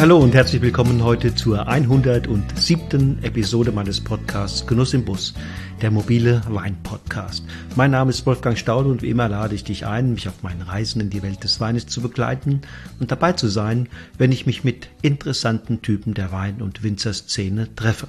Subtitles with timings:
[0.00, 3.22] Hallo und herzlich willkommen heute zur 107.
[3.22, 5.34] Episode meines Podcasts Genuss im Bus,
[5.82, 7.44] der mobile Wein-Podcast.
[7.76, 10.62] Mein Name ist Wolfgang Staude und wie immer lade ich dich ein, mich auf meinen
[10.62, 12.62] Reisen in die Welt des Weines zu begleiten
[12.98, 18.08] und dabei zu sein, wenn ich mich mit interessanten Typen der Wein- und Winzerszene treffe.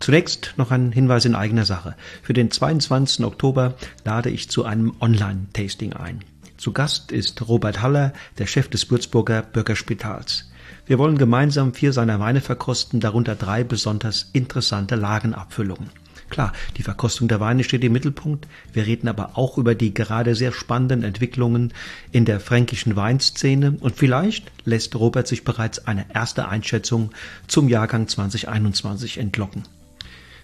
[0.00, 1.96] Zunächst noch ein Hinweis in eigener Sache.
[2.22, 3.26] Für den 22.
[3.26, 3.74] Oktober
[4.06, 6.20] lade ich zu einem Online-Tasting ein.
[6.56, 10.48] Zu Gast ist Robert Haller, der Chef des Würzburger Bürgerspitals.
[10.86, 15.90] Wir wollen gemeinsam vier seiner Weine verkosten, darunter drei besonders interessante Lagenabfüllungen.
[16.28, 18.48] Klar, die Verkostung der Weine steht im Mittelpunkt.
[18.72, 21.74] Wir reden aber auch über die gerade sehr spannenden Entwicklungen
[22.10, 27.10] in der fränkischen Weinszene und vielleicht lässt Robert sich bereits eine erste Einschätzung
[27.48, 29.64] zum Jahrgang 2021 entlocken.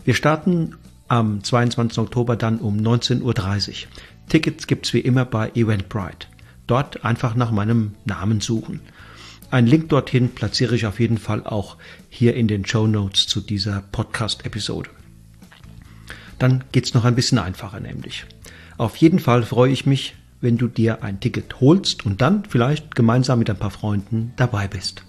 [0.05, 0.77] Wir starten
[1.09, 1.99] am 22.
[1.99, 3.89] Oktober dann um 19.30 Uhr.
[4.29, 6.29] Tickets gibt's wie immer bei Eventbrite.
[6.67, 8.81] Dort einfach nach meinem Namen suchen.
[9.51, 11.79] Ein Link dorthin platziere ich auf jeden Fall auch
[12.11, 14.91] hier in den Show Notes zu dieser Podcast-Episode.
[16.39, 18.27] Dann geht's noch ein bisschen einfacher nämlich.
[18.77, 22.95] Auf jeden Fall freue ich mich, wenn du dir ein Ticket holst und dann vielleicht
[22.95, 25.03] gemeinsam mit ein paar Freunden dabei bist.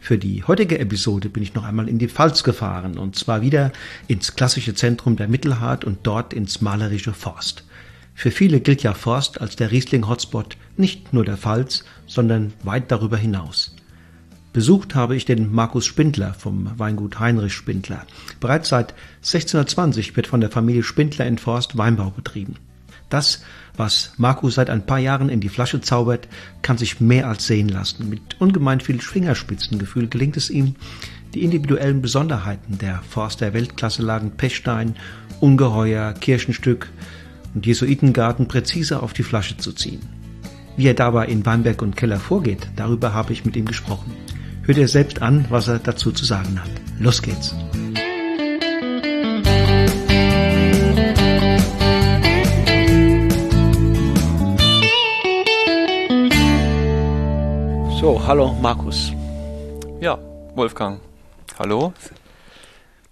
[0.00, 3.70] Für die heutige Episode bin ich noch einmal in die Pfalz gefahren und zwar wieder
[4.08, 7.64] ins klassische Zentrum der Mittelhart und dort ins malerische Forst.
[8.14, 13.16] Für viele gilt ja Forst als der Riesling-Hotspot nicht nur der Pfalz, sondern weit darüber
[13.16, 13.74] hinaus.
[14.52, 18.04] Besucht habe ich den Markus Spindler vom Weingut Heinrich Spindler.
[18.38, 22.56] Bereits seit 1620 wird von der Familie Spindler in Forst Weinbau betrieben.
[23.08, 23.42] Das,
[23.76, 26.28] was Markus seit ein paar Jahren in die Flasche zaubert,
[26.60, 28.10] kann sich mehr als sehen lassen.
[28.10, 30.76] Mit ungemein viel Fingerspitzengefühl gelingt es ihm,
[31.34, 34.96] die individuellen Besonderheiten der Forster Weltklasselagen Pechstein,
[35.40, 36.90] Ungeheuer, Kirchenstück,
[37.54, 40.21] und Jesuitengarten präzise auf die Flasche zu ziehen.
[40.76, 44.12] Wie er dabei in Weinberg und Keller vorgeht, darüber habe ich mit ihm gesprochen.
[44.62, 46.70] Hört er selbst an, was er dazu zu sagen hat.
[46.98, 47.54] Los geht's!
[58.00, 59.12] So, hallo Markus.
[60.00, 60.18] Ja,
[60.54, 61.00] Wolfgang.
[61.58, 61.92] Hallo.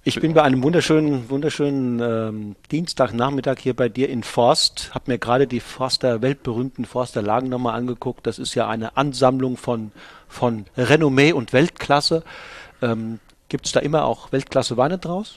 [0.03, 4.93] Ich bin bei einem wunderschönen, wunderschönen ähm, Dienstagnachmittag hier bei dir in Forst.
[4.95, 8.27] Hab mir gerade die Forster, weltberühmten Forster Lagen nochmal angeguckt.
[8.27, 9.93] Das ist ja eine Ansammlung von,
[10.27, 12.23] von Renommee und Weltklasse.
[12.81, 15.37] Ähm, Gibt es da immer auch Weltklasse Weine draus?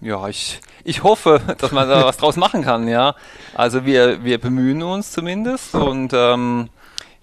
[0.00, 3.14] Ja, ich, ich hoffe, dass man da was draus machen kann, ja.
[3.54, 6.70] Also wir, wir bemühen uns zumindest und ähm,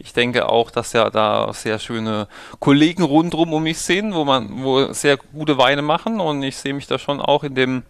[0.04, 2.28] ich denke auch, dass ja da sehr schöne
[2.60, 6.74] Kollegen rundherum um mich sind, wo man, wo sehr gute Weine machen und ich sehe
[6.74, 7.84] mich da schon auch in dem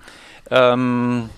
[0.49, 1.29] ähm,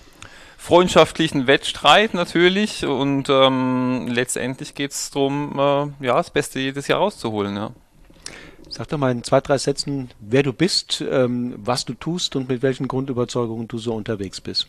[0.58, 5.52] freundschaftlichen Wettstreit natürlich und ähm, letztendlich geht es darum,
[6.00, 7.70] äh, ja, das Beste jedes Jahr rauszuholen, ja.
[8.70, 12.48] Sag doch mal in zwei, drei Sätzen, wer du bist, ähm, was du tust und
[12.48, 14.66] mit welchen Grundüberzeugungen du so unterwegs bist.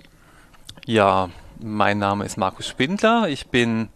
[0.86, 1.30] Ja,
[1.60, 3.28] mein Name ist Markus Spindler.
[3.30, 3.90] Ich bin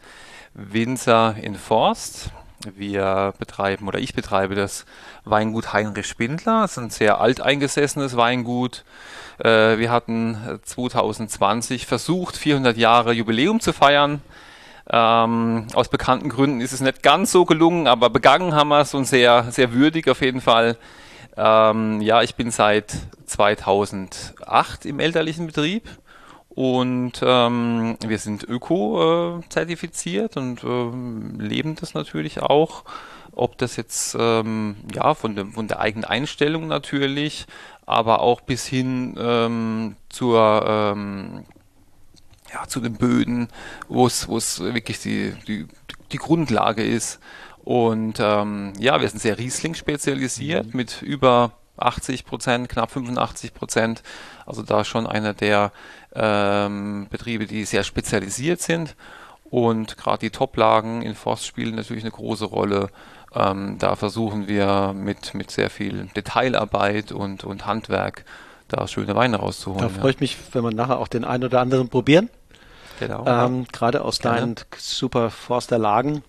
[0.53, 2.31] Winzer in Forst.
[2.75, 4.85] Wir betreiben oder ich betreibe das
[5.23, 6.61] Weingut Heinrich Spindler.
[6.61, 8.83] Das ist ein sehr alteingesessenes Weingut.
[9.37, 14.21] Äh, wir hatten 2020 versucht, 400 Jahre Jubiläum zu feiern.
[14.91, 18.93] Ähm, aus bekannten Gründen ist es nicht ganz so gelungen, aber begangen haben wir es
[18.93, 20.77] und sehr, sehr würdig auf jeden Fall.
[21.37, 22.93] Ähm, ja, ich bin seit
[23.25, 25.87] 2008 im elterlichen Betrieb
[26.59, 32.83] und ähm, wir sind öko-zertifiziert äh, und äh, leben das natürlich auch.
[33.31, 37.45] Ob das jetzt ähm, ja von, dem, von der eigenen Einstellung natürlich,
[37.85, 41.45] aber auch bis hin ähm, zur ähm,
[42.53, 43.47] ja, zu den Böden,
[43.87, 45.65] wo es wo es wirklich die, die,
[46.11, 47.21] die Grundlage ist.
[47.63, 50.75] Und ähm, ja, wir sind sehr Riesling spezialisiert mhm.
[50.75, 54.03] mit über 80 Prozent, knapp 85 Prozent.
[54.45, 55.71] Also da schon einer der
[56.13, 58.95] ähm, Betriebe, die sehr spezialisiert sind.
[59.49, 62.89] Und gerade die Toplagen in Forst spielen natürlich eine große Rolle.
[63.33, 68.25] Ähm, da versuchen wir mit, mit sehr viel Detailarbeit und, und Handwerk
[68.67, 69.81] da schöne Weine rauszuholen.
[69.81, 72.29] Da freue ich mich, wenn wir nachher auch den einen oder anderen probieren.
[72.99, 73.25] Genau.
[73.25, 74.39] Ähm, Gerade aus Gerne.
[74.39, 76.23] deinen super Forsterlagen.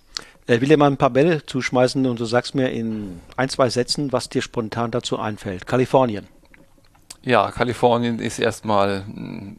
[0.47, 3.49] Ich äh, will dir mal ein paar Bälle zuschmeißen und du sagst mir in ein,
[3.49, 5.67] zwei Sätzen, was dir spontan dazu einfällt.
[5.67, 6.26] Kalifornien.
[7.22, 9.05] Ja, Kalifornien ist erstmal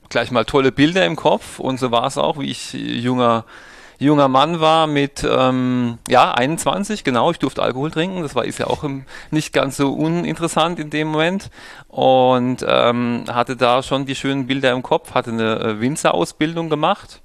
[0.10, 3.46] gleich mal tolle Bilder im Kopf und so war es auch, wie ich junger
[4.00, 8.58] junger Mann war mit ähm, ja 21 genau ich durfte Alkohol trinken das war ist
[8.58, 11.52] ja auch im, nicht ganz so uninteressant in dem Moment
[11.88, 17.22] und ähm, hatte da schon die schönen Bilder im Kopf hatte eine äh, Winzerausbildung gemacht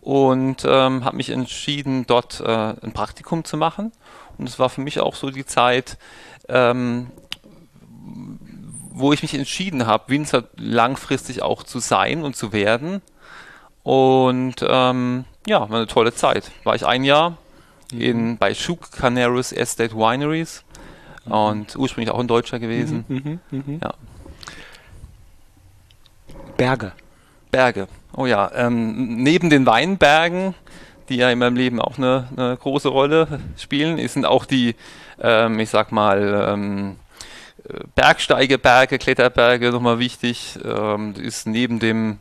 [0.00, 3.92] und ähm, habe mich entschieden dort äh, ein Praktikum zu machen
[4.38, 5.98] Und es war für mich auch so die Zeit,
[6.48, 7.08] ähm,
[8.92, 13.02] wo ich mich entschieden habe, Winzer langfristig auch zu sein und zu werden.
[13.82, 16.50] Und ähm, ja, war eine tolle Zeit.
[16.64, 17.38] War ich ein Jahr
[17.92, 18.00] mhm.
[18.00, 20.64] in, bei Shook Canaris Estate Wineries
[21.24, 21.32] mhm.
[21.32, 23.04] und ursprünglich auch ein Deutscher gewesen.
[23.08, 23.94] Mhm, mhm, mhm, ja.
[26.56, 26.92] Berge.
[27.50, 27.88] Berge.
[28.14, 30.54] Oh ja, ähm, neben den Weinbergen,
[31.08, 34.74] die ja in meinem Leben auch eine, eine große Rolle spielen, sind auch die,
[35.20, 36.96] ähm, ich sag mal, ähm,
[37.94, 40.58] Bergsteigeberge, Kletterberge nochmal wichtig.
[40.64, 42.18] Ähm, ist neben dem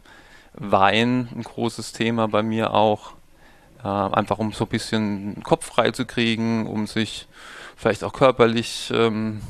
[0.54, 3.13] Wein ein großes Thema bei mir auch.
[3.84, 7.28] Äh, einfach um so ein bisschen Kopf frei zu kriegen, um sich
[7.75, 9.42] vielleicht auch körperlich ähm,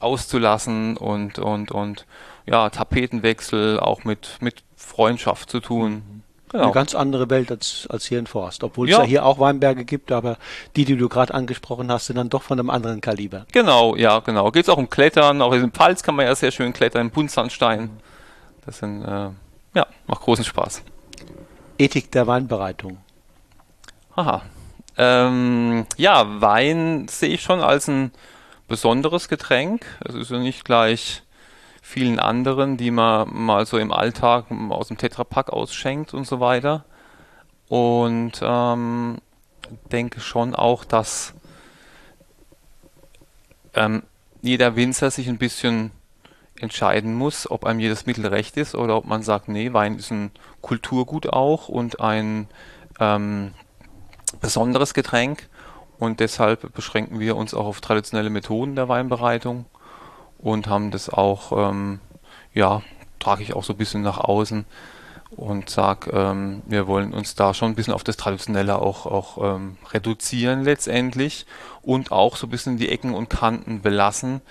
[0.00, 2.06] auszulassen und, und, und
[2.46, 6.23] ja, Tapetenwechsel auch mit, mit Freundschaft zu tun.
[6.54, 6.66] Genau.
[6.66, 8.62] Eine ganz andere Welt als, als hier in Forst.
[8.62, 8.98] Obwohl ja.
[8.98, 10.36] es ja hier auch Weinberge gibt, aber
[10.76, 13.44] die, die du gerade angesprochen hast, sind dann doch von einem anderen Kaliber.
[13.50, 14.52] Genau, ja, genau.
[14.52, 15.42] Geht es auch um Klettern.
[15.42, 17.90] Auch in den Pfalz kann man ja sehr schön klettern, im Buntsandstein.
[18.64, 19.30] Das sind, äh,
[19.74, 20.82] ja, macht großen Spaß.
[21.76, 22.98] Ethik der Weinbereitung.
[24.14, 24.42] Aha.
[24.96, 28.12] Ähm, ja, Wein sehe ich schon als ein
[28.68, 29.84] besonderes Getränk.
[30.04, 31.23] Es ist ja nicht gleich
[31.84, 36.86] vielen anderen, die man mal so im Alltag aus dem Tetrapack ausschenkt und so weiter.
[37.68, 39.18] Und ähm,
[39.92, 41.34] denke schon auch, dass
[43.74, 44.02] ähm,
[44.40, 45.90] jeder Winzer sich ein bisschen
[46.58, 50.10] entscheiden muss, ob einem jedes Mittel recht ist oder ob man sagt, nee, Wein ist
[50.10, 50.30] ein
[50.62, 52.48] Kulturgut auch und ein
[52.98, 53.52] ähm,
[54.40, 55.50] besonderes Getränk
[55.98, 59.66] und deshalb beschränken wir uns auch auf traditionelle Methoden der Weinbereitung
[60.44, 62.00] und haben das auch, ähm,
[62.52, 62.82] ja,
[63.18, 64.66] trage ich auch so ein bisschen nach außen
[65.30, 69.56] und sage, ähm, wir wollen uns da schon ein bisschen auf das Traditionelle auch, auch
[69.56, 71.46] ähm, reduzieren letztendlich
[71.80, 74.42] und auch so ein bisschen die Ecken und Kanten belassen.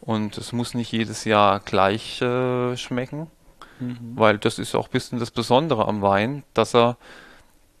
[0.00, 3.30] Und es muss nicht jedes Jahr gleich äh, schmecken,
[3.78, 3.98] mhm.
[4.14, 6.96] weil das ist auch ein bisschen das Besondere am Wein, dass er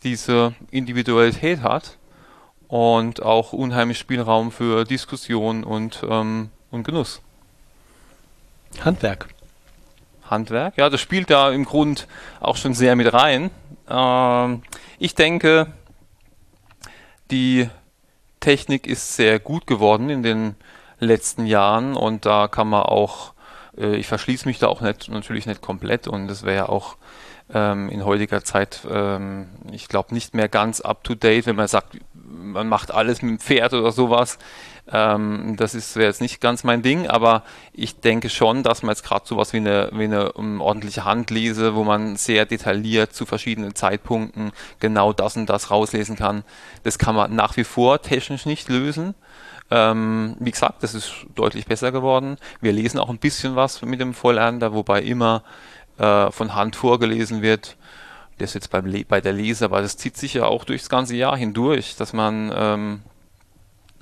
[0.04, 1.96] diese Individualität hat
[2.68, 7.22] und auch unheimlich Spielraum für Diskussion und, ähm, und Genuss.
[8.80, 9.28] Handwerk.
[10.28, 12.06] Handwerk, ja, das spielt da im Grund
[12.40, 13.50] auch schon sehr mit rein.
[13.88, 14.62] Ähm,
[14.98, 15.66] ich denke,
[17.30, 17.68] die
[18.40, 20.56] Technik ist sehr gut geworden in den
[20.98, 23.34] letzten Jahren und da kann man auch,
[23.76, 26.96] äh, ich verschließe mich da auch nicht, natürlich nicht komplett und das wäre ja auch
[27.52, 31.68] ähm, in heutiger Zeit, ähm, ich glaube, nicht mehr ganz up to date, wenn man
[31.68, 34.38] sagt, man macht alles mit dem Pferd oder sowas.
[34.90, 39.04] Ähm, das ist jetzt nicht ganz mein Ding, aber ich denke schon, dass man jetzt
[39.04, 43.74] gerade sowas wie eine, wie eine um, ordentliche Handlese, wo man sehr detailliert zu verschiedenen
[43.76, 46.42] Zeitpunkten genau das und das rauslesen kann,
[46.82, 49.14] das kann man nach wie vor technisch nicht lösen.
[49.70, 52.36] Ähm, wie gesagt, das ist deutlich besser geworden.
[52.60, 55.44] Wir lesen auch ein bisschen was mit dem Vollernter, wobei immer
[55.96, 57.76] äh, von Hand vorgelesen wird.
[58.38, 61.36] Das jetzt beim bei der Lese, aber das zieht sich ja auch durchs ganze Jahr
[61.36, 63.02] hindurch, dass man ähm,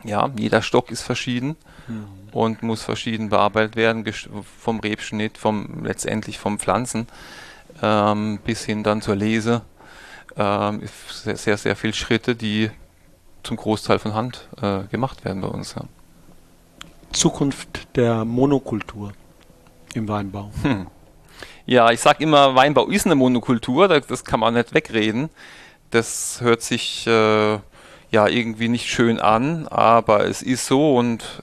[0.04, 1.56] ja, jeder Stock ist verschieden
[1.88, 2.06] mhm.
[2.32, 4.04] und muss verschieden bearbeitet werden,
[4.58, 7.06] vom Rebschnitt, vom letztendlich vom Pflanzen
[7.82, 9.62] ähm, bis hin dann zur Lese.
[10.36, 12.70] Ähm, sehr, sehr, sehr viele Schritte, die
[13.42, 15.74] zum Großteil von Hand äh, gemacht werden bei uns.
[15.74, 15.82] Ja.
[17.12, 19.12] Zukunft der Monokultur
[19.94, 20.50] im Weinbau.
[20.62, 20.86] Hm.
[21.66, 25.30] Ja, ich sage immer, Weinbau ist eine Monokultur, das, das, kann man nicht wegreden.
[25.90, 27.58] Das hört sich äh,
[28.10, 31.42] ja irgendwie nicht schön an, aber es ist so und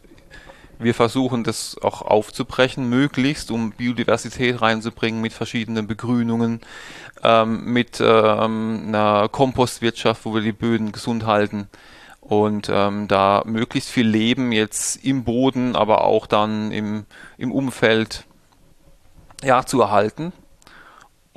[0.79, 6.61] wir versuchen das auch aufzubrechen, möglichst, um Biodiversität reinzubringen mit verschiedenen Begrünungen,
[7.23, 11.67] ähm, mit ähm, einer Kompostwirtschaft, wo wir die Böden gesund halten
[12.27, 17.05] und ähm, da möglichst viel Leben jetzt im Boden, aber auch dann im,
[17.37, 18.25] im Umfeld
[19.43, 20.33] ja, zu erhalten.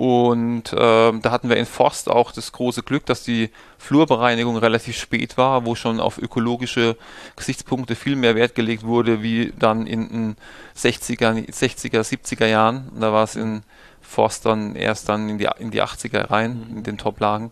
[0.00, 4.96] Und äh, da hatten wir in Forst auch das große Glück, dass die Flurbereinigung relativ
[4.96, 6.96] spät war, wo schon auf ökologische
[7.36, 10.36] Gesichtspunkte viel mehr Wert gelegt wurde, wie dann in den
[10.74, 12.90] 60er, 60er 70er Jahren.
[12.98, 13.60] Da war es in
[14.00, 16.78] Forst dann erst dann in die, in die 80er rein, mhm.
[16.78, 17.50] in den Top-Lagen.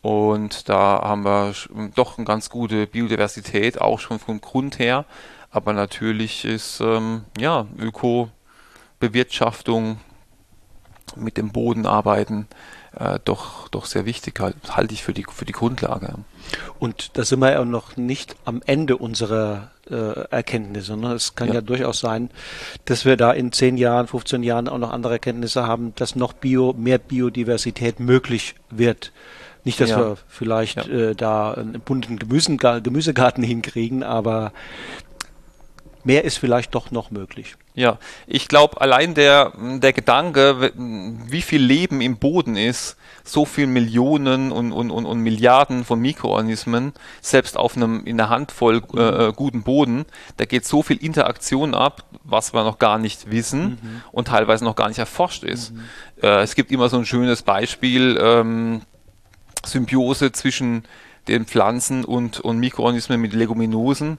[0.00, 1.54] Und da haben wir
[1.96, 5.06] doch eine ganz gute Biodiversität, auch schon vom Grund her.
[5.50, 9.98] Aber natürlich ist ähm, ja Öko-Bewirtschaftung
[11.16, 12.46] mit dem Boden arbeiten,
[12.98, 16.14] äh, doch, doch sehr wichtig, halt, halte ich für die, für die Grundlage.
[16.78, 20.96] Und da sind wir ja noch nicht am Ende unserer äh, Erkenntnisse.
[20.96, 21.12] Ne?
[21.14, 21.54] Es kann ja.
[21.54, 21.60] ja.
[21.60, 22.30] durchaus sein,
[22.84, 26.32] dass wir da in 10 Jahren, 15 Jahren auch noch andere Erkenntnisse haben, dass noch
[26.32, 29.12] Bio, mehr Biodiversität möglich wird.
[29.64, 29.98] Nicht, dass ja.
[29.98, 30.92] wir vielleicht ja.
[30.92, 34.52] äh, da einen bunten Gemüsegarten hinkriegen, aber
[36.04, 37.56] mehr ist vielleicht doch noch möglich.
[37.74, 43.66] Ja, ich glaube, allein der, der Gedanke, wie viel Leben im Boden ist, so viel
[43.66, 49.00] Millionen und, und, und, und Milliarden von Mikroorganismen, selbst auf einem in einer Handvoll äh,
[49.00, 50.04] äh, guten Boden,
[50.36, 54.02] da geht so viel Interaktion ab, was wir noch gar nicht wissen mhm.
[54.12, 55.72] und teilweise noch gar nicht erforscht ist.
[55.72, 55.80] Mhm.
[56.22, 58.82] Äh, es gibt immer so ein schönes Beispiel, ähm,
[59.64, 60.84] Symbiose zwischen
[61.28, 64.18] den Pflanzen und, und Mikroorganismen mit Leguminosen.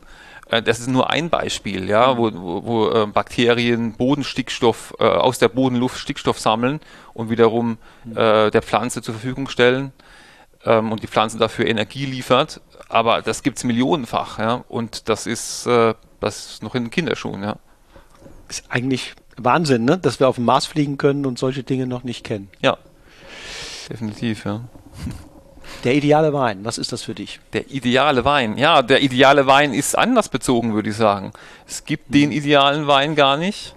[0.49, 5.39] Äh, das ist nur ein Beispiel, ja, wo, wo, wo äh, Bakterien Bodenstickstoff äh, aus
[5.39, 6.79] der Bodenluft Stickstoff sammeln
[7.13, 8.17] und wiederum mhm.
[8.17, 9.91] äh, der Pflanze zur Verfügung stellen
[10.65, 12.61] ähm, und die Pflanze dafür Energie liefert.
[12.89, 16.91] Aber das gibt es millionenfach, ja, und das ist, äh, das ist noch in den
[16.91, 17.57] Kinderschuhen, ja.
[18.47, 19.97] Ist eigentlich Wahnsinn, ne?
[19.97, 22.49] dass wir auf dem Mars fliegen können und solche Dinge noch nicht kennen.
[22.61, 22.77] Ja,
[23.89, 24.61] definitiv, ja.
[25.83, 27.39] Der ideale Wein, was ist das für dich?
[27.53, 31.31] Der ideale Wein, ja, der ideale Wein ist anders bezogen, würde ich sagen.
[31.67, 32.35] Es gibt den mhm.
[32.35, 33.75] idealen Wein gar nicht.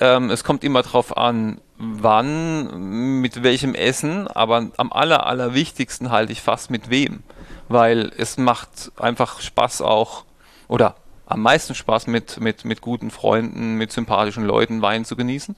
[0.00, 6.32] Ähm, es kommt immer darauf an, wann, mit welchem Essen, aber am aller, allerwichtigsten halte
[6.32, 7.22] ich fast mit wem.
[7.68, 10.24] Weil es macht einfach Spaß auch,
[10.66, 10.96] oder
[11.26, 15.56] am meisten Spaß mit, mit, mit guten Freunden, mit sympathischen Leuten Wein zu genießen.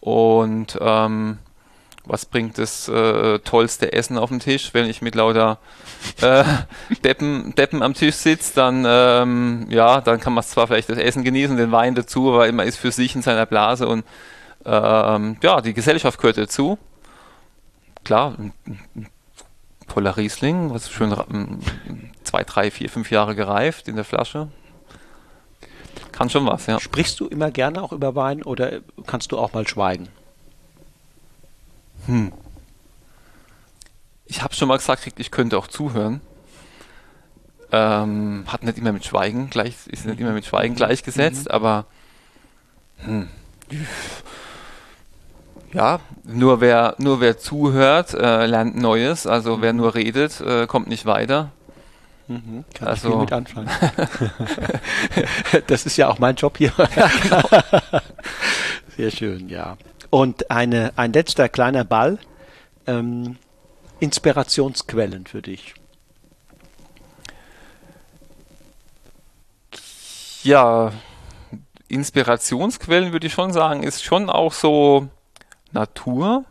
[0.00, 1.38] Und ähm,
[2.06, 5.58] was bringt das äh, tollste Essen auf den Tisch, wenn ich mit lauter
[6.20, 6.44] äh,
[7.04, 11.24] Deppen, Deppen am Tisch sitze, dann ähm, ja, dann kann man zwar vielleicht das Essen
[11.24, 14.04] genießen, den Wein dazu, aber man ist für sich in seiner Blase und
[14.66, 16.78] ähm, ja, die Gesellschaft gehört dazu.
[18.04, 19.08] Klar, ein, ein
[19.88, 21.14] toller Riesling, was schön
[22.22, 24.48] zwei, drei, vier, fünf Jahre gereift in der Flasche.
[26.12, 26.78] Kann schon was, ja.
[26.80, 30.08] Sprichst du immer gerne auch über Wein oder kannst du auch mal schweigen?
[32.06, 32.32] Hm.
[34.26, 36.20] Ich habe schon mal gesagt, ich könnte auch zuhören.
[37.72, 41.50] Ähm, hat nicht immer mit Schweigen gleich, ist nicht immer mit Schweigen gleichgesetzt, mhm.
[41.50, 41.86] aber
[42.98, 43.28] hm.
[45.72, 49.26] ja, nur wer, nur wer zuhört, äh, lernt Neues.
[49.26, 49.78] Also wer mhm.
[49.80, 51.50] nur redet, äh, kommt nicht weiter.
[52.26, 53.68] Mhm, kann also, viel mit anfangen.
[55.66, 56.72] das ist ja auch mein Job hier.
[56.96, 57.42] Ja, genau.
[58.96, 59.76] Sehr schön, ja.
[60.14, 62.20] Und eine, ein letzter kleiner Ball.
[62.86, 63.36] Ähm,
[63.98, 65.74] Inspirationsquellen für dich.
[70.44, 70.92] Ja,
[71.88, 75.08] Inspirationsquellen würde ich schon sagen, ist schon auch so
[75.72, 76.44] Natur.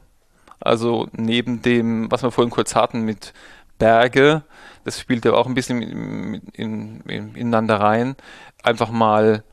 [0.60, 3.34] Also neben dem, was wir vorhin kurz hatten mit
[3.80, 4.42] Berge,
[4.84, 8.18] das spielt ja auch ein bisschen in, in, in, ineinander rein.
[8.62, 9.46] Einfach mal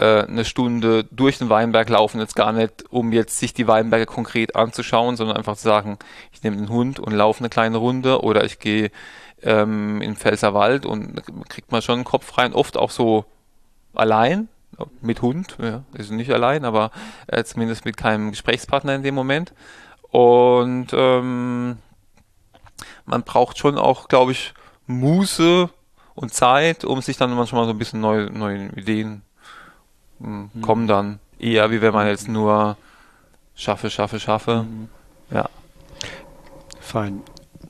[0.00, 4.06] äh, eine Stunde durch den Weinberg laufen, jetzt gar nicht, um jetzt sich die Weinberge
[4.06, 5.98] konkret anzuschauen, sondern einfach zu sagen,
[6.32, 8.90] ich nehme den Hund und laufe eine kleine Runde oder ich gehe
[9.42, 13.26] ähm, in Pfälzerwald und kriegt man schon einen Kopf rein, oft auch so
[13.94, 14.48] allein,
[15.02, 16.90] mit Hund, ja, ist nicht allein, aber
[17.26, 19.52] äh, zumindest mit keinem Gesprächspartner in dem Moment.
[20.10, 21.76] Und ähm,
[23.04, 24.54] man braucht schon auch, glaube ich,
[24.86, 25.68] Muße
[26.14, 29.20] und Zeit, um sich dann manchmal so ein bisschen neue, neue Ideen
[30.20, 30.62] mhm.
[30.62, 31.18] kommen dann.
[31.38, 32.76] Eher wie wenn man jetzt nur
[33.54, 34.66] schaffe, schaffe, schaffe.
[34.68, 34.88] Mhm.
[35.30, 35.48] Ja.
[36.80, 37.22] Fein.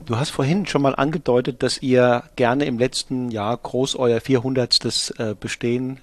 [0.05, 5.15] Du hast vorhin schon mal angedeutet, dass ihr gerne im letzten Jahr groß euer 400.
[5.19, 6.01] Äh, Bestehen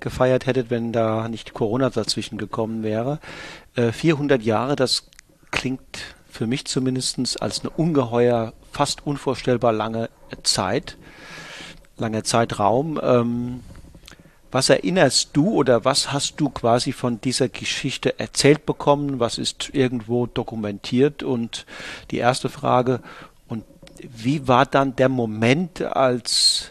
[0.00, 3.20] gefeiert hättet, wenn da nicht Corona dazwischen gekommen wäre.
[3.74, 5.08] 400 äh, Jahre, das
[5.50, 10.10] klingt für mich zumindest als eine ungeheuer, fast unvorstellbar lange
[10.42, 10.96] Zeit,
[11.96, 13.00] langer Zeitraum.
[13.02, 13.60] Ähm,
[14.54, 19.18] was erinnerst du oder was hast du quasi von dieser Geschichte erzählt bekommen?
[19.18, 21.24] Was ist irgendwo dokumentiert?
[21.24, 21.66] Und
[22.12, 23.00] die erste Frage,
[23.48, 23.64] und
[23.98, 26.70] wie war dann der Moment, als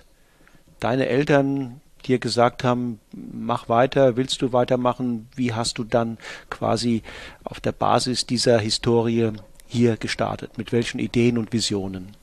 [0.80, 5.28] deine Eltern dir gesagt haben, mach weiter, willst du weitermachen?
[5.36, 6.18] Wie hast du dann
[6.50, 7.04] quasi
[7.44, 9.32] auf der Basis dieser Historie
[9.68, 10.58] hier gestartet?
[10.58, 12.16] Mit welchen Ideen und Visionen?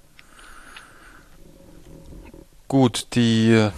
[2.67, 3.69] Gut, die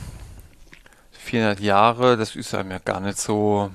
[1.33, 3.71] 400 Jahre, das ist einem ja gar nicht so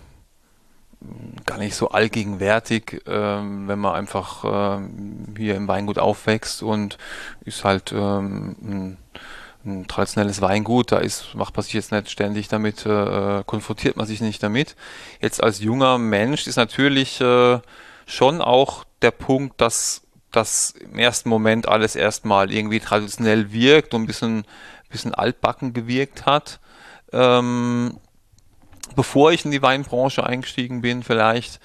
[1.47, 6.99] gar nicht so allgegenwärtig, ähm, wenn man einfach ähm, hier im Weingut aufwächst und
[7.45, 8.97] ist halt ähm, ein,
[9.65, 14.05] ein, traditionelles Weingut, da ist, macht man sich jetzt nicht ständig damit, äh, konfrontiert man
[14.05, 14.75] sich nicht damit.
[15.19, 17.59] Jetzt als junger Mensch ist natürlich äh,
[18.05, 24.03] schon auch der Punkt, dass das im ersten Moment alles erstmal irgendwie traditionell wirkt und
[24.03, 24.45] ein bisschen,
[24.91, 26.59] bisschen altbacken gewirkt hat
[27.11, 27.97] ähm,
[28.95, 31.59] bevor ich in die Weinbranche eingestiegen bin vielleicht.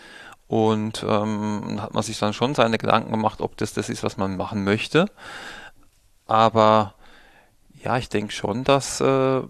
[0.48, 4.18] Und ähm, hat man sich dann schon seine Gedanken gemacht, ob das das ist, was
[4.18, 5.06] man machen möchte.
[6.26, 6.94] Aber
[7.82, 9.42] ja, ich denke schon, dass äh,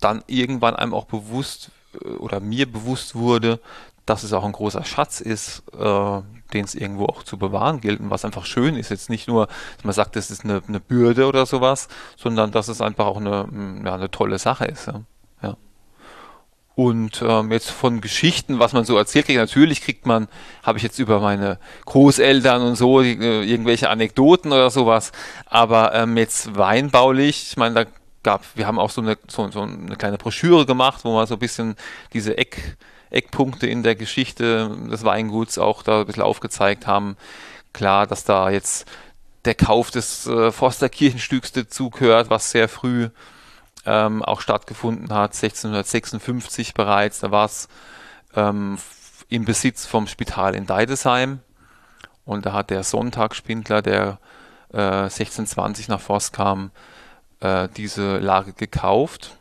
[0.00, 1.70] dann irgendwann einem auch bewusst
[2.02, 3.60] äh, oder mir bewusst wurde,
[4.06, 6.20] dass es auch ein großer Schatz ist, äh,
[6.52, 8.90] den es irgendwo auch zu bewahren gilt und was einfach schön ist.
[8.90, 9.46] Jetzt nicht nur,
[9.76, 13.18] dass man sagt, das ist eine, eine Bürde oder sowas, sondern dass es einfach auch
[13.18, 13.46] eine,
[13.84, 14.86] ja, eine tolle Sache ist.
[14.86, 15.02] Ja.
[15.42, 15.56] Ja.
[16.76, 20.28] Und ähm, jetzt von Geschichten, was man so erzählt kriegt, natürlich kriegt man,
[20.62, 25.12] habe ich jetzt über meine Großeltern und so die, äh, irgendwelche Anekdoten oder sowas,
[25.46, 27.90] aber ähm, jetzt weinbaulich, ich meine, da
[28.22, 31.34] gab, wir haben auch so eine, so, so eine kleine Broschüre gemacht, wo man so
[31.34, 31.76] ein bisschen
[32.12, 32.76] diese Eck,
[33.10, 37.16] Eckpunkte in der Geschichte des Weinguts auch da ein bisschen aufgezeigt haben.
[37.72, 38.86] Klar, dass da jetzt
[39.44, 43.08] der Kauf des äh, Forsterkirchenstücks dazu gehört, was sehr früh
[43.86, 47.20] ähm, auch stattgefunden hat, 1656 bereits.
[47.20, 47.68] Da war es
[48.34, 48.78] ähm,
[49.28, 51.40] im Besitz vom Spital in Deidesheim.
[52.24, 54.18] Und da hat der Sonntagsspindler, der
[54.72, 56.70] äh, 1620 nach Forst kam,
[57.40, 59.36] äh, diese Lage gekauft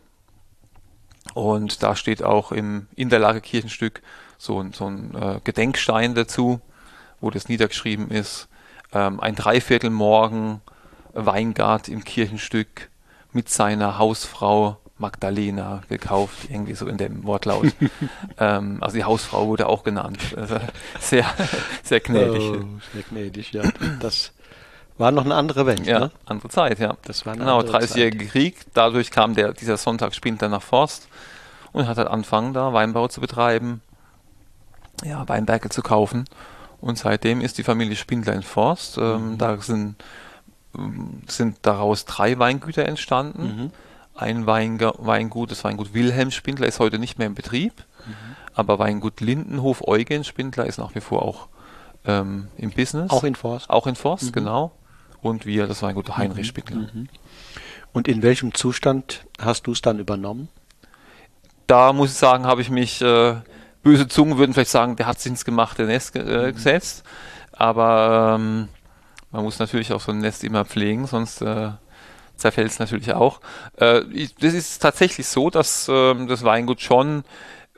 [1.34, 4.02] und da steht auch im, in der Lage Kirchenstück
[4.38, 6.62] so, so ein äh, Gedenkstein dazu,
[7.20, 8.48] wo das niedergeschrieben ist.
[8.94, 10.62] Ähm, ein Dreiviertelmorgen
[11.14, 12.89] Weingart im Kirchenstück
[13.34, 17.68] mit seiner Hausfrau Magdalena gekauft, irgendwie so in dem Wortlaut.
[18.38, 20.20] ähm, also die Hausfrau wurde auch genannt.
[20.36, 20.60] Also
[21.00, 21.26] sehr,
[21.84, 22.44] sehr gnädig.
[22.44, 23.64] Oh, sehr gnädig, ja.
[24.02, 24.34] Das
[24.98, 26.12] war noch eine andere Welt, ja, ne?
[26.26, 26.98] andere Zeit, ja.
[27.06, 28.58] Das war genau, 30-jährige Krieg.
[28.74, 31.08] Dadurch kam der, dieser Sonntagsspinter nach Forst
[31.72, 33.82] und hat halt angefangen, da Weinbau zu betreiben,
[35.06, 36.26] ja, Weinberge zu kaufen.
[36.82, 38.98] Und seitdem ist die Familie Spindler in Forst.
[38.98, 39.38] Ähm, mhm.
[39.38, 39.96] Da sind,
[41.28, 43.44] sind daraus drei Weingüter entstanden.
[43.44, 43.72] Mhm.
[44.16, 47.74] Ein Weinge Weingut, das Weingut Wilhelm Spindler, ist heute nicht mehr in Betrieb.
[48.06, 48.14] Mhm.
[48.54, 51.48] Aber Weingut Lindenhof Eugen Spindler ist nach wie vor auch
[52.06, 53.10] ähm, im Business.
[53.12, 53.70] Auch in Forst.
[53.70, 54.32] Auch in Forst, mhm.
[54.32, 54.72] genau
[55.22, 56.50] und wir, das war ein guter Heinrich mhm.
[56.50, 56.78] Spittler.
[56.78, 57.10] Mhm.
[57.92, 60.50] Und in welchem Zustand hast du es dann übernommen?
[61.68, 63.36] Da muss ich sagen, habe ich mich, äh,
[63.84, 66.54] böse Zungen würden vielleicht sagen, der hat sich ins gemachte Nest äh, mhm.
[66.54, 67.04] gesetzt.
[67.52, 68.70] Aber ähm,
[69.32, 71.72] man muss natürlich auch so ein Nest immer pflegen, sonst äh,
[72.36, 73.42] zerfällt es natürlich auch.
[73.78, 74.02] Äh,
[74.40, 77.24] das ist tatsächlich so, dass ähm, das Weingut schon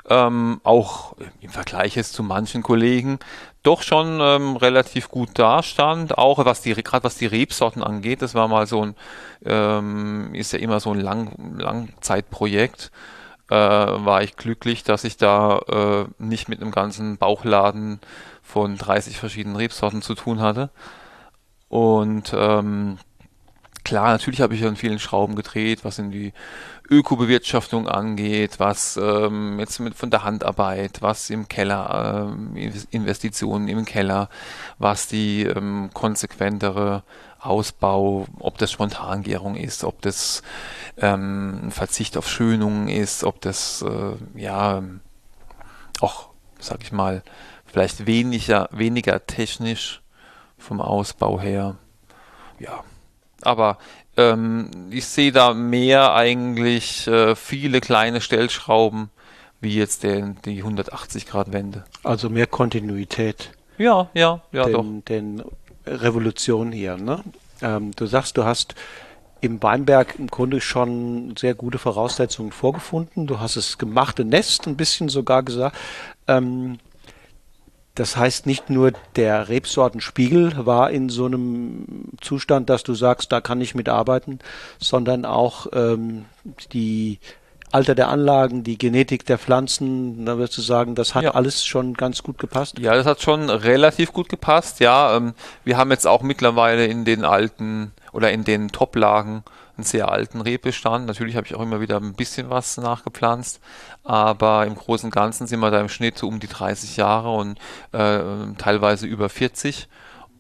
[0.10, 3.20] ähm, auch im Vergleich jetzt zu manchen Kollegen
[3.64, 8.22] doch schon ähm, relativ gut dastand, auch was die gerade was die Rebsorten angeht.
[8.22, 8.96] Das war mal so ein
[9.46, 12.92] ähm, ist ja immer so ein Lang Langzeitprojekt.
[13.50, 18.00] Äh, war ich glücklich, dass ich da äh, nicht mit einem ganzen Bauchladen
[18.42, 20.72] von 30 verschiedenen Rebsorten zu tun hatte.
[21.72, 22.98] Und ähm,
[23.86, 26.34] klar, natürlich habe ich an vielen Schrauben gedreht, was in die
[26.90, 32.58] Ökobewirtschaftung angeht, was ähm, jetzt mit von der Handarbeit, was im Keller, ähm,
[32.92, 34.28] Investitionen im Keller,
[34.80, 37.04] was die ähm, konsequentere
[37.40, 40.44] Ausbau, ob das Spontangärung ist, ob das
[40.98, 44.84] ähm, Verzicht auf Schönungen ist, ob das äh, ja
[46.02, 47.24] auch, sag ich mal,
[47.66, 50.02] vielleicht weniger, weniger technisch
[50.62, 51.78] vom Ausbau her.
[52.60, 52.84] Ja,
[53.42, 53.78] aber
[54.18, 59.10] ähm, ich sehe da mehr eigentlich äh, viele kleine Stellschrauben
[59.62, 61.86] wie jetzt den, die 180 Grad Wende.
[62.04, 63.52] Also mehr Kontinuität.
[63.78, 64.86] Ja, ja, ja, den, doch.
[65.08, 65.44] Den
[65.86, 66.98] Revolution hier.
[66.98, 67.24] Ne?
[67.62, 68.76] Ähm, du sagst, du hast
[69.40, 73.28] im Weinberg im Grunde schon sehr gute Voraussetzungen vorgefunden.
[73.28, 75.78] Du hast das gemachte Nest ein bisschen sogar gesagt.
[76.28, 76.80] Ähm,
[77.96, 83.42] das heißt, nicht nur der Rebsortenspiegel war in so einem Zustand, dass du sagst, da
[83.42, 84.40] kann ich mitarbeiten,
[84.80, 86.26] sondern auch ähm,
[86.72, 87.20] die
[87.72, 91.32] Alter der Anlagen, die Genetik der Pflanzen, da wirst du sagen, das hat ja.
[91.32, 92.80] alles schon ganz gut gepasst?
[92.80, 95.16] Ja, das hat schon relativ gut gepasst, ja.
[95.16, 99.44] Ähm, wir haben jetzt auch mittlerweile in den alten oder in den Toplagen
[99.82, 101.08] einen sehr alten Rebbestand.
[101.08, 103.60] Natürlich habe ich auch immer wieder ein bisschen was nachgepflanzt,
[104.04, 107.34] aber im Großen und Ganzen sind wir da im Schnitt so um die 30 Jahre
[107.34, 107.58] und
[107.92, 109.90] äh, teilweise über 40.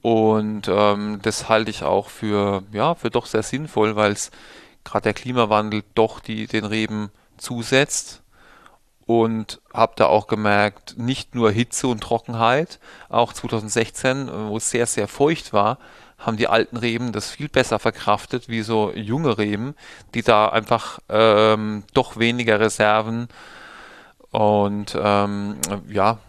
[0.01, 4.31] Und ähm, das halte ich auch für, ja, für doch sehr sinnvoll, weil es
[4.83, 8.19] gerade der Klimawandel doch die, den Reben zusetzt.
[9.07, 14.85] Und habe da auch gemerkt, nicht nur Hitze und Trockenheit, auch 2016, wo es sehr,
[14.85, 15.79] sehr feucht war,
[16.21, 19.75] haben die alten Reben das viel besser verkraftet wie so junge Reben,
[20.13, 23.27] die da einfach ähm, doch weniger Reserven
[24.31, 25.57] und ähm,
[25.89, 26.19] ja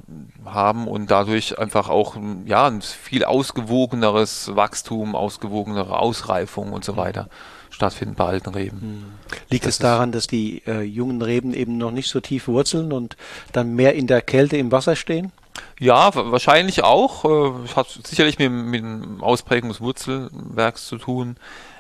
[0.44, 7.28] haben und dadurch einfach auch ja ein viel ausgewogeneres Wachstum, ausgewogenere Ausreifung und so weiter
[7.70, 8.80] stattfinden bei alten Reben.
[8.80, 9.04] Hm.
[9.50, 12.92] Liegt das es daran, dass die äh, jungen Reben eben noch nicht so tief wurzeln
[12.92, 13.16] und
[13.52, 15.32] dann mehr in der Kälte im Wasser stehen?
[15.78, 17.24] Ja, wahrscheinlich auch.
[17.24, 21.36] Äh, hat sicherlich mit, mit dem Ausprägung des Wurzelwerks zu tun,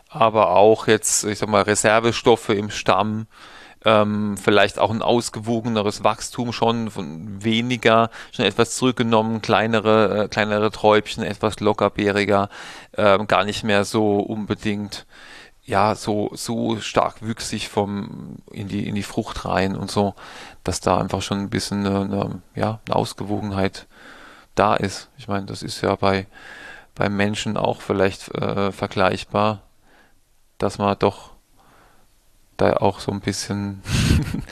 [0.08, 3.26] aber auch jetzt, ich sag mal, Reservestoffe im Stamm,
[3.84, 10.70] ähm, vielleicht auch ein ausgewogeneres Wachstum schon, von weniger, schon etwas zurückgenommen, kleinere, äh, kleinere
[10.70, 12.48] Träubchen, etwas lockerbäriger,
[12.92, 15.06] äh, gar nicht mehr so unbedingt
[15.64, 20.14] ja so so stark wüchsig vom in die in die Frucht rein und so,
[20.64, 23.86] dass da einfach schon ein bisschen eine, eine ja eine Ausgewogenheit
[24.54, 25.08] da ist.
[25.18, 26.26] Ich meine, das ist ja bei
[26.94, 29.62] beim Menschen auch vielleicht äh, vergleichbar,
[30.58, 31.32] dass man doch
[32.56, 33.82] da auch so ein bisschen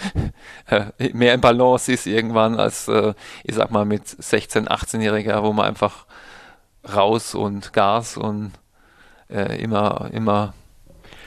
[0.67, 5.53] äh, mehr in Balance ist irgendwann als, äh, ich sag mal, mit 16-, 18-Jähriger, wo
[5.53, 6.07] man einfach
[6.95, 8.53] raus und Gas und
[9.29, 10.55] äh, immer, immer,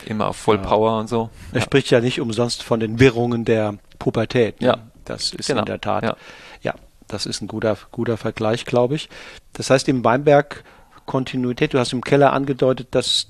[0.05, 0.99] immer auf Vollpower ja.
[0.99, 1.29] und so.
[1.51, 1.61] Er ja.
[1.61, 4.61] spricht ja nicht umsonst von den Wirrungen der Pubertät.
[4.61, 4.67] Ne?
[4.67, 4.77] Ja.
[5.05, 5.59] Das ist genau.
[5.59, 6.03] in der Tat.
[6.03, 6.15] Ja.
[6.61, 6.75] ja,
[7.07, 9.09] das ist ein guter, guter Vergleich, glaube ich.
[9.51, 10.63] Das heißt, im Weinberg
[11.05, 13.27] Kontinuität, du hast im Keller angedeutet, dass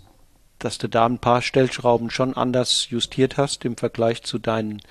[0.63, 4.81] dass du da ein paar Stellschrauben schon anders justiert hast im Vergleich zu deinen,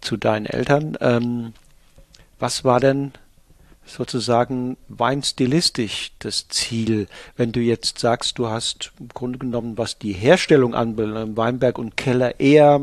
[0.00, 0.96] zu deinen Eltern.
[1.00, 1.54] Ähm,
[2.38, 3.12] was war denn
[3.92, 10.12] sozusagen weinstilistisch das Ziel, wenn du jetzt sagst, du hast im Grunde genommen, was die
[10.12, 12.80] Herstellung anbelangt, Weinberg und Keller eher,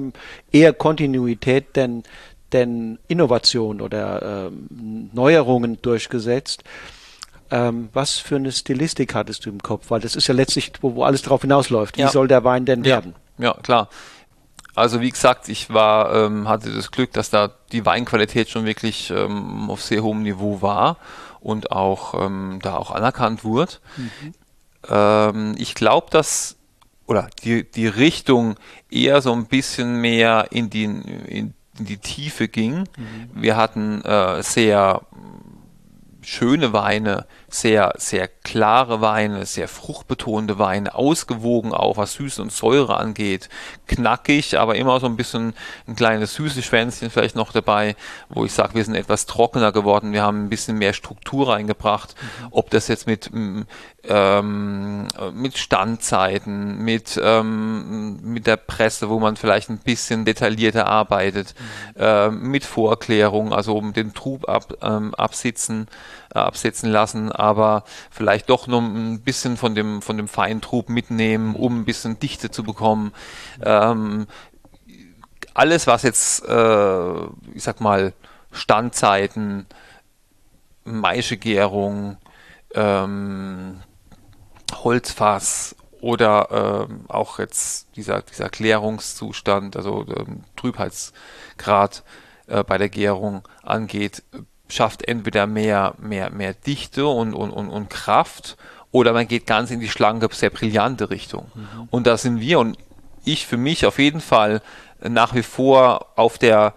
[0.51, 2.03] eher Kontinuität denn,
[2.51, 6.63] denn Innovation oder ähm, Neuerungen durchgesetzt.
[7.51, 9.89] Ähm, was für eine Stilistik hattest du im Kopf?
[9.89, 11.97] Weil das ist ja letztlich, wo, wo alles darauf hinausläuft.
[11.97, 12.09] Wie ja.
[12.09, 13.15] soll der Wein denn werden?
[13.39, 13.89] Ja, klar.
[14.79, 19.11] Also wie gesagt, ich war, ähm, hatte das Glück, dass da die Weinqualität schon wirklich
[19.11, 20.97] ähm, auf sehr hohem Niveau war
[21.41, 23.73] und auch ähm, da auch anerkannt wurde.
[23.97, 24.33] Mhm.
[24.87, 26.55] Ähm, ich glaube, dass
[27.07, 28.55] oder die, die Richtung
[28.89, 32.79] eher so ein bisschen mehr in die, in, in die Tiefe ging.
[32.79, 33.29] Mhm.
[33.33, 35.01] Wir hatten äh, sehr
[36.21, 42.97] schöne Weine, sehr, sehr klare Weine, sehr fruchtbetonte Weine, ausgewogen auch, was Süße und Säure
[42.97, 43.49] angeht,
[43.87, 45.53] knackig, aber immer so ein bisschen
[45.87, 47.95] ein kleines süßes Schwänzchen vielleicht noch dabei,
[48.29, 52.15] wo ich sage, wir sind etwas trockener geworden, wir haben ein bisschen mehr Struktur reingebracht,
[52.19, 52.47] mhm.
[52.51, 53.29] ob das jetzt mit
[54.07, 61.53] ähm, mit Standzeiten, mit, ähm, mit der Presse, wo man vielleicht ein bisschen detaillierter arbeitet,
[61.95, 62.01] mhm.
[62.01, 65.87] äh, mit Vorklärung, also um den Trub ab, ähm, absitzen,
[66.33, 71.55] äh, absitzen lassen, aber vielleicht doch noch ein bisschen von dem, von dem Feintrub mitnehmen,
[71.55, 73.13] um ein bisschen Dichte zu bekommen.
[73.61, 74.27] Ähm,
[75.53, 78.13] alles, was jetzt, äh, ich sag mal,
[78.51, 79.67] Standzeiten,
[80.85, 82.17] Maischegärung,
[82.73, 83.81] ähm,
[84.83, 92.03] Holzfass oder ähm, auch jetzt dieser, dieser Klärungszustand, also ähm, Trübheitsgrad
[92.47, 94.23] äh, bei der Gärung angeht,
[94.69, 98.57] schafft entweder mehr, mehr, mehr Dichte und, und, und, und Kraft
[98.91, 101.51] oder man geht ganz in die schlanke, sehr brillante Richtung.
[101.53, 101.87] Mhm.
[101.89, 102.77] Und da sind wir und
[103.25, 104.61] ich für mich auf jeden Fall
[105.01, 106.73] nach wie vor auf der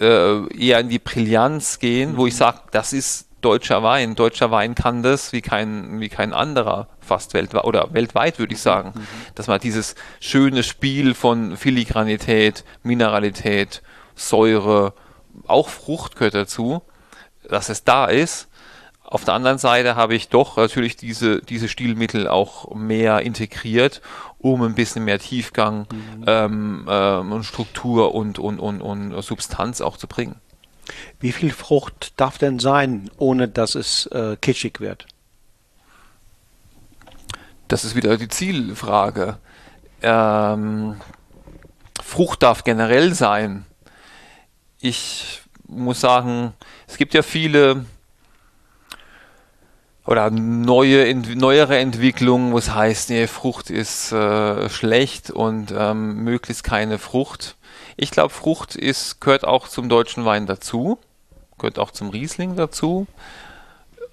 [0.00, 2.16] äh, eher in die Brillanz gehen, mhm.
[2.16, 4.14] wo ich sage, das ist deutscher Wein.
[4.14, 8.60] Deutscher Wein kann das wie kein, wie kein anderer fast weltweit oder weltweit würde ich
[8.60, 9.06] sagen, mhm.
[9.34, 13.82] dass man dieses schöne Spiel von Filigranität, Mineralität,
[14.14, 14.94] Säure,
[15.46, 16.82] auch Frucht gehört dazu,
[17.48, 18.48] dass es da ist.
[19.02, 24.00] Auf der anderen Seite habe ich doch natürlich diese, diese Stilmittel auch mehr integriert,
[24.38, 26.24] um ein bisschen mehr Tiefgang mhm.
[26.26, 30.36] ähm, ähm, Struktur und, und, und, und Substanz auch zu bringen.
[31.20, 35.06] Wie viel Frucht darf denn sein, ohne dass es äh, kitschig wird?
[37.68, 39.38] Das ist wieder die Zielfrage.
[40.02, 41.00] Ähm,
[42.02, 43.64] Frucht darf generell sein.
[44.80, 46.52] Ich muss sagen,
[46.94, 47.86] es gibt ja viele
[50.06, 56.62] oder neue, neuere Entwicklungen, wo es heißt, nee, Frucht ist äh, schlecht und ähm, möglichst
[56.62, 57.56] keine Frucht.
[57.96, 61.00] Ich glaube, Frucht ist, gehört auch zum deutschen Wein dazu,
[61.58, 63.08] gehört auch zum Riesling dazu.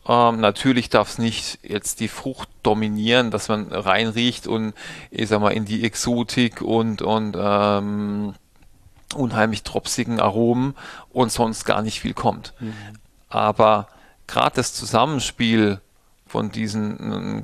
[0.07, 4.73] Ähm, natürlich darf es nicht jetzt die Frucht dominieren, dass man reinriecht und
[5.11, 8.33] ich sag mal in die Exotik und und ähm,
[9.13, 10.75] unheimlich tropsigen Aromen
[11.09, 12.53] und sonst gar nicht viel kommt.
[12.59, 12.73] Mhm.
[13.29, 13.87] Aber
[14.27, 15.81] gerade das Zusammenspiel
[16.27, 17.43] von diesen äh,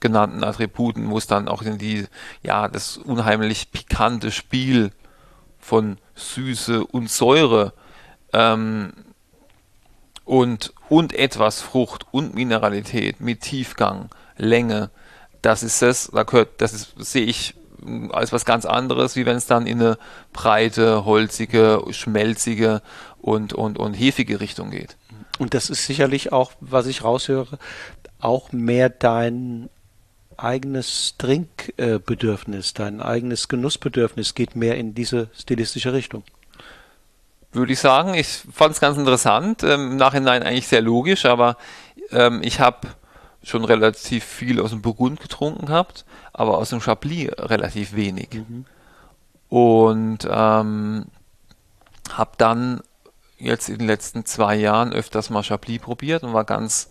[0.00, 2.06] genannten Attributen, wo es dann auch in die,
[2.42, 4.92] ja, das unheimlich pikante Spiel
[5.58, 7.72] von Süße und Säure
[8.32, 8.92] ähm,
[10.24, 14.90] und, und etwas Frucht und Mineralität mit Tiefgang, Länge,
[15.42, 17.54] das ist es, da gehört, das ist, sehe ich
[18.10, 19.98] als was ganz anderes, wie wenn es dann in eine
[20.32, 22.82] breite, holzige, schmelzige
[23.20, 24.96] und, und, und hefige Richtung geht.
[25.38, 27.58] Und das ist sicherlich auch, was ich raushöre,
[28.20, 29.68] auch mehr dein
[30.36, 36.24] eigenes Trinkbedürfnis, dein eigenes Genussbedürfnis geht mehr in diese stilistische Richtung.
[37.52, 41.56] Würde ich sagen, ich fand es ganz interessant, ähm, im Nachhinein eigentlich sehr logisch, aber
[42.10, 42.88] ähm, ich habe
[43.46, 48.28] schon relativ viel aus dem Burgund getrunken gehabt, aber aus dem Chablis relativ wenig.
[48.32, 48.64] Mhm.
[49.48, 51.06] Und ähm,
[52.12, 52.80] habe dann
[53.38, 56.90] jetzt in den letzten zwei Jahren öfters mal Chablis probiert und war ganz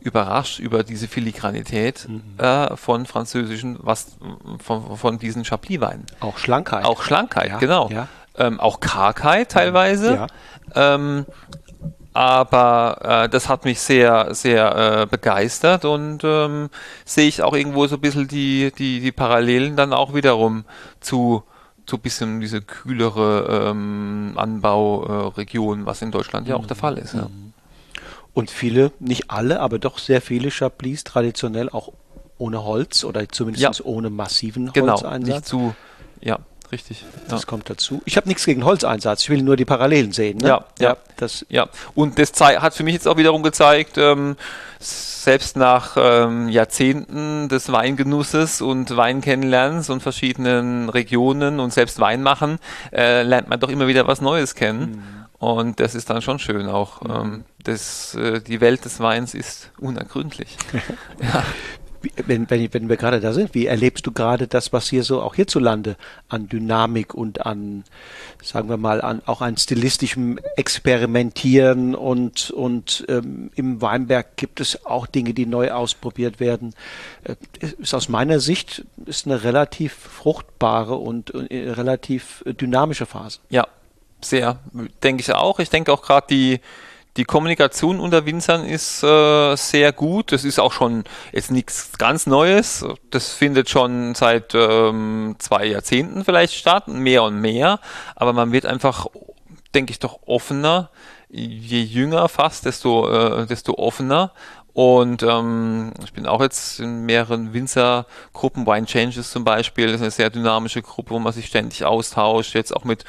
[0.00, 2.22] überrascht über diese Filigranität mhm.
[2.38, 4.16] äh, von französischen, was
[4.62, 6.06] von, von diesen Chablis-Weinen.
[6.20, 6.84] Auch Schlankheit.
[6.84, 7.90] Auch Schlankheit, ja, genau.
[7.90, 8.06] Ja.
[8.36, 10.14] Ähm, auch Kargheit teilweise.
[10.14, 10.26] Ja.
[10.94, 11.26] Ähm,
[12.18, 16.68] aber äh, das hat mich sehr, sehr äh, begeistert und ähm,
[17.04, 20.64] sehe ich auch irgendwo so ein bisschen die, die, die Parallelen dann auch wiederum
[20.98, 21.44] zu
[21.88, 27.14] so ein bisschen diese kühlere ähm, Anbauregion, was in Deutschland ja auch der Fall ist.
[27.14, 27.28] Ja.
[27.28, 27.52] Mhm.
[28.34, 31.92] Und viele, nicht alle, aber doch sehr viele Chablis traditionell auch
[32.36, 33.84] ohne Holz oder zumindest ja.
[33.84, 35.24] ohne massiven Holzeinsatz.
[35.24, 35.74] Genau, nicht zu,
[36.20, 36.40] ja,
[36.72, 37.04] richtig.
[37.28, 37.46] Das ja.
[37.46, 38.02] kommt dazu.
[38.04, 40.38] Ich habe nichts gegen Holzeinsatz, ich will nur die Parallelen sehen.
[40.38, 40.48] Ne?
[40.48, 40.96] Ja, ja, ja.
[41.16, 41.68] Das ja.
[41.94, 44.36] Und das hat für mich jetzt auch wiederum gezeigt, ähm,
[44.80, 52.58] selbst nach ähm, Jahrzehnten des Weingenusses und Weinkennenlernens und verschiedenen Regionen und selbst Weinmachen,
[52.92, 54.80] äh, lernt man doch immer wieder was Neues kennen.
[54.80, 55.18] Mhm.
[55.38, 57.02] Und das ist dann schon schön auch.
[57.02, 57.10] Mhm.
[57.10, 60.56] Ähm, das, äh, die Welt des Weins ist unergründlich.
[61.22, 61.44] ja
[62.26, 65.20] wenn, wenn, wenn wir gerade da sind, wie erlebst du gerade das, was hier so
[65.20, 65.96] auch hierzulande
[66.28, 67.84] an Dynamik und an,
[68.42, 74.84] sagen wir mal, an, auch an stilistischem Experimentieren und, und ähm, im Weinberg gibt es
[74.86, 76.74] auch Dinge, die neu ausprobiert werden.
[77.24, 77.34] Äh,
[77.78, 83.40] ist aus meiner Sicht ist eine relativ fruchtbare und äh, relativ dynamische Phase.
[83.50, 83.66] Ja,
[84.20, 84.58] sehr,
[85.02, 85.58] denke ich auch.
[85.58, 86.60] Ich denke auch gerade die
[87.18, 90.30] die Kommunikation unter Winzern ist äh, sehr gut.
[90.30, 91.02] Das ist auch schon
[91.32, 92.86] jetzt nichts ganz Neues.
[93.10, 97.80] Das findet schon seit ähm, zwei Jahrzehnten vielleicht statt, mehr und mehr.
[98.14, 99.08] Aber man wird einfach,
[99.74, 100.90] denke ich, doch offener.
[101.28, 104.32] Je jünger fast, desto, äh, desto offener.
[104.72, 110.02] Und ähm, ich bin auch jetzt in mehreren Winzergruppen, Wine Changes zum Beispiel, das ist
[110.02, 113.04] eine sehr dynamische Gruppe, wo man sich ständig austauscht, jetzt auch mit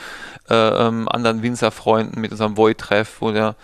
[0.50, 3.56] äh, ähm, anderen Winzerfreunden, mit unserem Void-Treff, wo der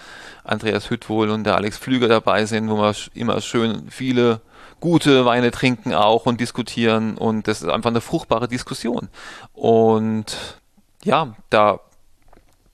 [0.46, 4.42] Andreas Hüttwohl und der Alex Flüger dabei sind, wo wir immer schön viele
[4.80, 9.10] gute Weine trinken auch und diskutieren und das ist einfach eine fruchtbare Diskussion.
[9.54, 10.60] Und
[11.04, 11.80] ja, da,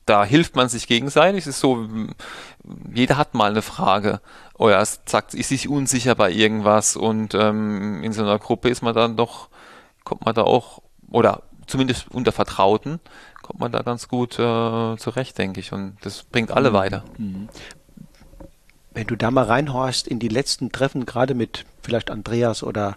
[0.06, 1.42] da hilft man sich gegenseitig.
[1.42, 1.88] Es ist so,
[2.94, 4.20] jeder hat mal eine Frage
[4.58, 8.94] oder sagt, ist sich unsicher bei irgendwas und ähm, in so einer Gruppe ist man
[8.94, 9.50] dann doch,
[10.04, 13.00] kommt man da auch, oder zumindest unter Vertrauten,
[13.52, 15.74] kommt man da ganz gut äh, zurecht, denke ich.
[15.74, 16.74] Und das bringt alle mhm.
[16.74, 17.04] weiter.
[17.18, 17.50] Mhm.
[18.94, 22.96] Wenn du da mal reinhorchst in die letzten Treffen, gerade mit vielleicht Andreas oder,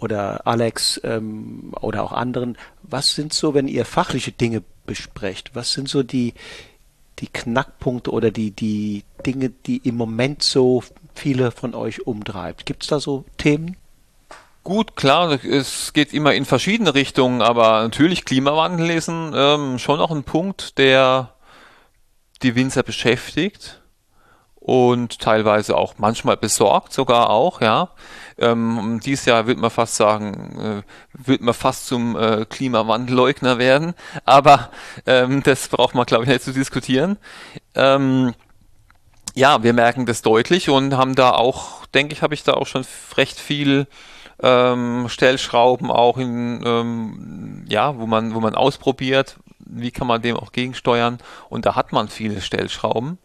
[0.00, 5.72] oder Alex ähm, oder auch anderen, was sind so, wenn ihr fachliche Dinge besprecht, was
[5.72, 6.34] sind so die,
[7.20, 10.82] die Knackpunkte oder die, die Dinge, die im Moment so
[11.14, 12.66] viele von euch umtreibt?
[12.66, 13.76] Gibt es da so Themen?
[14.64, 19.98] Gut, klar, es geht immer in verschiedene Richtungen, aber natürlich Klimawandel ist ein, ähm, schon
[20.00, 21.34] auch ein Punkt, der
[22.42, 23.82] die Winzer beschäftigt
[24.54, 27.90] und teilweise auch manchmal besorgt sogar auch, ja.
[28.38, 33.94] Ähm, dieses Jahr wird man fast sagen, äh, wird man fast zum äh, Klimawandelleugner werden,
[34.24, 34.70] aber
[35.06, 37.18] ähm, das braucht man glaube ich nicht zu diskutieren.
[37.74, 38.32] Ähm,
[39.34, 42.66] ja, wir merken das deutlich und haben da auch, denke ich, habe ich da auch
[42.68, 43.88] schon recht viel
[44.42, 50.36] ähm, Stellschrauben auch in, ähm, ja, wo man, wo man ausprobiert, wie kann man dem
[50.36, 51.18] auch gegensteuern.
[51.48, 53.18] Und da hat man viele Stellschrauben.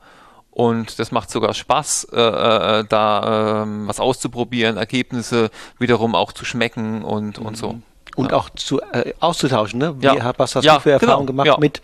[0.52, 6.46] Und das macht sogar Spaß, äh, äh, da äh, was auszuprobieren, Ergebnisse wiederum auch zu
[6.46, 7.80] schmecken und, und so.
[8.16, 8.38] Und ja.
[8.38, 10.02] auch zu, äh, auszutauschen, ne?
[10.02, 10.34] Wie, ja.
[10.38, 11.44] Was hast ja, du für Erfahrungen genau.
[11.44, 11.82] gemacht mit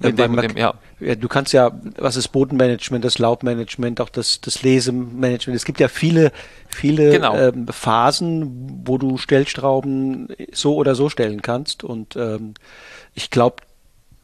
[0.00, 0.74] mit dem, dem, ja.
[1.00, 5.56] Du kannst ja, was ist Bodenmanagement, das Laubmanagement, auch das, das Lesemanagement.
[5.56, 6.32] Es gibt ja viele,
[6.68, 7.36] viele genau.
[7.36, 11.84] ähm, Phasen, wo du Stellstrauben so oder so stellen kannst.
[11.84, 12.54] Und ähm,
[13.14, 13.62] ich glaube,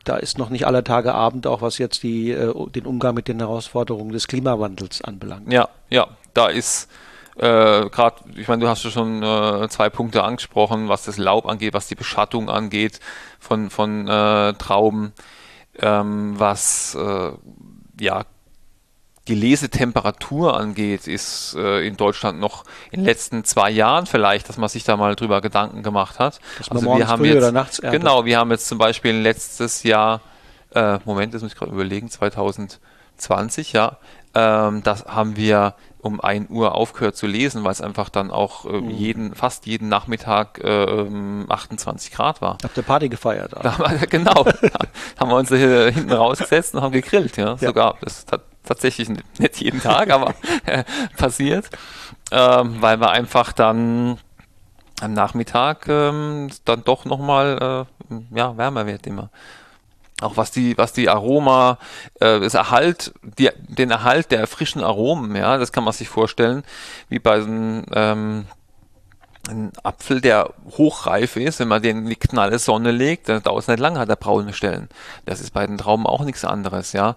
[0.02, 3.28] da ist noch nicht aller Tage Abend, auch was jetzt die, äh, den Umgang mit
[3.28, 5.52] den Herausforderungen des Klimawandels anbelangt.
[5.52, 6.90] Ja, ja, da ist
[7.36, 11.46] äh, gerade, ich meine, du hast ja schon äh, zwei Punkte angesprochen, was das Laub
[11.46, 13.00] angeht, was die Beschattung angeht
[13.40, 15.12] von, von äh, Trauben
[15.80, 17.32] ähm, was äh,
[18.00, 18.24] ja
[19.26, 24.58] die Lesetemperatur angeht, ist äh, in Deutschland noch in den letzten zwei Jahren vielleicht, dass
[24.58, 26.40] man sich da mal drüber Gedanken gemacht hat.
[26.58, 30.20] Dass also wir haben jetzt, oder nachts genau, wir haben jetzt zum Beispiel letztes Jahr,
[30.74, 33.98] äh, Moment, das muss ich gerade überlegen, 2020, ja,
[34.34, 38.64] Ähm, das haben wir um 1 Uhr aufgehört zu lesen, weil es einfach dann auch
[38.66, 38.90] äh, Mhm.
[38.90, 41.06] jeden, fast jeden Nachmittag äh,
[41.48, 42.58] 28 Grad war.
[42.62, 43.52] Habt ihr Party gefeiert?
[43.62, 44.44] Da haben wir, genau,
[45.18, 47.56] haben wir uns hier hinten rausgesetzt und haben gegrillt, ja, Ja.
[47.56, 47.96] sogar.
[48.02, 50.34] Das ist ta- tatsächlich nicht jeden Tag, aber
[50.66, 50.84] äh,
[51.16, 51.70] passiert,
[52.30, 54.18] ähm, weil wir einfach dann
[55.00, 59.30] am Nachmittag ähm, dann doch nochmal äh, ja, wärmer wird immer.
[60.20, 61.78] Auch was die, was die Aroma,
[62.20, 66.62] äh, das Erhalt, die, den Erhalt der frischen Aromen, ja, das kann man sich vorstellen,
[67.08, 68.44] wie bei so einem ähm,
[69.48, 73.62] ein Apfel, der hochreif ist, wenn man den in die knalle Sonne legt, dann dauert
[73.62, 74.88] es nicht lange, hat er braune Stellen.
[75.26, 77.16] Das ist bei den Trauben auch nichts anderes, ja.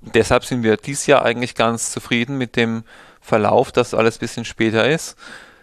[0.00, 2.84] Deshalb sind wir dieses Jahr eigentlich ganz zufrieden mit dem
[3.20, 5.16] Verlauf, dass alles bisschen später ist.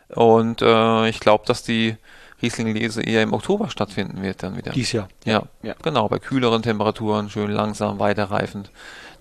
[0.09, 1.95] Und äh, ich glaube, dass die
[2.41, 4.71] Riesling-Lese eher im Oktober stattfinden wird dann wieder.
[4.71, 5.07] Dies Jahr.
[5.25, 5.75] ja, Ja.
[5.81, 8.71] genau, bei kühleren Temperaturen, schön langsam weiterreifend.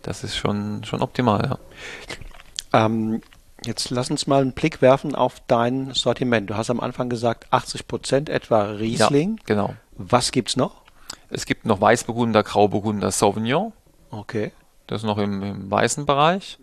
[0.02, 1.58] Das ist schon, schon optimal, ja.
[2.72, 3.20] Ähm,
[3.64, 6.48] jetzt lass uns mal einen Blick werfen auf dein Sortiment.
[6.48, 9.36] Du hast am Anfang gesagt, 80 Prozent etwa Riesling.
[9.38, 9.74] Ja, genau.
[9.96, 10.82] Was gibt's noch?
[11.28, 13.72] Es gibt noch Weißburgunder, Grauburgunder, Sauvignon.
[14.10, 14.52] Okay.
[14.86, 16.58] Das ist noch im, im weißen Bereich.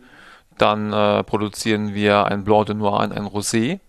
[0.58, 3.80] Dann äh, produzieren wir ein Blanc de Noir und ein Rosé.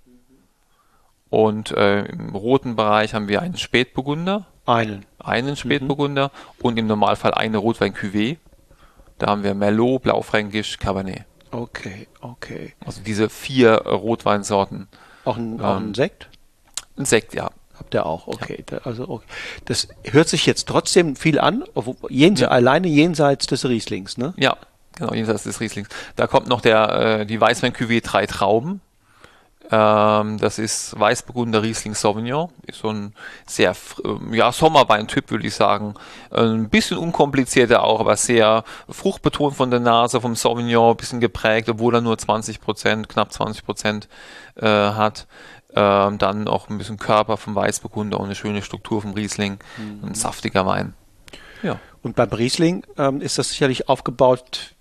[1.31, 5.05] Und äh, im roten Bereich haben wir einen Spätburgunder, Einen.
[5.19, 8.39] einen Spätburgunder und im Normalfall eine Rotwein Cuvée.
[9.19, 11.25] Da haben wir Merlot, Blaufränkisch, Cabernet.
[11.51, 12.75] Okay, okay.
[12.85, 14.89] Also diese vier Rotweinsorten.
[15.25, 16.29] Auch ein, auch ein Ähm, Sekt?
[16.97, 17.51] Ein Sekt, ja.
[17.79, 18.65] Habt ihr auch, okay.
[18.67, 19.27] Da, also, okay.
[19.67, 21.65] Das hört sich jetzt trotzdem viel an,
[22.09, 24.35] jense, alleine jenseits des Rieslings, ne?
[24.37, 24.57] Ja,
[24.97, 25.89] genau, jenseits des Rieslings.
[26.17, 28.81] Da kommt noch der, äh, die Weißwein Cuvée drei Trauben.
[29.71, 32.51] Ähm, das ist Weißburgunder Riesling Sauvignon.
[32.67, 33.15] Ist so ein
[33.47, 35.95] sehr, ähm, ja, Sommerwein-Typ, würde ich sagen.
[36.31, 41.69] Ein bisschen unkomplizierter auch, aber sehr fruchtbetont von der Nase, vom Sauvignon, ein bisschen geprägt,
[41.69, 44.09] obwohl er nur 20 Prozent, knapp 20 Prozent
[44.57, 45.27] äh, hat.
[45.75, 49.59] Ähm, dann auch ein bisschen Körper vom Weißburgunder und eine schöne Struktur vom Riesling.
[50.03, 50.95] Ein saftiger Wein.
[51.63, 51.79] Ja.
[52.03, 54.75] Und beim Riesling ähm, ist das sicherlich aufgebaut,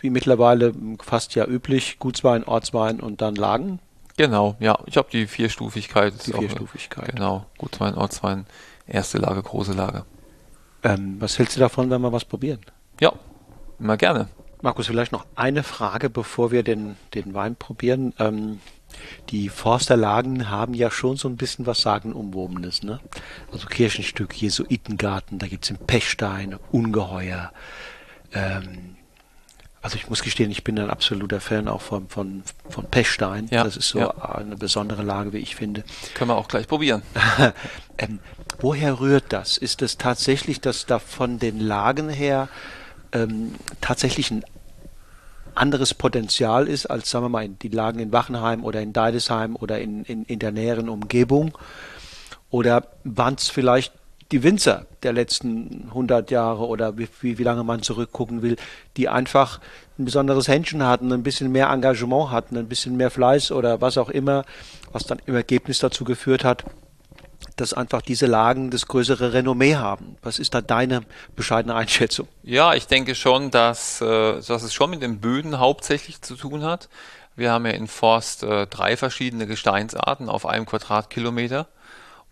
[0.00, 3.80] wie mittlerweile fast ja üblich, Gutswein, Ortswein und dann Lagen.
[4.16, 4.78] Genau, ja.
[4.86, 6.14] Ich habe die Vierstufigkeit.
[6.26, 7.14] Die Vierstufigkeit.
[7.14, 7.46] Genau.
[7.58, 8.46] Gutwein, Ortswein,
[8.86, 10.04] erste Lage, große Lage.
[10.82, 12.60] Ähm, was hältst du davon, wenn wir was probieren?
[13.00, 13.12] Ja,
[13.78, 14.28] immer gerne.
[14.62, 18.14] Markus, vielleicht noch eine Frage, bevor wir den, den Wein probieren.
[18.18, 18.60] Ähm,
[19.28, 23.00] die Forsterlagen haben ja schon so ein bisschen was Sagenumwobenes, ne?
[23.52, 27.52] Also Kirchenstück, Jesuitengarten, da gibt's im Pechstein, Ungeheuer.
[28.32, 28.95] Ähm,
[29.82, 33.48] also ich muss gestehen, ich bin ein absoluter Fan auch von, von, von Pechstein.
[33.50, 34.10] Ja, das ist so ja.
[34.10, 35.84] eine besondere Lage, wie ich finde.
[36.14, 37.02] Können wir auch gleich probieren.
[37.98, 38.18] ähm,
[38.58, 39.56] woher rührt das?
[39.56, 42.48] Ist es tatsächlich, dass da von den Lagen her
[43.12, 44.44] ähm, tatsächlich ein
[45.54, 49.80] anderes Potenzial ist als, sagen wir mal, die Lagen in Wachenheim oder in Deidesheim oder
[49.80, 51.56] in, in, in der näheren Umgebung?
[52.50, 53.92] Oder waren es vielleicht
[54.32, 58.56] die Winzer der letzten 100 Jahre oder wie, wie, lange man zurückgucken will,
[58.96, 59.60] die einfach
[59.98, 63.98] ein besonderes Händchen hatten, ein bisschen mehr Engagement hatten, ein bisschen mehr Fleiß oder was
[63.98, 64.44] auch immer,
[64.92, 66.64] was dann im Ergebnis dazu geführt hat,
[67.56, 70.16] dass einfach diese Lagen das größere Renommee haben.
[70.22, 71.02] Was ist da deine
[71.36, 72.28] bescheidene Einschätzung?
[72.42, 76.64] Ja, ich denke schon, dass, äh, dass es schon mit den Böden hauptsächlich zu tun
[76.64, 76.88] hat.
[77.36, 81.68] Wir haben ja in Forst äh, drei verschiedene Gesteinsarten auf einem Quadratkilometer.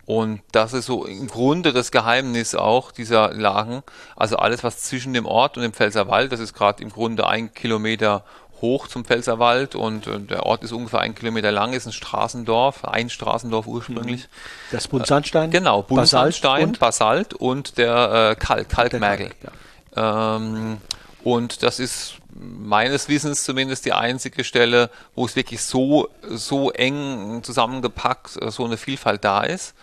[0.07, 3.83] Und das ist so im Grunde das Geheimnis auch dieser Lagen.
[4.17, 7.55] Also alles, was zwischen dem Ort und dem Pfälzerwald, das ist gerade im Grunde ein
[7.55, 8.23] Kilometer
[8.61, 12.85] hoch zum Pfälzerwald und, äh, der Ort ist ungefähr ein Kilometer lang, ist ein Straßendorf,
[12.85, 14.29] ein Straßendorf ursprünglich.
[14.71, 15.51] Das Buntsandstein?
[15.51, 19.31] Genau, Buntsandstein, und Basalt und der äh, Kalk, der Kalkmergel.
[19.41, 19.53] Kalk,
[19.97, 20.37] ja.
[20.37, 20.79] Ähm,
[21.23, 27.43] und das ist meines Wissens zumindest die einzige Stelle, wo es wirklich so, so eng
[27.43, 29.75] zusammengepackt, äh, so eine Vielfalt da ist.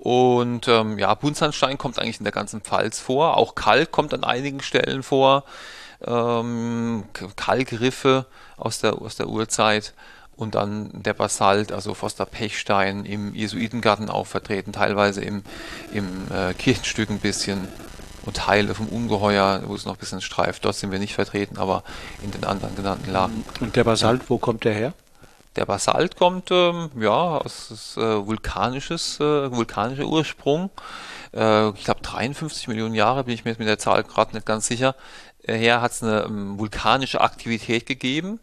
[0.00, 3.36] Und ähm, ja, Buntsandstein kommt eigentlich in der ganzen Pfalz vor.
[3.36, 5.44] Auch Kalk kommt an einigen Stellen vor.
[6.06, 7.04] Ähm,
[7.36, 8.24] Kalkriffe
[8.56, 9.92] aus der, aus der Urzeit.
[10.36, 15.42] Und dann der Basalt, also Foster Pechstein im Jesuitengarten auch vertreten, teilweise im,
[15.92, 17.68] im äh, Kirchenstück ein bisschen
[18.24, 20.64] und Teile vom Ungeheuer, wo es noch ein bisschen streift.
[20.64, 21.84] Dort sind wir nicht vertreten, aber
[22.22, 23.44] in den anderen genannten Lagen.
[23.60, 24.92] Und der Basalt, wo kommt der her?
[25.56, 30.70] Der Basalt kommt ähm, ja aus äh, vulkanisches, äh, vulkanischer Ursprung.
[31.34, 34.46] Äh, ich glaube 53 Millionen Jahre, bin ich mir jetzt mit der Zahl gerade nicht
[34.46, 34.94] ganz sicher.
[35.42, 38.38] Äh, her hat es eine ähm, vulkanische Aktivität gegeben.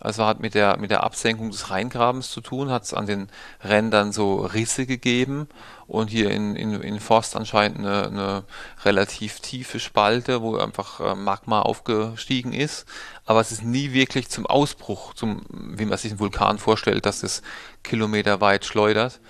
[0.00, 3.28] Also hat mit der, mit der Absenkung des Rheingrabens zu tun, hat es an den
[3.62, 5.48] Rändern so Risse gegeben
[5.88, 8.44] und hier in, in, in Forst anscheinend eine, eine
[8.84, 12.86] relativ tiefe Spalte, wo einfach äh, Magma aufgestiegen ist.
[13.24, 17.22] Aber es ist nie wirklich zum Ausbruch, zum, wie man sich einen Vulkan vorstellt, dass
[17.22, 17.42] es
[17.82, 19.20] kilometerweit schleudert.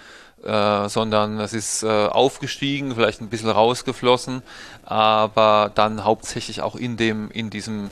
[0.44, 4.42] Äh, sondern es ist äh, aufgestiegen, vielleicht ein bisschen rausgeflossen,
[4.84, 7.90] aber dann hauptsächlich auch in dem, in diesem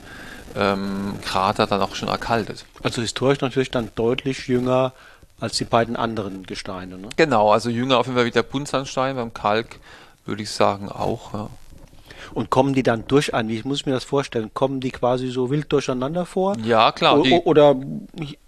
[0.54, 2.64] ähm, Krater dann auch schon erkaltet.
[2.82, 4.92] Also historisch natürlich dann deutlich jünger
[5.40, 6.98] als die beiden anderen Gesteine.
[6.98, 7.08] Ne?
[7.16, 9.78] Genau, also jünger auf jeden Fall wie der Buntsandstein, beim Kalk
[10.24, 11.34] würde ich sagen auch.
[11.34, 11.50] Ja.
[12.32, 14.50] Und kommen die dann durch ein, wie muss ich mir das vorstellen?
[14.54, 16.56] Kommen die quasi so wild durcheinander vor?
[16.64, 17.18] Ja, klar.
[17.18, 17.76] O oder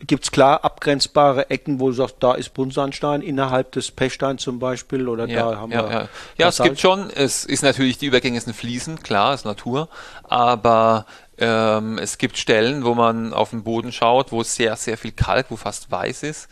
[0.01, 4.59] gibt es klar abgrenzbare Ecken, wo du sagst, da ist Buntsandstein innerhalb des Pechsteins zum
[4.59, 5.93] Beispiel oder ja, da haben ja, wir.
[5.93, 6.09] Ja,
[6.39, 9.89] ja es gibt schon, es ist natürlich, die Übergänge sind fließend, klar, ist Natur,
[10.25, 11.07] aber
[11.39, 15.47] ähm, es gibt Stellen, wo man auf den Boden schaut, wo sehr, sehr viel Kalk,
[15.51, 16.49] wo fast weiß ist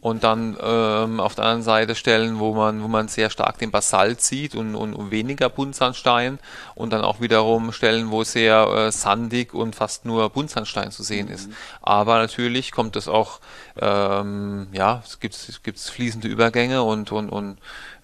[0.00, 3.72] und dann ähm, auf der anderen Seite Stellen, wo man, wo man sehr stark den
[3.72, 6.38] Basalt sieht und, und, und weniger Buntsandstein
[6.76, 11.26] und dann auch wiederum Stellen, wo sehr äh, sandig und fast nur Buntsandstein zu sehen
[11.26, 11.32] mhm.
[11.32, 11.50] ist.
[11.82, 13.40] Aber natürlich kommt es auch,
[13.80, 17.58] ähm, ja, es gibt es gibt's fließende Übergänge und, und, und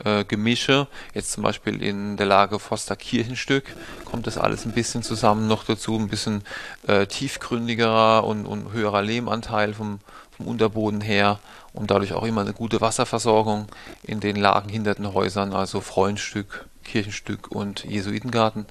[0.04, 0.88] äh, Gemische.
[1.14, 3.64] Jetzt zum Beispiel in der Lage Foster Kirchenstück
[4.04, 6.42] kommt das alles ein bisschen zusammen noch dazu, ein bisschen
[6.88, 10.00] äh, tiefgründigerer und, und höherer Lehmanteil vom,
[10.36, 11.38] vom Unterboden her
[11.72, 13.66] und dadurch auch immer eine gute Wasserversorgung
[14.02, 18.66] in den Lagen hinter den Häusern, also Freundstück, Kirchenstück und Jesuitengarten,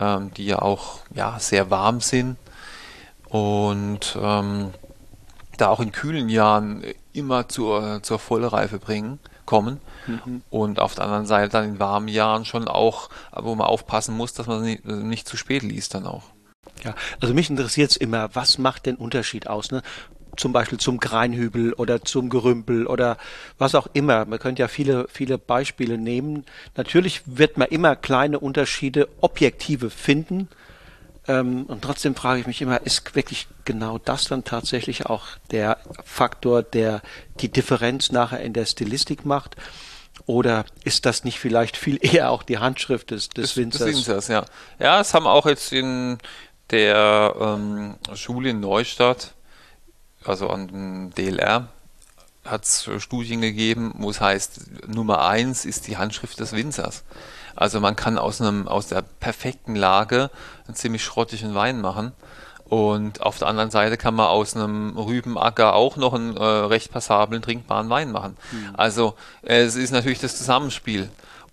[0.00, 2.36] ähm, die ja auch ja, sehr warm sind
[3.28, 4.72] und ähm,
[5.56, 9.80] da auch in kühlen Jahren immer zur, zur Vollreife bringen, kommen.
[10.06, 10.42] Mhm.
[10.50, 14.34] Und auf der anderen Seite dann in warmen Jahren schon auch, wo man aufpassen muss,
[14.34, 16.24] dass man nicht, nicht zu spät liest dann auch.
[16.84, 19.70] Ja, also mich interessiert es immer, was macht den Unterschied aus?
[19.70, 19.82] Ne?
[20.36, 23.16] Zum Beispiel zum Greinhübel oder zum Gerümpel oder
[23.58, 24.24] was auch immer.
[24.24, 26.44] Man könnte ja viele, viele Beispiele nehmen.
[26.76, 30.48] Natürlich wird man immer kleine Unterschiede, objektive finden.
[31.28, 35.78] Ähm, und trotzdem frage ich mich immer, ist wirklich genau das dann tatsächlich auch der
[36.04, 37.02] Faktor, der
[37.40, 39.56] die Differenz nachher in der Stilistik macht?
[40.24, 43.86] Oder ist das nicht vielleicht viel eher auch die Handschrift des, des, des Winzers?
[43.86, 44.44] Des Winzers, ja.
[44.78, 46.18] Ja, es haben auch jetzt in
[46.70, 49.34] der ähm, Schule in Neustadt
[50.28, 51.68] also an dem DLR,
[52.44, 57.02] hat es Studien gegeben, wo es heißt, Nummer eins ist die Handschrift des Winzers.
[57.56, 60.30] Also man kann aus einem, aus der perfekten Lage
[60.66, 62.12] einen ziemlich schrottigen Wein machen.
[62.64, 66.90] Und auf der anderen Seite kann man aus einem Rübenacker auch noch einen äh, recht
[66.90, 68.36] passablen, trinkbaren Wein machen.
[68.50, 68.74] Mhm.
[68.74, 71.08] Also äh, es ist natürlich das Zusammenspiel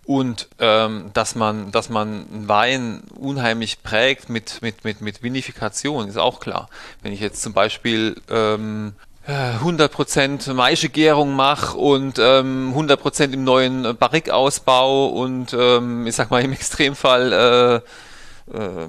[0.05, 6.17] und ähm, dass man, dass man Wein unheimlich prägt mit, mit, mit, mit Vinifikation, ist
[6.17, 6.69] auch klar.
[7.01, 8.93] Wenn ich jetzt zum Beispiel ähm,
[9.27, 16.51] 100% Maischegärung mache und ähm, 100% im neuen Barrikausbau und ähm, ich sag mal im
[16.51, 17.81] Extremfall
[18.51, 18.87] äh, äh,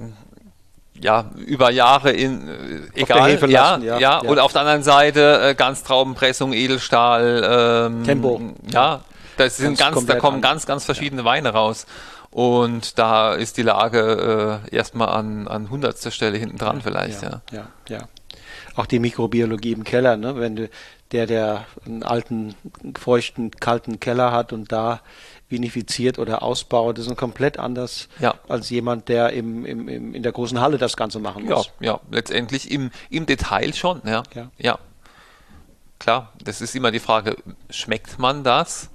[0.99, 4.83] ja, über Jahre in äh, egal, ja, lassen, ja, ja, ja, und auf der anderen
[4.83, 8.41] Seite äh, Ganztraubenpressung, Edelstahl, ähm, Tempo.
[8.69, 9.01] Ja,
[9.37, 10.41] das sind ganz, da kommen an.
[10.41, 11.25] ganz, ganz verschiedene ja.
[11.25, 11.85] Weine raus.
[12.31, 17.41] Und da ist die Lage äh, erstmal an, an hundertster Stelle hinten dran vielleicht, ja.
[17.51, 17.99] Ja, ja.
[18.75, 20.35] Auch die Mikrobiologie im Keller, ne?
[20.35, 20.69] Wenn du,
[21.13, 22.55] der, der einen alten,
[22.99, 24.99] feuchten, kalten Keller hat und da
[25.47, 28.35] vinifiziert oder ausbaut, das ist komplett anders ja.
[28.49, 31.71] als jemand, der im, im, im, in der großen Halle das Ganze machen muss.
[31.79, 34.23] Ja, ja, letztendlich im, im Detail schon, ja.
[34.33, 34.51] ja.
[34.57, 34.79] ja.
[35.99, 37.37] Klar, das ist immer die Frage,
[37.69, 38.89] schmeckt man das?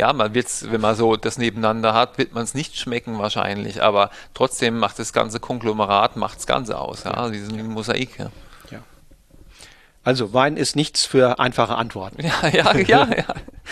[0.00, 3.82] Ja, man wird's, wenn man so das nebeneinander hat, wird man es nicht schmecken wahrscheinlich,
[3.82, 7.28] aber trotzdem macht das ganze Konglomerat macht das Ganze aus, ja, ja.
[7.28, 8.18] diesen Mosaik.
[8.18, 8.30] Ja.
[8.70, 8.78] ja.
[10.02, 12.22] Also Wein ist nichts für einfache Antworten.
[12.22, 13.24] Ja, ja, ja, ja.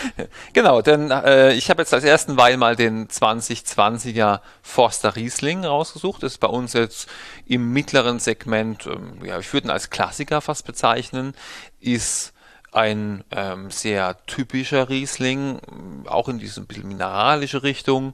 [0.53, 6.21] Genau, denn äh, ich habe jetzt als ersten Wein mal den 2020er Forster Riesling rausgesucht.
[6.21, 7.09] Das ist bei uns jetzt
[7.47, 11.33] im mittleren Segment, ähm, ja, ich würde ihn als Klassiker fast bezeichnen,
[11.79, 12.33] ist
[12.71, 15.59] ein ähm, sehr typischer Riesling,
[16.07, 18.13] auch in diese ein bisschen mineralische Richtung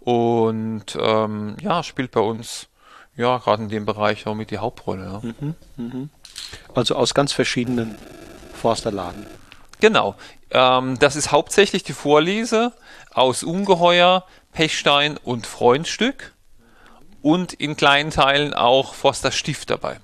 [0.00, 2.68] und ähm, ja, spielt bei uns
[3.16, 5.04] ja gerade in dem Bereich auch mit die Hauptrolle.
[5.04, 5.20] Ja.
[5.22, 6.08] Mhm, mh.
[6.74, 7.96] Also aus ganz verschiedenen
[8.54, 9.26] Forsterladen.
[9.80, 10.14] Genau.
[10.50, 12.72] Ähm, das ist hauptsächlich die Vorlese
[13.12, 16.32] aus Ungeheuer, Pechstein und Freundstück
[17.22, 19.98] und in kleinen Teilen auch Forster Stift dabei.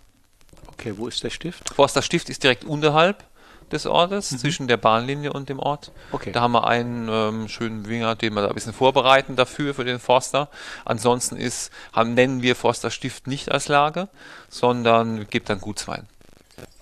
[0.69, 1.75] Okay, wo ist der Stift?
[1.75, 3.25] Forster Stift ist direkt unterhalb
[3.73, 4.39] des Ortes, mhm.
[4.39, 5.93] zwischen der Bahnlinie und dem Ort.
[6.13, 6.33] Okay.
[6.33, 9.85] Da haben wir einen ähm, schönen Winger, den wir da ein bisschen vorbereiten dafür, für
[9.85, 10.49] den Forster.
[10.85, 14.09] Ansonsten ist, haben, nennen wir Forster Stift nicht als Lage,
[14.49, 16.07] sondern gibt dann Gutswein.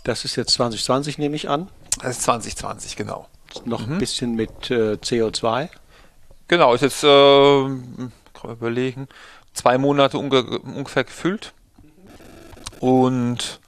[0.05, 1.69] Das ist jetzt 2020, nehme ich an.
[2.01, 3.29] Das ist 2020, genau.
[3.65, 3.95] Noch mhm.
[3.95, 5.69] ein bisschen mit äh, CO2.
[6.49, 8.11] Genau, ist jetzt, äh, kann
[8.43, 9.09] man überlegen,
[9.53, 11.53] zwei Monate unge ungefähr gefüllt.
[12.81, 13.61] Und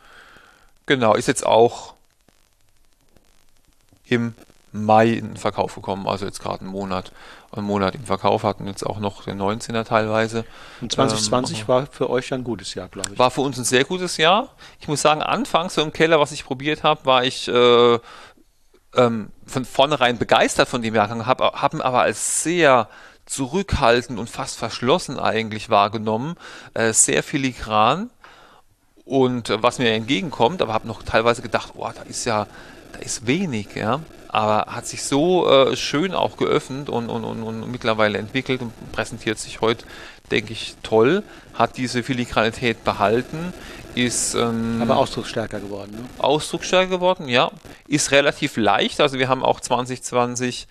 [0.87, 1.95] genau, ist jetzt auch
[4.11, 4.35] im
[4.73, 7.11] Mai in den Verkauf gekommen, also jetzt gerade einen Monat,
[7.51, 10.45] einen Monat im Verkauf, hatten jetzt auch noch den 19er teilweise.
[10.81, 13.19] Und 2020 ähm, war für euch ein gutes Jahr, glaube ich.
[13.19, 14.51] War für uns ein sehr gutes Jahr.
[14.79, 17.99] Ich muss sagen, anfangs so im Keller, was ich probiert habe, war ich äh,
[18.95, 22.89] ähm, von vornherein begeistert von dem Jahrgang, hab, haben aber als sehr
[23.27, 26.37] zurückhaltend und fast verschlossen eigentlich wahrgenommen,
[26.75, 28.11] äh, sehr filigran
[29.05, 32.47] und äh, was mir entgegenkommt, aber habe noch teilweise gedacht, oh, da ist ja,
[32.99, 34.01] ist wenig, ja
[34.33, 38.73] aber hat sich so äh, schön auch geöffnet und, und, und, und, mittlerweile entwickelt und
[38.93, 39.85] präsentiert sich heute,
[40.31, 41.25] denke ich, toll,
[41.55, 43.53] hat diese Filigranität behalten,
[43.97, 45.91] ist ähm, aber ausdrucksstärker geworden.
[45.93, 46.05] Ne?
[46.19, 47.51] Ausdrucksstärker geworden, ja,
[47.89, 50.69] ist relativ leicht, also wir haben auch 2020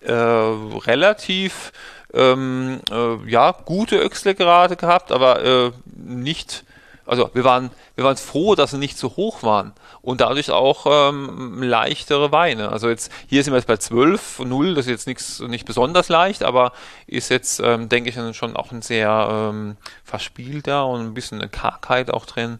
[0.00, 1.72] äh, relativ
[2.14, 6.64] ähm, äh, ja, gute Öchsle gerade gehabt, aber äh, nicht
[7.06, 10.86] also wir waren, wir waren froh, dass sie nicht zu hoch waren und dadurch auch
[10.88, 12.70] ähm, leichtere Weine.
[12.70, 16.08] Also jetzt hier sind wir jetzt bei 12, 0, das ist jetzt nichts nicht besonders
[16.08, 16.72] leicht, aber
[17.06, 21.50] ist jetzt, ähm, denke ich, schon auch ein sehr ähm, verspielter und ein bisschen eine
[21.50, 22.58] Kargheit auch drin.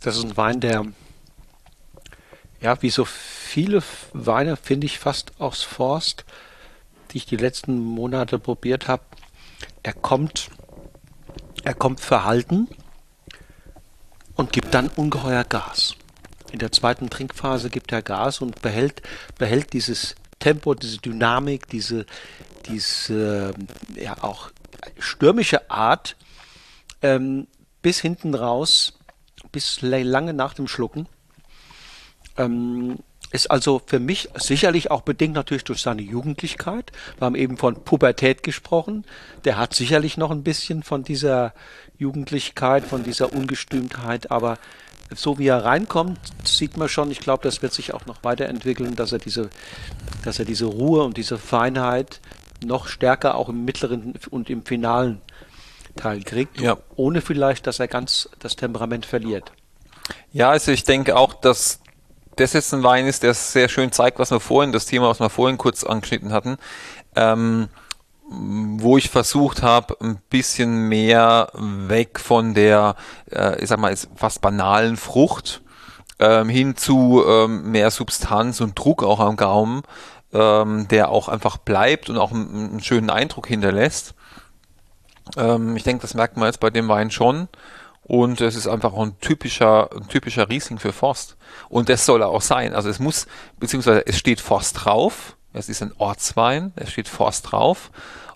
[0.00, 0.84] Das ist ein Wein, der
[2.60, 3.82] ja, wie so viele
[4.12, 6.24] Weine, finde ich, fast aus Forst,
[7.10, 9.02] die ich die letzten Monate probiert habe.
[9.82, 10.50] Er kommt
[11.64, 12.68] er kommt verhalten
[14.34, 15.94] und gibt dann ungeheuer Gas.
[16.52, 19.02] In der zweiten Trinkphase gibt er Gas und behält,
[19.36, 22.06] behält dieses Tempo, diese Dynamik, diese,
[22.66, 23.52] diese
[23.96, 24.50] ja auch
[24.98, 26.16] stürmische Art
[27.02, 27.48] ähm,
[27.82, 28.98] bis hinten raus,
[29.52, 31.08] bis lange nach dem Schlucken.
[32.36, 32.98] Ähm,
[33.30, 36.92] ist also für mich sicherlich auch bedingt natürlich durch seine Jugendlichkeit.
[37.18, 39.04] Wir haben eben von Pubertät gesprochen.
[39.44, 41.52] Der hat sicherlich noch ein bisschen von dieser
[41.98, 44.58] Jugendlichkeit, von dieser Ungestümtheit, aber
[45.14, 48.94] so wie er reinkommt, sieht man schon, ich glaube, das wird sich auch noch weiterentwickeln,
[48.94, 49.50] dass er diese,
[50.24, 52.20] dass er diese Ruhe und diese Feinheit
[52.64, 55.20] noch stärker auch im mittleren und im finalen
[55.96, 56.76] Teil kriegt, ja.
[56.96, 59.52] ohne vielleicht, dass er ganz das Temperament verliert.
[60.32, 61.80] Ja, also ich denke auch, dass
[62.40, 65.20] das jetzt ein Wein ist, der sehr schön zeigt, was wir vorhin, das Thema, was
[65.20, 66.56] wir vorhin kurz angeschnitten hatten,
[67.16, 67.68] ähm,
[68.30, 72.96] wo ich versucht habe, ein bisschen mehr weg von der,
[73.30, 75.62] äh, ich sag mal, fast banalen Frucht
[76.18, 79.82] ähm, hin zu ähm, mehr Substanz und Druck auch am Gaumen,
[80.32, 84.14] ähm, der auch einfach bleibt und auch einen, einen schönen Eindruck hinterlässt.
[85.36, 87.48] Ähm, ich denke, das merkt man jetzt bei dem Wein schon.
[88.08, 91.36] Und es ist einfach ein typischer, ein typischer Riesling für Forst.
[91.68, 92.74] Und das soll er auch sein.
[92.74, 93.26] Also es muss,
[93.60, 95.36] beziehungsweise es steht Forst drauf.
[95.52, 96.72] Es ist ein Ortswein.
[96.76, 97.90] Es steht Forst drauf.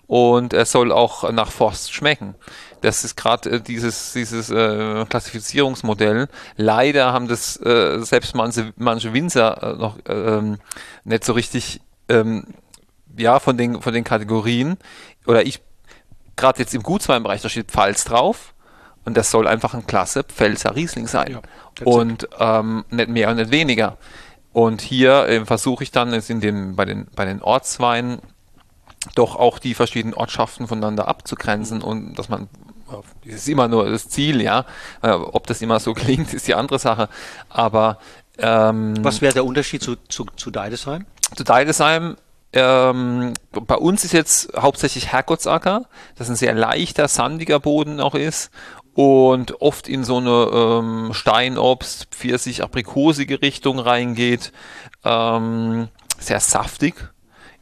[0.05, 2.35] Und es soll auch nach Forst schmecken.
[2.81, 6.27] Das ist gerade äh, dieses, dieses äh, Klassifizierungsmodell.
[6.55, 10.59] Leider haben das äh, selbst manche, manche Winzer äh, noch ähm,
[11.03, 12.45] nicht so richtig ähm,
[13.17, 14.77] ja, von den, von den Kategorien.
[15.25, 15.61] Oder ich,
[16.35, 18.52] gerade jetzt im Gutsweinbereich, da steht Pfalz drauf
[19.05, 21.31] und das soll einfach ein klasse Pfälzer Riesling sein.
[21.31, 23.97] Ja, und ähm, nicht mehr und nicht weniger.
[24.53, 28.19] Und hier äh, versuche ich dann in dem, bei, den, bei den Ortsweinen
[29.15, 32.47] doch auch die verschiedenen Ortschaften voneinander abzugrenzen und dass man
[33.25, 34.65] das ist immer nur das Ziel, ja.
[35.01, 37.09] Äh, ob das immer so klingt, ist die andere Sache.
[37.49, 37.97] Aber
[38.37, 41.05] ähm, was wäre der Unterschied zu, zu, zu Deidesheim?
[41.35, 42.17] Zu Deidesheim
[42.53, 45.85] ähm, bei uns ist jetzt hauptsächlich Herrgottsacker,
[46.15, 48.51] das ein sehr leichter, sandiger Boden auch ist
[48.95, 54.51] und oft in so eine ähm, Steinobst, Pfirsich, aprikosige Richtung reingeht.
[55.03, 55.87] Ähm,
[56.19, 56.95] sehr saftig.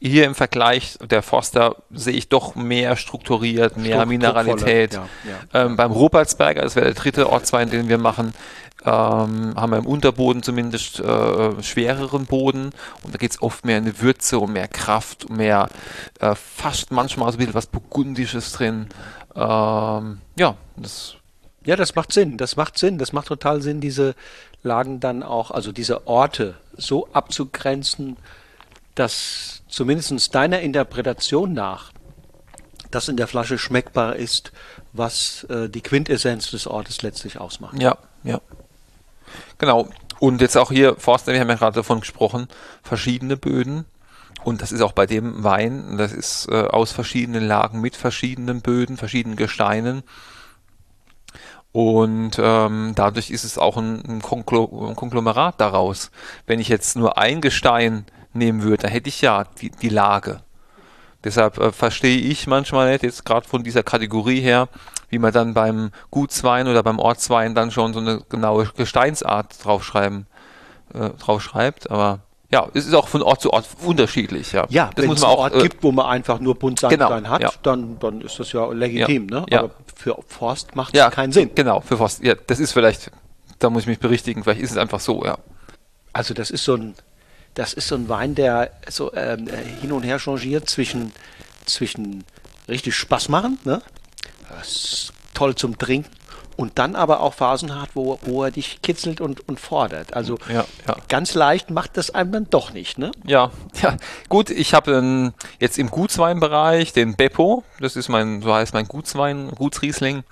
[0.03, 4.93] Hier im Vergleich der Forster sehe ich doch mehr strukturiert, mehr Struck, Mineralität.
[4.95, 5.07] Ja,
[5.53, 5.65] ja.
[5.65, 8.33] Ähm, beim Rupertsberger, das wäre der dritte Ortswein, den wir machen,
[8.83, 12.71] ähm, haben wir im Unterboden zumindest äh, schwereren Boden
[13.03, 15.69] und da geht es oft mehr in die Würze und mehr Kraft, mehr
[16.19, 18.87] äh, fast manchmal so ein bisschen was Burgundisches drin.
[19.35, 21.15] Ähm, ja, das
[21.65, 22.37] ja, das macht Sinn.
[22.37, 22.97] Das macht Sinn.
[22.97, 24.15] Das macht total Sinn, diese
[24.63, 28.17] Lagen dann auch, also diese Orte so abzugrenzen,
[28.95, 31.91] dass zumindest deiner Interpretation nach
[32.91, 34.51] das in der Flasche schmeckbar ist,
[34.93, 37.81] was äh, die Quintessenz des Ortes letztlich ausmacht.
[37.81, 38.41] Ja, ja.
[39.57, 39.87] Genau.
[40.19, 42.47] Und jetzt auch hier, Forster, wir haben ja gerade davon gesprochen,
[42.83, 43.85] verschiedene Böden.
[44.43, 48.61] Und das ist auch bei dem Wein, das ist äh, aus verschiedenen Lagen mit verschiedenen
[48.61, 50.03] Böden, verschiedenen Gesteinen.
[51.73, 56.11] Und ähm, dadurch ist es auch ein, ein, Konglomerat daraus.
[56.45, 60.41] Wenn ich jetzt nur ein Gestein nehmen würde, dann hätte ich ja die, die Lage.
[61.23, 64.67] Deshalb äh, verstehe ich manchmal nicht, jetzt gerade von dieser Kategorie her,
[65.09, 70.25] wie man dann beim Gutswein oder beim Ortswein dann schon so eine genaue Gesteinsart draufschreiben,
[70.93, 71.89] äh, draufschreibt.
[71.89, 72.19] Aber
[72.53, 74.51] ja, es ist auch von Ort zu Ort unterschiedlich.
[74.51, 77.41] Ja, ja wenn es einen Ort äh, gibt, wo man einfach nur Buntsandstein genau, hat,
[77.41, 77.51] ja.
[77.63, 79.29] dann, dann ist das ja legitim.
[79.29, 79.45] Ja, ne?
[79.49, 79.59] ja.
[79.59, 81.51] Aber für Forst macht es keinen Sinn.
[81.55, 82.23] Genau, für Forst.
[82.23, 83.09] Ja, das ist vielleicht,
[83.59, 85.37] da muss ich mich berichtigen, vielleicht ist es einfach so, ja.
[86.11, 86.93] Also das ist so ein,
[87.53, 89.47] das ist so ein Wein, der so ähm,
[89.79, 91.13] hin und her changiert zwischen,
[91.65, 92.25] zwischen
[92.67, 93.81] richtig Spaß machen, ne?
[94.49, 96.20] Das toll zum Trinken
[96.57, 100.13] und dann aber auch Phasen hat, wo, wo er dich kitzelt und, und fordert.
[100.13, 100.95] Also Ja, ja.
[101.07, 103.11] ganz leicht macht das einem dann doch nicht, ne?
[103.25, 103.97] Ja, ja,
[104.29, 108.87] gut, ich habe ähm, jetzt im Gutsweinbereich den Beppo, das ist mein, so heißt mein
[108.87, 110.23] Gutswein, Gutsriesling.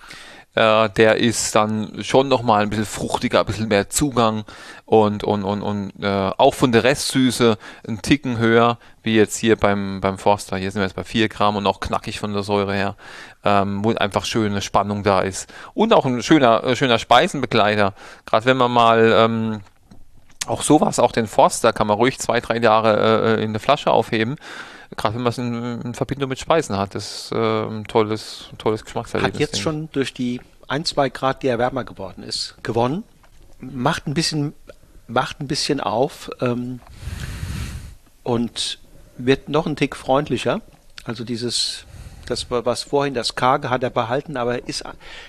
[0.55, 4.45] Äh, der ist dann schon nochmal ein bisschen fruchtiger, ein bisschen mehr Zugang
[4.85, 9.55] und, und, und, und äh, auch von der Restsüße ein Ticken höher, wie jetzt hier
[9.55, 10.57] beim, beim Forster.
[10.57, 12.95] Hier sind wir jetzt bei 4 Gramm und auch knackig von der Säure her,
[13.43, 15.53] ähm, wo einfach schöne Spannung da ist.
[15.75, 17.93] Und auch ein schöner, äh, schöner Speisenbegleiter.
[18.25, 19.61] Gerade wenn man mal ähm,
[20.47, 23.91] auch sowas, auch den Forster kann man ruhig zwei, drei Jahre äh, in der Flasche
[23.91, 24.35] aufheben.
[24.95, 26.95] Gerade wenn man es in, in, Verbindung mit Speisen hat.
[26.95, 29.33] Das ist äh, ein tolles, ein tolles Geschmackserlebnis.
[29.33, 33.03] Hat jetzt schon durch die ein, zwei Grad, die er wärmer geworden ist, gewonnen.
[33.59, 34.53] Macht ein bisschen,
[35.07, 36.79] macht ein bisschen auf ähm,
[38.23, 38.79] und
[39.17, 40.61] wird noch ein Tick freundlicher.
[41.03, 41.85] Also dieses,
[42.25, 44.83] das was vorhin das Karge hat er behalten, aber er ist,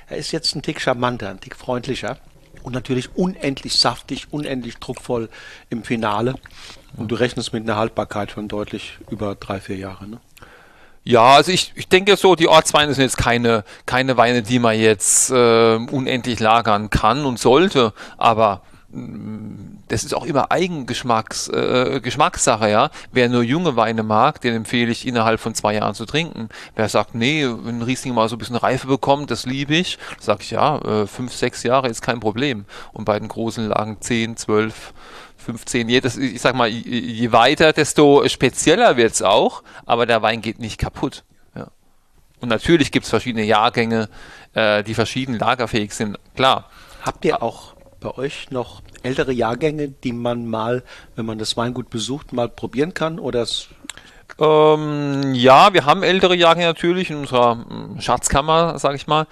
[0.09, 2.19] er ist jetzt ein Tick charmanter, ein Tick freundlicher
[2.63, 5.29] und natürlich unendlich saftig, unendlich druckvoll
[5.71, 6.35] im Finale.
[6.97, 10.09] Und du rechnest mit einer Haltbarkeit von deutlich über drei, vier Jahre.
[10.09, 10.18] Ne?
[11.05, 14.78] Ja, also ich, ich denke so, die Ortsweine sind jetzt keine, keine Weine, die man
[14.78, 18.62] jetzt äh, unendlich lagern kann und sollte, aber
[18.93, 22.91] das ist auch immer Eigengeschmacks, äh, Geschmackssache, ja.
[23.12, 26.49] Wer nur junge Weine mag, den empfehle ich innerhalb von zwei Jahren zu trinken.
[26.74, 29.99] Wer sagt, nee, wenn ein Riesling mal so ein bisschen Reife bekommt, das liebe ich,
[30.18, 32.64] sag ich ja, äh, fünf, sechs Jahre ist kein Problem.
[32.93, 34.93] Und bei den großen Lagen zehn, zwölf,
[35.41, 40.41] 15, je, das, ich sag mal, je weiter, desto spezieller wird's auch, aber der Wein
[40.41, 41.24] geht nicht kaputt.
[41.55, 41.68] Ja.
[42.41, 44.09] Und natürlich gibt's verschiedene Jahrgänge,
[44.55, 46.70] äh, die verschieden lagerfähig sind, klar.
[47.03, 50.82] Habt ihr auch bei euch noch ältere Jahrgänge, die man mal,
[51.16, 53.18] wenn man das Weingut besucht, mal probieren kann?
[53.18, 53.47] Oder
[54.38, 57.64] ähm, ja, wir haben ältere Jahrgänge natürlich in unserer
[57.99, 59.26] Schatzkammer, sage ich mal.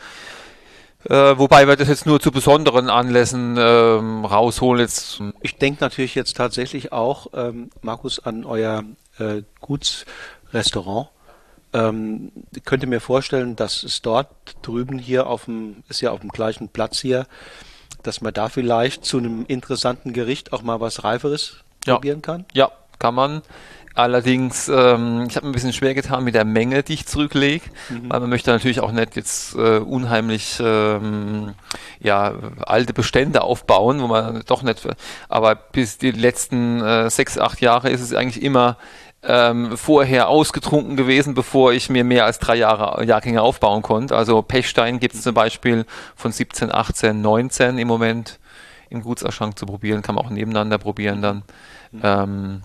[1.04, 4.80] Äh, wobei wir das jetzt nur zu besonderen Anlässen ähm, rausholen.
[4.80, 5.22] Jetzt.
[5.42, 8.84] Ich denke natürlich jetzt tatsächlich auch, ähm, Markus, an euer
[9.18, 11.08] äh, Gutsrestaurant.
[11.72, 12.32] Ähm,
[12.64, 14.28] könnte mir vorstellen, dass es dort
[14.62, 17.26] drüben hier auf dem, ist ja auf dem gleichen Platz hier,
[18.02, 21.94] dass man da vielleicht zu einem interessanten Gericht auch mal was Reiferes ja.
[21.94, 22.46] probieren kann?
[22.54, 23.42] Ja, kann man.
[23.94, 27.64] Allerdings, ähm, ich habe mir ein bisschen schwer getan mit der Menge, die ich zurücklege,
[27.88, 28.10] mhm.
[28.10, 31.54] weil man möchte natürlich auch nicht jetzt äh, unheimlich ähm,
[32.00, 32.34] ja,
[32.64, 34.86] alte Bestände aufbauen, wo man doch nicht,
[35.28, 38.76] aber bis die letzten äh, sechs, acht Jahre ist es eigentlich immer
[39.22, 44.16] ähm, vorher ausgetrunken gewesen, bevor ich mir mehr als drei Jahre Jahrgänge aufbauen konnte.
[44.16, 48.38] Also Pechstein gibt es zum Beispiel von 17, 18, 19 im Moment
[48.90, 51.42] im Gutserschrank zu probieren, kann man auch nebeneinander probieren dann.
[51.90, 52.00] Mhm.
[52.02, 52.62] Ähm,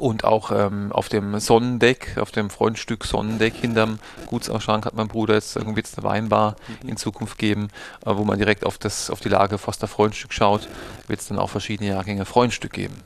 [0.00, 5.34] und auch ähm, auf dem Sonnendeck, auf dem Freundstück Sonnendeck hinterm Gutsausschrank hat mein Bruder
[5.34, 6.88] jetzt irgendwie eine Weinbar mhm.
[6.90, 7.68] in Zukunft geben,
[8.04, 10.68] äh, wo man direkt auf, das, auf die Lage Foster Freundstück schaut,
[11.06, 12.96] wird es dann auch verschiedene Jahrgänge Freundstück geben.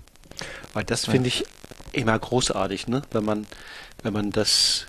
[0.73, 1.45] Weil das finde ich
[1.93, 3.03] immer großartig, ne?
[3.11, 3.47] wenn man,
[4.03, 4.87] wenn man das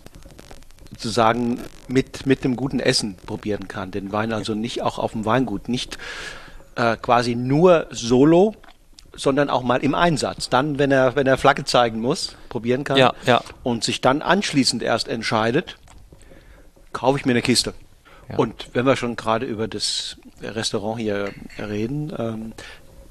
[0.92, 3.92] sozusagen mit, mit dem guten Essen probieren kann.
[3.92, 5.98] Den Wein also nicht auch auf dem Weingut, nicht
[6.76, 8.56] äh, quasi nur solo
[9.16, 10.50] sondern auch mal im Einsatz.
[10.50, 13.42] Dann, wenn er, wenn er Flagge zeigen muss, probieren kann ja, ja.
[13.64, 15.78] und sich dann anschließend erst entscheidet,
[16.92, 17.74] kaufe ich mir eine Kiste.
[18.30, 18.38] Ja.
[18.38, 22.54] Und wenn wir schon gerade über das Restaurant hier reden, ähm,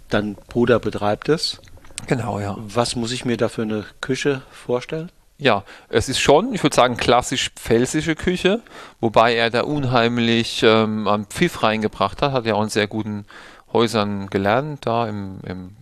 [0.09, 1.61] dann Bruder betreibt es.
[2.07, 2.57] Genau, ja.
[2.59, 5.11] Was muss ich mir da für eine Küche vorstellen?
[5.39, 8.61] Ja, es ist schon, ich würde sagen, klassisch pfälzische Küche,
[9.01, 13.27] wobei er da unheimlich ähm, am Pfiff reingebracht hat, hat ja auch einen sehr guten
[13.73, 15.77] Häusern gelernt, da im, im,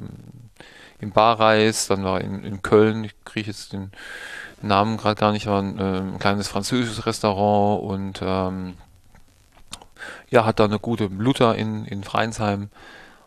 [1.00, 3.90] im Barreis, dann war in, in Köln, ich kriege jetzt den
[4.62, 8.74] Namen gerade gar nicht, war ein, äh, ein, kleines französisches Restaurant und ähm,
[10.30, 12.70] ja, hat da eine gute Luther in, in Freinsheim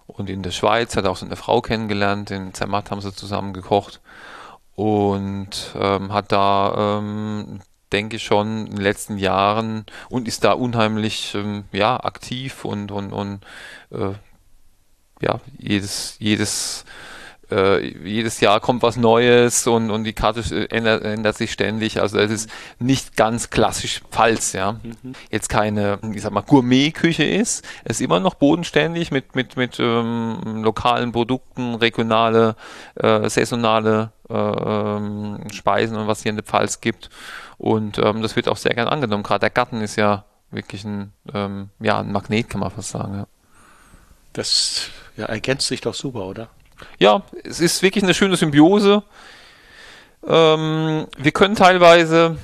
[0.07, 3.53] und in der Schweiz, hat auch so eine Frau kennengelernt, in Zermatt haben sie zusammen
[3.53, 4.01] gekocht
[4.75, 7.61] und ähm, hat da, ähm,
[7.91, 12.91] denke ich schon, in den letzten Jahren und ist da unheimlich ähm, ja, aktiv und,
[12.91, 13.41] und, und
[13.91, 14.13] äh,
[15.23, 16.85] ja, jedes, jedes
[17.53, 22.01] äh, jedes Jahr kommt was Neues und, und die Karte ändert, ändert sich ständig.
[22.01, 22.49] Also es ist
[22.79, 24.73] nicht ganz klassisch Pfalz, ja.
[24.73, 25.13] Mhm.
[25.29, 27.65] Jetzt keine, ich sag mal, Gourmet-Küche ist.
[27.83, 32.55] Es ist immer noch bodenständig mit, mit, mit ähm, lokalen Produkten, regionale,
[32.95, 37.09] äh, saisonale äh, ähm, Speisen und was hier in der Pfalz gibt.
[37.57, 39.23] Und ähm, das wird auch sehr gern angenommen.
[39.23, 43.15] Gerade der Garten ist ja wirklich ein, ähm, ja, ein Magnet, kann man fast sagen.
[43.15, 43.27] Ja.
[44.33, 46.49] Das ja, ergänzt sich doch super, oder?
[46.99, 49.03] Ja, es ist wirklich eine schöne Symbiose.
[50.27, 52.37] Ähm, wir können teilweise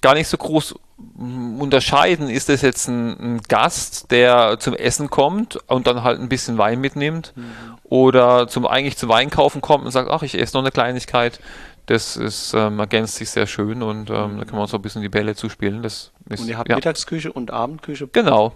[0.00, 0.74] gar nicht so groß
[1.18, 6.28] unterscheiden, ist das jetzt ein, ein, Gast, der zum Essen kommt und dann halt ein
[6.28, 7.44] bisschen Wein mitnimmt mhm.
[7.84, 11.40] oder zum eigentlich zum Weinkaufen kommt und sagt, ach, ich esse noch eine Kleinigkeit.
[11.84, 14.38] Das ist, ähm, ergänzt sich sehr schön und ähm, mhm.
[14.38, 15.82] da können wir uns so ein bisschen die Bälle zuspielen.
[15.82, 16.76] Das ist, und ihr habt ja.
[16.76, 18.08] Mittagsküche und Abendküche?
[18.08, 18.54] Genau,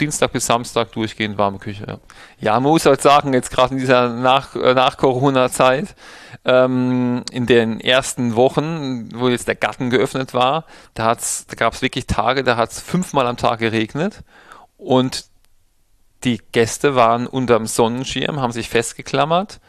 [0.00, 2.00] Dienstag bis Samstag durchgehend warme Küche.
[2.40, 5.94] Ja, man muss halt sagen, jetzt gerade in dieser nach, äh, nach Corona-Zeit,
[6.44, 11.82] ähm, in den ersten Wochen, wo jetzt der Garten geöffnet war, da, da gab es
[11.82, 14.22] wirklich Tage, da hat es fünfmal am Tag geregnet
[14.76, 15.26] und
[16.24, 19.60] die Gäste waren unterm Sonnenschirm, haben sich festgeklammert,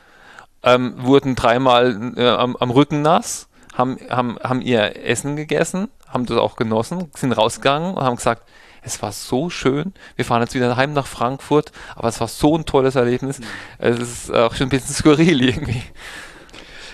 [0.64, 6.26] ähm, wurden dreimal äh, am, am Rücken nass, haben, haben, haben ihr Essen gegessen, haben
[6.26, 8.44] das auch genossen, sind rausgegangen und haben gesagt,
[8.82, 9.94] es war so schön.
[10.16, 13.40] Wir fahren jetzt wieder heim nach Frankfurt, aber es war so ein tolles Erlebnis.
[13.40, 13.46] Mhm.
[13.78, 15.84] Es ist auch schon ein bisschen skurril irgendwie.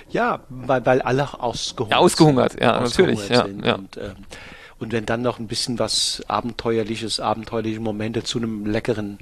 [0.09, 2.61] Ja, weil, weil alle ausgehungert, ja, ausgehungert sind.
[2.61, 3.29] Ja, natürlich.
[3.29, 3.75] Ja, ja.
[3.75, 4.15] Und, ähm,
[4.79, 9.19] und wenn dann noch ein bisschen was Abenteuerliches, abenteuerliche Momente zu einem leckeren,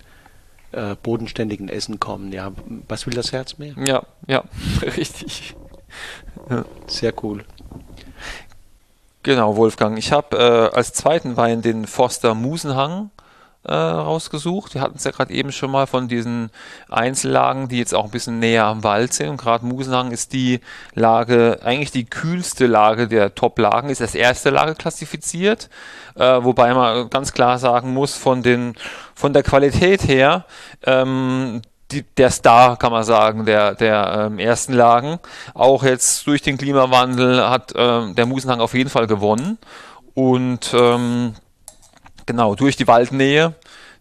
[0.72, 2.52] äh, bodenständigen Essen kommen, ja,
[2.88, 3.74] was will das Herz mehr?
[3.86, 4.44] Ja, ja,
[4.82, 5.56] richtig.
[6.50, 6.66] Ja.
[6.88, 7.46] Sehr cool.
[9.26, 9.98] Genau, Wolfgang.
[9.98, 13.10] Ich habe äh, als zweiten Wein den Forster Musenhang
[13.64, 14.76] äh, rausgesucht.
[14.76, 16.52] Wir hatten es ja gerade eben schon mal von diesen
[16.90, 19.30] Einzellagen, die jetzt auch ein bisschen näher am Wald sind.
[19.30, 20.60] Und gerade Musenhang ist die
[20.94, 25.72] Lage, eigentlich die kühlste Lage der Top-Lagen, ist als erste Lage klassifiziert.
[26.14, 28.76] Äh, wobei man ganz klar sagen muss, von, den,
[29.16, 30.46] von der Qualität her,
[30.86, 35.20] ähm, die, der Star, kann man sagen, der, der ähm, ersten Lagen.
[35.54, 39.58] Auch jetzt durch den Klimawandel hat ähm, der Musenhang auf jeden Fall gewonnen.
[40.14, 41.36] Und ähm,
[42.26, 43.54] genau, durch die Waldnähe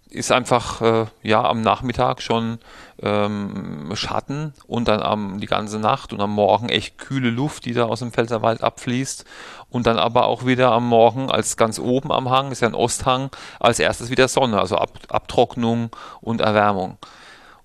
[0.08, 2.58] ist einfach äh, ja am Nachmittag schon
[3.02, 7.74] ähm, Schatten und dann am, die ganze Nacht und am Morgen echt kühle Luft, die
[7.74, 9.24] da aus dem Pfälzerwald abfließt.
[9.70, 12.74] Und dann aber auch wieder am Morgen als ganz oben am Hang, ist ja ein
[12.74, 16.96] Osthang, als erstes wieder Sonne, also Ab Abtrocknung und Erwärmung.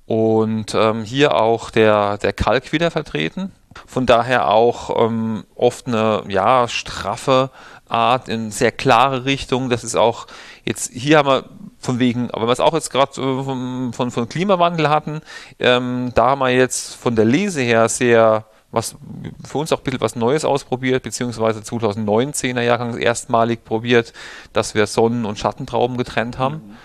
[0.09, 3.51] Und ähm, hier auch der, der Kalk wieder vertreten.
[3.85, 7.51] Von daher auch ähm, oft eine ja, straffe
[7.87, 9.69] Art in sehr klare Richtung.
[9.69, 10.25] Das ist auch
[10.65, 11.45] jetzt, hier haben wir
[11.77, 15.21] von wegen, aber wir es auch jetzt gerade äh, von, von, von, Klimawandel hatten,
[15.59, 18.95] ähm, da haben wir jetzt von der Lese her sehr was
[19.47, 24.13] für uns auch ein bisschen was Neues ausprobiert, beziehungsweise 2019er Jahrgang erstmalig probiert,
[24.53, 26.55] dass wir Sonnen- und Schattentrauben getrennt haben.
[26.55, 26.77] Mhm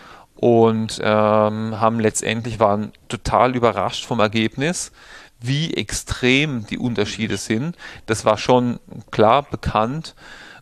[0.45, 4.93] und ähm, haben letztendlich waren total überrascht vom Ergebnis,
[5.41, 7.79] wie extrem die Unterschiede sind.
[8.05, 8.79] Das war schon
[9.11, 10.15] klar bekannt,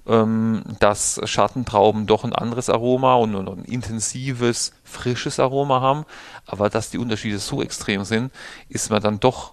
[0.07, 6.05] ähm, dass Schattentrauben doch ein anderes Aroma und, und ein intensives, frisches Aroma haben,
[6.47, 8.30] aber dass die Unterschiede so extrem sind,
[8.68, 9.53] ist man dann doch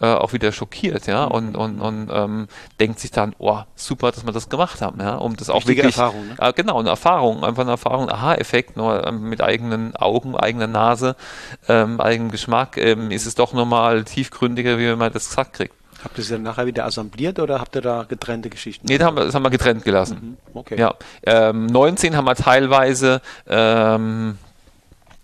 [0.00, 2.48] äh, auch wieder schockiert, ja, und, und, und ähm,
[2.78, 5.78] denkt sich dann, oh, super, dass wir das gemacht haben, ja, um das auch Richtige
[5.82, 6.36] wirklich, Erfahrung, ne?
[6.38, 11.16] äh, genau, eine Erfahrung, einfach eine Erfahrung, Aha-Effekt, nur ähm, mit eigenen Augen, eigener Nase,
[11.68, 15.74] ähm, eigenem Geschmack, ähm, ist es doch nochmal tiefgründiger, wie man das gesagt kriegt.
[16.02, 18.86] Habt ihr es dann nachher wieder assembliert oder habt ihr da getrennte Geschichten?
[18.88, 20.38] Nee, das haben wir, das haben wir getrennt gelassen.
[20.52, 20.78] Mhm, okay.
[20.78, 20.94] Ja,
[21.24, 24.38] ähm, 19 haben wir teilweise ähm,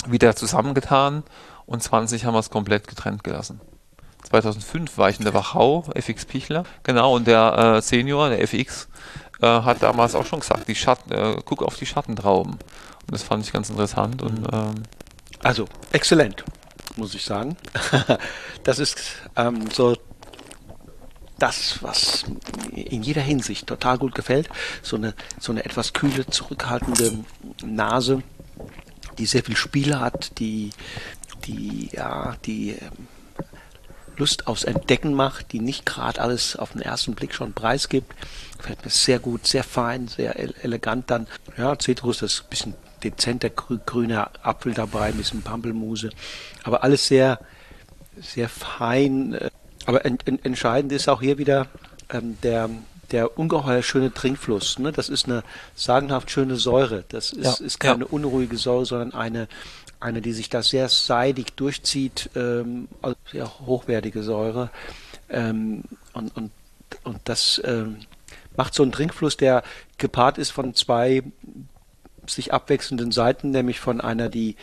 [0.06, 1.22] wieder zusammengetan
[1.64, 3.60] und 20 haben wir es komplett getrennt gelassen.
[4.26, 8.88] 2005 war ich in der Wachau, FX Pichler, genau, und der äh, Senior, der FX,
[9.40, 12.52] äh, hat damals auch schon gesagt, die Schatten, äh, guck auf die Schattentrauben.
[12.52, 14.22] Und das fand ich ganz interessant.
[14.22, 14.48] Und, mhm.
[14.52, 14.74] ähm,
[15.42, 16.44] also, exzellent,
[16.96, 17.56] muss ich sagen.
[18.64, 18.98] das ist
[19.36, 19.96] ähm, so
[21.38, 22.24] das, was
[22.72, 24.48] in jeder Hinsicht total gut gefällt.
[24.82, 27.24] So eine, so eine etwas kühle, zurückhaltende
[27.64, 28.22] Nase,
[29.18, 30.70] die sehr viel Spiel hat, die,
[31.44, 33.08] die, ja, die ähm,
[34.16, 38.12] Lust aufs Entdecken macht, die nicht gerade alles auf den ersten Blick schon preisgibt.
[38.58, 41.26] Gefällt mir sehr gut, sehr fein, sehr elegant dann.
[41.56, 46.10] Ja, Zitrus, das ist ein bisschen dezenter grü grüner Apfel dabei, ein bisschen Pampelmuse.
[46.64, 47.38] Aber alles sehr,
[48.20, 49.34] sehr fein.
[49.34, 49.50] Äh,
[49.84, 51.66] aber en en entscheidend ist auch hier wieder
[52.10, 52.70] ähm, der,
[53.12, 54.78] der ungeheuer schöne Trinkfluss.
[54.78, 54.92] Ne?
[54.92, 55.42] Das ist eine
[55.74, 57.04] sagenhaft schöne Säure.
[57.08, 58.10] Das ist, Ja, ist keine ja.
[58.10, 59.48] unruhige Säure, sondern eine,
[60.00, 64.70] eine, die sich da sehr seidig durchzieht, ähm, also sehr hochwertige Säure.
[65.28, 66.50] Ähm, und, und,
[67.04, 67.98] und das ähm,
[68.56, 69.62] macht so einen Trinkfluss, der
[69.98, 71.22] gepaart ist von zwei
[72.28, 74.56] sich abwechselnden Seiten, nämlich von einer, die,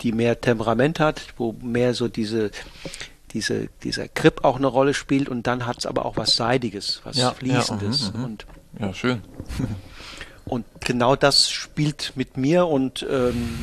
[0.00, 2.50] die mehr Temperament hat, wo mehr so diese,
[3.32, 7.00] diese, dieser Grip auch eine Rolle spielt und dann hat es aber auch was Seidiges,
[7.04, 8.12] was Ja, ja, Fließendes.
[8.12, 8.24] mhm, mhm.
[8.24, 8.46] Und,
[8.78, 9.22] Ja, schön.
[10.50, 13.56] Und genau das spielt mit mir und ähm,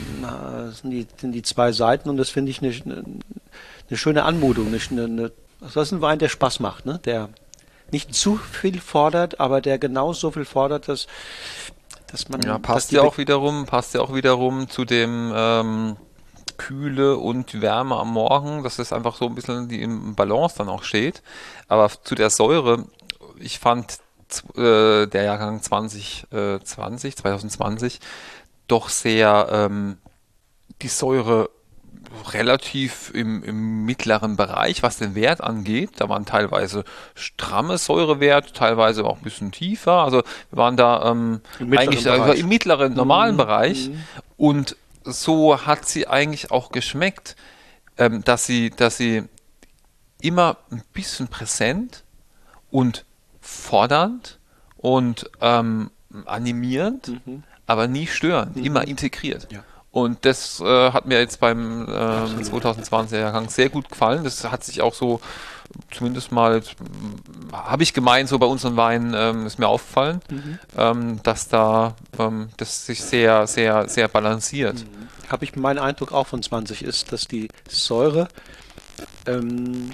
[0.71, 4.67] sind, die, sind die zwei Seiten und das finde ich eine, eine, schöne Anmutung.
[4.67, 6.99] Eine, eine, das ist ein Wein, der Spaß macht, ne?
[7.03, 7.27] der
[7.91, 11.07] nicht zu viel fordert, aber der genau so viel fordert, dass,
[12.07, 12.41] dass man.
[12.41, 15.97] Ja, passt ja auch wiederum, passt ja auch wiederum zu dem ähm,
[16.55, 20.69] Kühle und Wärme am Morgen, dass es einfach so ein bisschen die im Balance dann
[20.69, 21.21] auch steht.
[21.67, 22.85] Aber zu der Säure,
[23.39, 23.99] ich fand
[24.55, 27.99] äh, der Jahrgang 2020, 2020
[28.67, 29.97] doch sehr ähm,
[30.81, 31.49] die Säure
[32.33, 35.91] relativ im, im mittleren Bereich, was den Wert angeht.
[35.97, 36.83] Da waren teilweise
[37.15, 40.03] stramme Säurewerte, teilweise auch ein bisschen tiefer.
[40.03, 42.39] Also wir waren da ähm, Im eigentlich also Bereich.
[42.39, 43.37] im mittleren, normalen Mhm.
[43.37, 43.89] Bereich.
[44.37, 47.35] Und so hat sie eigentlich auch geschmeckt,
[47.97, 49.23] ähm, dass sie, dass sie
[50.21, 52.03] immer ein bisschen präsent
[52.71, 53.05] und
[53.47, 54.39] fordernd
[54.75, 55.89] und ähm,
[56.25, 57.13] animierend,
[57.65, 59.47] aber nie störend, immer integriert.
[59.51, 59.63] Ja.
[59.91, 64.23] Und das äh, hat mir jetzt beim ähm, 2020er Jahrgang sehr gut gefallen.
[64.23, 65.21] Das hat sich auch so,
[65.89, 66.61] zumindest mal,
[67.51, 70.21] habe ich gemeint, so bei unseren Weinen ähm, ist mir aufgefallen,
[70.77, 74.85] ähm, dass da ähm, das sich sehr, sehr, sehr balanciert.
[75.29, 78.27] habe ich mein Eindruck auch von 20 ist, dass die Säure
[79.25, 79.91] ähm,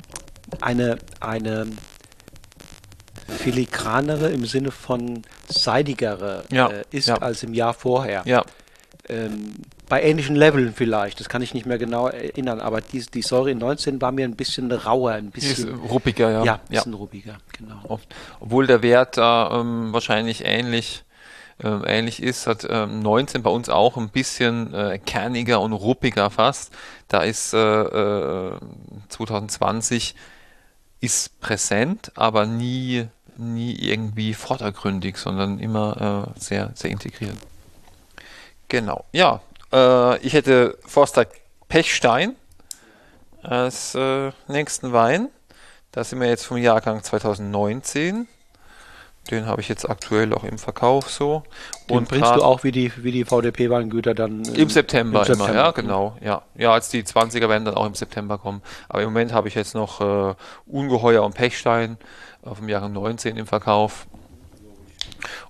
[0.60, 1.68] eine, eine
[3.28, 7.17] filigranere im Sinne von seidigere Ja, äh, ist ja.
[7.17, 8.24] als im Jahr vorher.
[8.26, 8.43] Ja,
[9.09, 9.53] Ähm,
[9.89, 13.51] bei ähnlichen Leveln vielleicht, das kann ich nicht mehr genau erinnern, aber die, die Säure
[13.51, 16.43] in 19 war mir ein bisschen rauer, ein bisschen, ruppiger, ja.
[16.43, 17.99] ja, ein bisschen ruppiger, genau.
[18.39, 21.03] Obwohl der Wert da ähm, wahrscheinlich ähnlich,
[21.61, 26.30] ähm, ähnlich ist, hat ähm, 19 bei uns auch ein bisschen äh, kerniger und ruppiger
[26.30, 26.74] fast.
[27.09, 28.57] Da ist äh, äh,
[29.09, 30.15] 2020
[31.04, 37.36] ist präsent, aber nie, nie irgendwie vordergründig, sondern immer äh, sehr, sehr integriert.
[38.70, 39.41] Genau, ja.
[39.74, 41.28] Äh, ich hätte Forster
[41.68, 42.38] Pechstein
[43.41, 45.28] als äh, nächsten Wein.
[45.91, 48.30] Da sind wir jetzt vom Jahrgang 2019.
[49.32, 51.43] Den habe ich jetzt aktuell auch im Verkauf so.
[51.89, 55.49] Den bringst du auch wie die, wie die VDP-Weingüter dann im September, im September.
[55.49, 56.17] immer, ja, genau.
[56.21, 58.61] Ja, ja, als die 20er werden dann auch im September kommen.
[58.89, 61.97] Aber im Moment habe ich jetzt noch äh, Ungeheuer und Pechstein
[62.41, 64.07] auf dem Jahrgang 19 im Verkauf.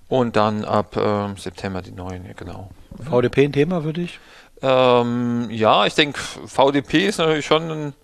[0.08, 2.70] Und dann ab ähm, September die neuen, ja, genau.
[3.02, 4.20] VDP ein Thema für dich?
[4.62, 7.94] Ähm, ja, ich denke, VDP ist natürlich schon ein,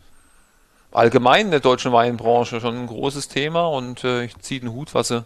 [0.90, 4.94] allgemein in der deutschen Weinbranche schon ein großes Thema und äh, ich ziehe den Hut,
[4.94, 5.24] was sie,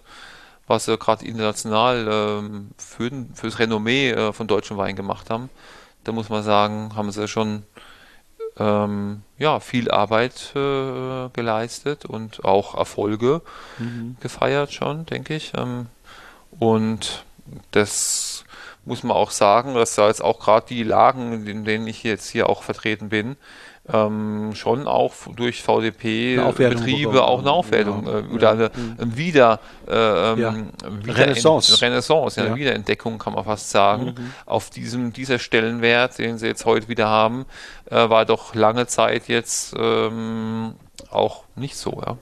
[0.66, 5.50] was sie gerade international ähm, für, fürs Renommee äh, von deutschen Wein gemacht haben.
[6.04, 7.64] Da muss man sagen, haben sie schon
[8.58, 13.42] ähm, ja, viel Arbeit äh, geleistet und auch Erfolge
[14.20, 15.52] gefeiert schon, denke ich.
[15.56, 15.86] Ähm,
[16.58, 17.24] und
[17.72, 18.44] das
[18.84, 22.28] muss man auch sagen, dass da jetzt auch gerade die Lagen, in denen ich jetzt
[22.28, 23.36] hier auch vertreten bin,
[23.92, 27.50] ähm, schon auch Eine Durch-VDP-Betriebe bekommen auch eine.
[27.50, 28.18] Aufwertung Ja.
[28.20, 29.92] äh, oder eine, ein Wieder, äh,
[30.32, 30.54] ähm, Ja.
[31.04, 31.80] Wieder Renaissance.
[31.82, 34.14] Renaissance, ja, eine Wiederentdeckung kann man fast sagen.
[34.46, 37.44] Auf diesem, dieser Stellenwert, den sie jetzt heute wieder haben,
[37.90, 40.74] äh, war doch lange Zeit jetzt ähm,
[41.10, 42.16] auch nicht so, ja.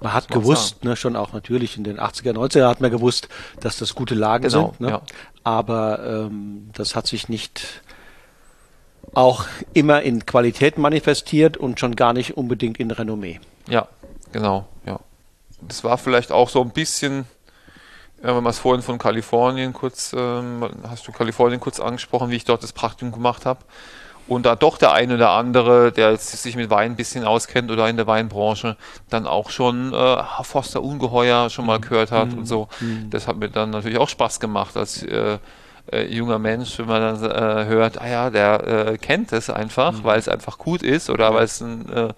[0.00, 3.28] Man hat man gewusst, ne, schon auch natürlich in den 80er, 90er hat man gewusst,
[3.60, 4.80] dass das gute Lagen Genau, sind.
[4.80, 4.88] Ne?
[4.90, 5.02] ja.
[5.44, 7.82] Aber ähm, das hat sich nicht
[9.14, 13.40] auch immer in Qualität manifestiert und schon gar nicht unbedingt in Renommee.
[13.68, 13.88] Ja,
[14.32, 15.00] genau, ja.
[15.60, 17.20] Das war vielleicht auch so ein bisschen,
[18.22, 22.36] äh, wenn man es vorhin von Kalifornien kurz, ähm, hast du Kalifornien kurz angesprochen, wie
[22.36, 23.60] ich dort das Praktikum gemacht habe.
[24.28, 27.70] Und da doch der eine oder andere, der jetzt sich mit Wein ein bisschen auskennt
[27.70, 28.76] oder in der Weinbranche,
[29.08, 32.68] dann auch schon äh, Forster Ungeheuer schon mal gehört hat und so.
[33.08, 35.38] Das hat mir dann natürlich auch Spaß gemacht als äh,
[35.92, 40.04] äh, junger Mensch, wenn man dann äh, hört, ah ja, der äh, kennt es einfach,
[40.04, 42.12] weil es einfach gut ist oder weil es ein, äh,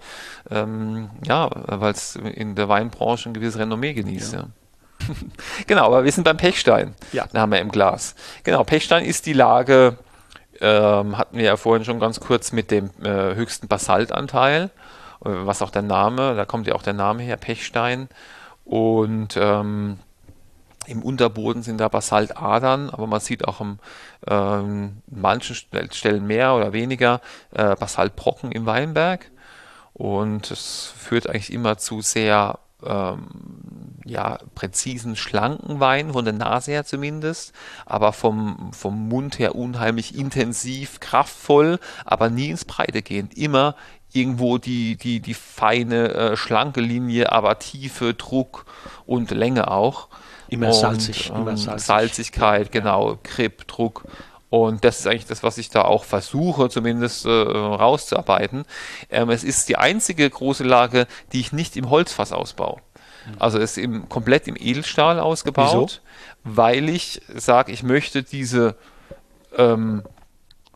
[0.49, 4.33] ähm, ja, weil es in der Weinbranche ein gewisses Renommee genießt.
[4.33, 4.45] Ja.
[5.67, 6.93] genau, aber wir sind beim Pechstein.
[7.11, 7.25] Ja.
[7.31, 8.15] Da haben wir im Glas.
[8.43, 9.97] Genau, Pechstein ist die Lage,
[10.59, 14.69] ähm, hatten wir ja vorhin schon ganz kurz mit dem äh, höchsten Basaltanteil, äh,
[15.23, 18.09] was auch der Name, da kommt ja auch der Name her, Pechstein.
[18.63, 19.97] Und ähm,
[20.87, 23.79] Im Unterboden sind da Basaltadern, aber man sieht auch an
[24.27, 27.21] ähm, manchen Stellen mehr oder weniger
[27.51, 29.31] äh, Basaltbrocken im Weinberg.
[29.93, 33.27] Und es führt eigentlich immer zu sehr ähm,
[34.05, 37.53] ja, präzisen, schlanken Wein, von der Nase her zumindest,
[37.85, 43.37] aber vom, vom Mund her unheimlich intensiv, kraftvoll, aber nie ins Breite gehend.
[43.37, 43.75] Immer
[44.13, 48.65] irgendwo die, die, die feine, äh, schlanke Linie, aber Tiefe, Druck
[49.05, 50.09] und Länge auch.
[50.51, 51.87] Immer und, salzig, ähm, immer salzig.
[51.87, 54.03] Salzigkeit, genau, Grip, Druck.
[54.49, 58.65] Und das ist eigentlich das, was ich da auch versuche, zumindest äh, rauszuarbeiten.
[59.09, 62.81] Ähm, es ist die einzige große Lage, die ich nicht im Holzfass ausbaue.
[63.39, 66.01] Also es ist im, komplett im Edelstahl ausgebaut,
[66.43, 66.57] Wieso?
[66.57, 68.75] weil ich sage, ich möchte diese
[69.55, 70.03] ähm,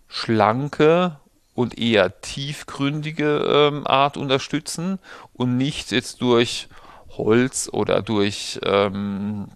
[0.08, 1.18] schlanke
[1.54, 5.00] und eher tiefgründige ähm, Art unterstützen
[5.34, 6.70] und nicht jetzt durch
[7.18, 9.48] Holz oder durch ähm,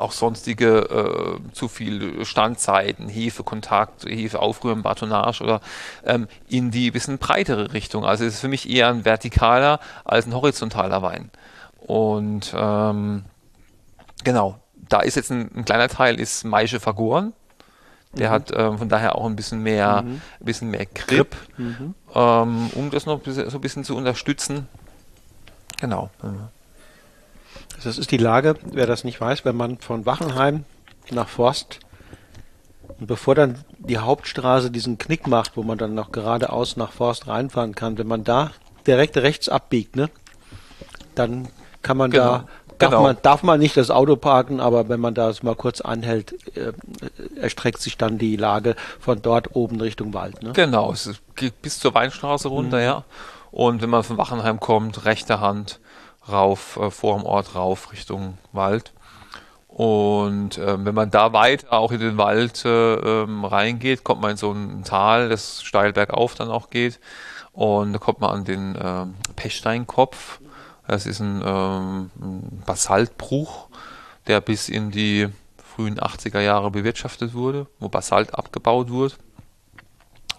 [0.00, 5.60] auch sonstige äh, zu viel Standzeiten, Hefekontakt, Hefeaufrühren, Batonage oder
[6.04, 8.04] ähm, in die bisschen breitere Richtung.
[8.04, 11.30] Also es ist für mich eher ein vertikaler als ein horizontaler Wein.
[11.80, 13.24] Und ähm,
[14.24, 17.32] genau, da ist jetzt ein, ein, kleiner Teil ist Maische vergoren.
[18.12, 18.32] Der mhm.
[18.32, 20.20] hat ähm, von daher auch ein bisschen mehr, mhm.
[20.40, 21.94] ein bisschen mehr Grip, mhm.
[22.14, 24.66] ähm, um das noch so ein bisschen zu unterstützen.
[25.80, 26.10] Genau.
[27.84, 30.64] Das ist die Lage, wer das nicht weiß, wenn man von Wachenheim
[31.10, 31.80] nach Forst
[32.98, 37.28] und bevor dann die Hauptstraße diesen Knick macht, wo man dann noch geradeaus nach Forst
[37.28, 38.50] reinfahren kann, wenn man da
[38.86, 40.10] direkt rechts abbiegt, ne,
[41.14, 41.48] dann
[41.82, 42.24] kann man genau.
[42.24, 42.48] da
[42.78, 43.02] Darf, genau.
[43.02, 46.72] man, darf man nicht das Auto parken, aber wenn man das mal kurz anhält, äh,
[47.34, 50.44] erstreckt sich dann die Lage von dort oben Richtung Wald.
[50.44, 50.52] Ne?
[50.52, 52.84] Genau, es geht bis zur Weinstraße runter, mhm.
[52.84, 53.04] ja.
[53.50, 55.80] Und wenn man von Wachenheim kommt, rechte Hand,
[56.30, 58.92] rauf, äh, vor dem Ort rauf Richtung Wald.
[59.68, 64.32] Und äh, wenn man da weiter auch in den Wald äh, ähm, reingeht, kommt man
[64.32, 66.98] in so ein Tal, das steil bergauf dann auch geht.
[67.52, 69.06] Und da kommt man an den äh,
[69.36, 70.40] Pechsteinkopf.
[70.86, 73.68] Das ist ein, ähm, ein Basaltbruch,
[74.26, 75.28] der bis in die
[75.62, 79.14] frühen 80er Jahre bewirtschaftet wurde, wo Basalt abgebaut wurde.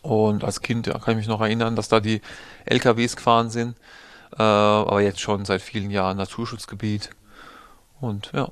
[0.02, 2.22] Und als Kind ja, kann ich mich noch erinnern, dass da die
[2.66, 3.76] LKWs gefahren sind
[4.38, 7.09] äh, aber jetzt schon seit vielen Jahren Naturschutzgebiet.
[7.99, 8.49] Und ja.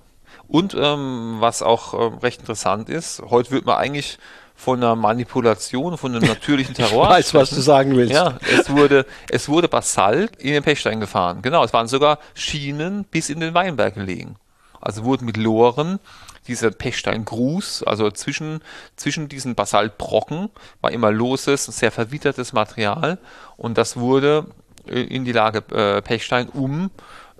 [0.47, 4.17] Und ähm, was auch ähm, recht interessant ist, heute wird man eigentlich
[4.55, 7.05] von einer Manipulation, von einem natürlichen Terror.
[7.05, 8.13] ich weiß, was du sagen willst.
[8.13, 11.41] Ja, es wurde, es wurde Basalt in den Pechstein gefahren.
[11.41, 14.35] Genau, es waren sogar Schienen bis in den Weinberg gelegen.
[14.81, 15.99] Also wurden mit Loren
[16.47, 18.61] dieser Pechsteingruß, also zwischen,
[18.95, 20.49] zwischen diesen Basaltbrocken,
[20.81, 23.19] war immer loses, sehr verwittertes Material
[23.57, 24.45] und das wurde
[24.89, 26.91] in die Lage äh, Pechstein, um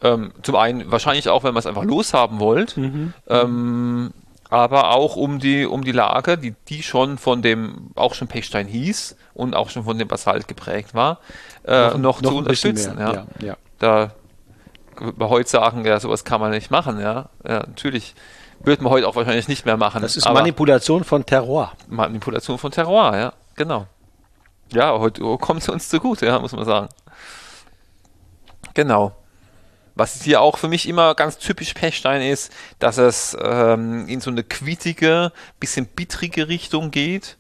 [0.01, 3.13] ähm, zum einen wahrscheinlich auch, wenn man es einfach loshaben wollt, mhm.
[3.27, 4.13] ähm,
[4.49, 8.67] aber auch um die, um die Lage, die, die schon von dem, auch schon Pechstein
[8.67, 11.19] hieß und auch schon von dem Basalt geprägt war,
[11.65, 12.97] äh, noch, noch, noch, zu unterstützen.
[12.99, 13.13] Ja.
[13.13, 13.57] Ja, ja.
[13.79, 14.11] Da
[14.99, 17.29] würde man heute sagen, ja, sowas kann man nicht machen, ja.
[17.47, 18.15] ja natürlich
[18.59, 20.01] wird man heute auch wahrscheinlich nicht mehr machen.
[20.01, 21.73] Das ist Manipulation von Terror.
[21.87, 23.87] Manipulation von Terror, ja, genau.
[24.73, 26.89] Ja, heute kommt es uns zugute, ja, muss man sagen.
[28.73, 29.13] Genau.
[29.95, 34.29] Was hier auch für mich immer ganz typisch Pechstein ist, dass es ähm, in so
[34.29, 37.37] eine quietige, bisschen bittrige Richtung geht.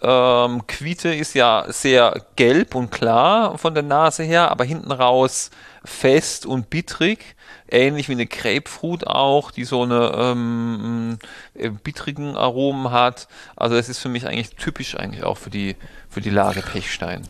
[0.00, 5.50] Ähm, Quiete ist ja sehr gelb und klar von der Nase her, aber hinten raus
[5.84, 7.36] fest und bittrig.
[7.72, 11.18] Ähnlich wie eine Grapefruit auch, die so eine ähm,
[11.54, 13.28] äh, bittrigen Aromen hat.
[13.56, 15.76] Also es ist für mich eigentlich typisch eigentlich auch für die,
[16.10, 17.26] für die Lage Pechstein.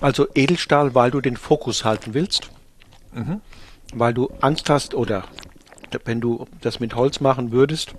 [0.00, 2.50] Also Edelstahl, weil du den Fokus halten willst,
[3.12, 3.40] mhm.
[3.94, 5.24] weil du Angst hast oder
[6.04, 7.94] wenn du das mit Holz machen würdest,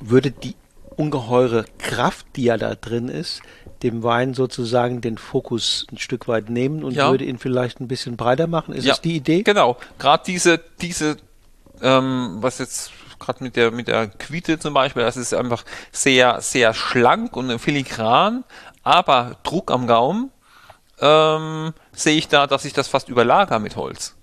[0.00, 0.54] würde die
[0.92, 3.42] ungeheure Kraft, die ja da drin ist,
[3.82, 7.10] dem Wein sozusagen den Fokus ein Stück weit nehmen und ja.
[7.10, 8.74] würde ihn vielleicht ein bisschen breiter machen.
[8.74, 9.42] Ist ja, das die Idee?
[9.42, 9.76] Genau.
[9.98, 11.16] Gerade diese, diese,
[11.80, 16.40] ähm, was jetzt gerade mit der mit der Quiete zum Beispiel, das ist einfach sehr
[16.40, 18.44] sehr schlank und filigran,
[18.82, 20.30] aber Druck am Gaumen
[21.00, 24.16] ähm, sehe ich da, dass ich das fast überlager mit Holz.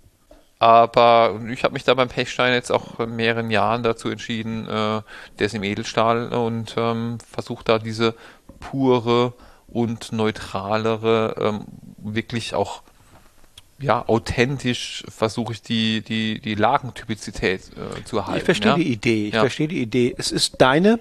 [0.59, 5.01] Aber ich habe mich da beim Pechstein jetzt auch in mehreren Jahren dazu entschieden, äh,
[5.39, 8.13] der ist im Edelstahl und ähm, versucht da diese
[8.59, 9.33] pure
[9.67, 11.65] und neutralere, ähm,
[11.97, 12.81] wirklich auch
[13.81, 18.39] ja, authentisch versuche ich die, die, die Lagentypizität äh, zu erhalten.
[18.39, 18.77] Ich verstehe ja?
[18.77, 19.27] die Idee.
[19.27, 19.39] Ich ja.
[19.39, 20.13] verstehe die Idee.
[20.17, 20.99] Es ist deine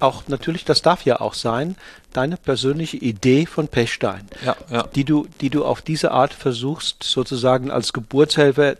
[0.00, 1.76] auch natürlich, das darf ja auch sein,
[2.16, 4.82] deine persönliche Idee von Pechstein, Ja, ja.
[4.94, 8.76] die du, die du auf diese Art versuchst, sozusagen als Geburtshelfer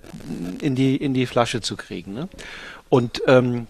[0.61, 2.15] in die, in die Flasche zu kriegen.
[2.15, 2.29] Ne?
[2.89, 3.67] Und ähm,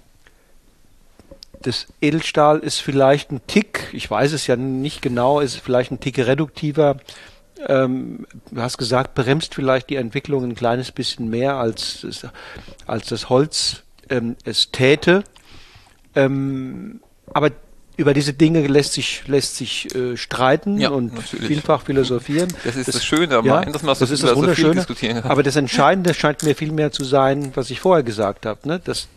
[1.63, 6.01] das Edelstahl ist vielleicht ein Tick, ich weiß es ja nicht genau, ist vielleicht ein
[6.01, 6.99] Tick reduktiver.
[7.67, 12.07] Ähm, du hast gesagt, bremst vielleicht die Entwicklung ein kleines bisschen mehr, als,
[12.87, 15.25] als das Holz ähm, es täte.
[16.15, 17.01] Ähm,
[17.33, 17.51] aber
[17.97, 21.47] über diese Dinge lässt sich, lässt sich äh, streiten Ja, und natürlich.
[21.47, 22.53] vielfach philosophieren.
[22.65, 24.75] Das ist das Schöne am Wein, dass man das ist über das so viel Wunderschöne.
[24.75, 25.31] diskutieren kann.
[25.31, 28.81] Aber das Entscheidende scheint mir vielmehr zu sein, was ich vorher gesagt habe, ne?
[28.85, 29.09] dass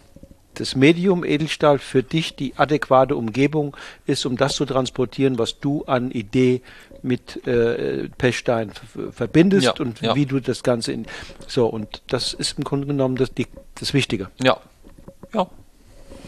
[0.55, 5.85] das Medium Edelstahl für dich die adäquate Umgebung ist, um das zu transportieren, was du
[5.85, 6.61] an Idee
[7.01, 8.71] mit äh, Pechstein
[9.11, 10.15] verbindest Ja, und ja.
[10.15, 11.05] wie du das Ganze in
[11.47, 13.47] so und das ist im Grunde genommen das, die,
[13.79, 14.29] das Wichtige.
[14.43, 14.57] Ja.
[15.33, 15.47] Ja.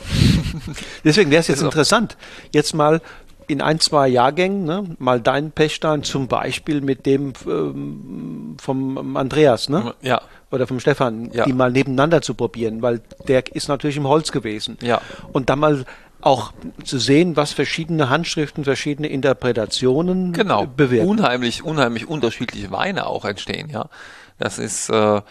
[1.03, 2.17] Deswegen wäre es jetzt auch- interessant,
[2.53, 3.01] jetzt mal
[3.47, 9.67] in ein, zwei Jahrgängen, ne, mal deinen Pechstein zum Beispiel mit dem ähm, vom Andreas,
[9.67, 9.93] ne?
[10.01, 10.21] Ja.
[10.51, 11.45] Oder vom Stefan, Ja.
[11.45, 14.77] die mal nebeneinander zu probieren, weil der ist natürlich im Holz gewesen.
[14.81, 15.01] Ja.
[15.33, 15.85] Und dann mal
[16.21, 20.63] auch zu sehen, was verschiedene Handschriften, verschiedene Interpretationen Genau.
[20.63, 21.09] äh, bewirken.
[21.09, 23.89] Unheimlich, unheimlich unterschiedliche Weine auch entstehen, ja.
[24.37, 25.21] Das ist, äh,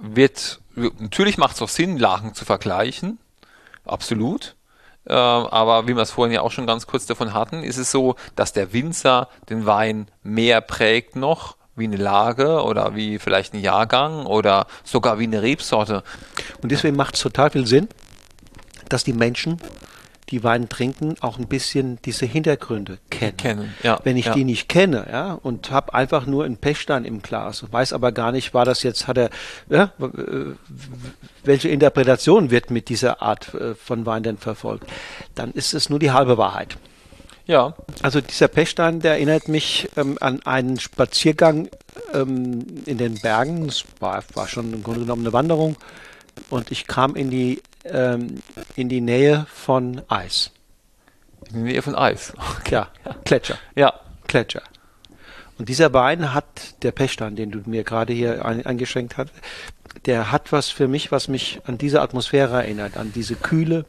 [0.00, 0.60] wird,
[0.98, 3.18] natürlich macht es auch Sinn, Lagen zu vergleichen.
[3.90, 4.56] Absolut.
[5.06, 7.90] Äh, aber wie wir es vorhin ja auch schon ganz kurz davon hatten, ist es
[7.90, 13.54] so, dass der Winzer den Wein mehr prägt noch, wie eine Lage oder wie vielleicht
[13.54, 16.04] ein Jahrgang oder sogar wie eine Rebsorte.
[16.62, 17.88] Und deswegen macht es total viel Sinn,
[18.88, 19.58] dass die Menschen,
[20.30, 23.36] die Wein trinken, auch ein bisschen diese Hintergründe kennen.
[23.36, 24.34] Kennen, ja, Wenn ich ja.
[24.34, 28.32] die nicht kenne, ja, und habe einfach nur einen Pechstein im Glas weiß aber gar
[28.32, 29.30] nicht, war das jetzt, hat er,
[29.68, 29.92] ja,
[31.44, 34.88] welche Interpretation wird mit dieser Art äh, von Wein denn verfolgt,
[35.34, 36.76] dann ist es nur die halbe Wahrheit.
[37.46, 41.68] Ja, Also dieser Pechstein, der erinnert mich ähm, an einen Spaziergang
[42.14, 43.66] ähm, in den Bergen.
[43.66, 45.76] Es war, war schon im Grunde genommen eine Wanderung.
[46.48, 48.42] Und ich kam in die, ähm,
[48.76, 50.50] in die Nähe von Eis.
[51.48, 52.32] in der Nähe von Eis.
[52.70, 52.88] Ja,
[53.24, 53.58] Gletscher.
[53.74, 53.94] Ja,
[54.26, 54.62] Gletscher.
[55.58, 59.30] Und dieser Wein hat, der Pechstein, den du mir gerade hier ein, eingeschränkt hast,
[60.06, 63.84] der hat was für mich, was mich an diese Atmosphäre erinnert, an diese Kühle,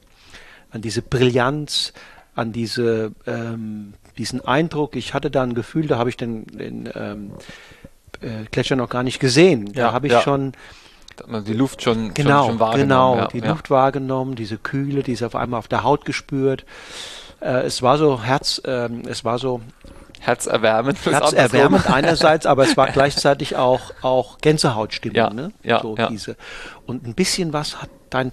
[0.71, 1.93] an diese Brillanz,
[2.35, 4.95] an diese, ähm, diesen Eindruck.
[4.95, 7.31] Ich hatte da ein Gefühl, da habe ich den, den ähm,
[8.21, 9.71] äh, Gletscher noch gar nicht gesehen.
[9.73, 10.21] Da Ja, habe ich ja.
[10.21, 10.53] schon
[11.19, 12.87] hat man die Luft schon, genau, schon, schon wahrgenommen.
[12.87, 13.49] genau, ja, die ja.
[13.49, 16.65] Luft wahrgenommen, diese Kühle, die ist auf einmal auf der Haut gespürt.
[17.41, 19.61] Äh, es war so Herz, ähm, es war so
[20.19, 21.03] Herzerwärmend.
[21.03, 25.15] herzerwärmend einerseits, aber es war gleichzeitig auch, auch Gänsehautstimmung.
[25.15, 25.51] Ja, ne?
[25.63, 26.07] ja, so ja.
[26.07, 26.35] Diese.
[26.85, 28.31] Und ein bisschen was hat dein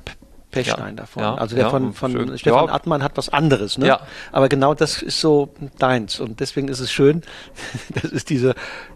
[0.51, 1.23] Pechstein Ja, davon.
[1.23, 2.39] ja, also der ja, von, von schön.
[2.39, 2.73] Stefan Ja.
[2.75, 3.79] Attmann hat was anderes.
[3.79, 3.87] Ne?
[3.87, 4.01] Ja.
[4.33, 6.21] Aber genau das ist so deins.
[6.21, 7.23] Und deswegen ist es schön,
[7.95, 8.55] das ist diese,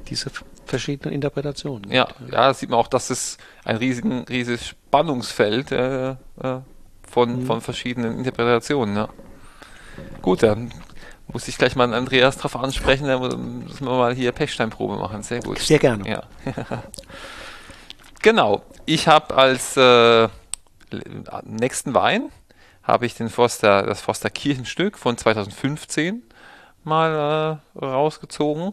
[0.08, 0.30] diese
[0.66, 1.90] verschiedenen Interpretationen.
[1.90, 6.14] Ja, ja, da sieht man auch, dass es ein riesigen, riesiges Spannungsfeld äh, äh,
[7.08, 7.46] von, Mhm.
[7.46, 8.96] von verschiedenen Interpretationen.
[8.96, 9.08] Ja.
[10.22, 10.72] Gut, dann
[11.28, 15.22] muss ich gleich mal Andreas drauf ansprechen, dann müssen wir mal hier Pechsteinprobe machen.
[15.22, 15.58] Sehr gut.
[15.58, 16.08] Sehr gerne.
[16.08, 16.22] Ja.
[18.22, 18.62] genau.
[18.86, 20.28] Ich habe als äh,
[21.44, 22.30] nächsten Wein
[22.82, 26.22] habe ich den Forster, das Forster Kirchenstück von 2015
[26.84, 28.72] mal äh, rausgezogen.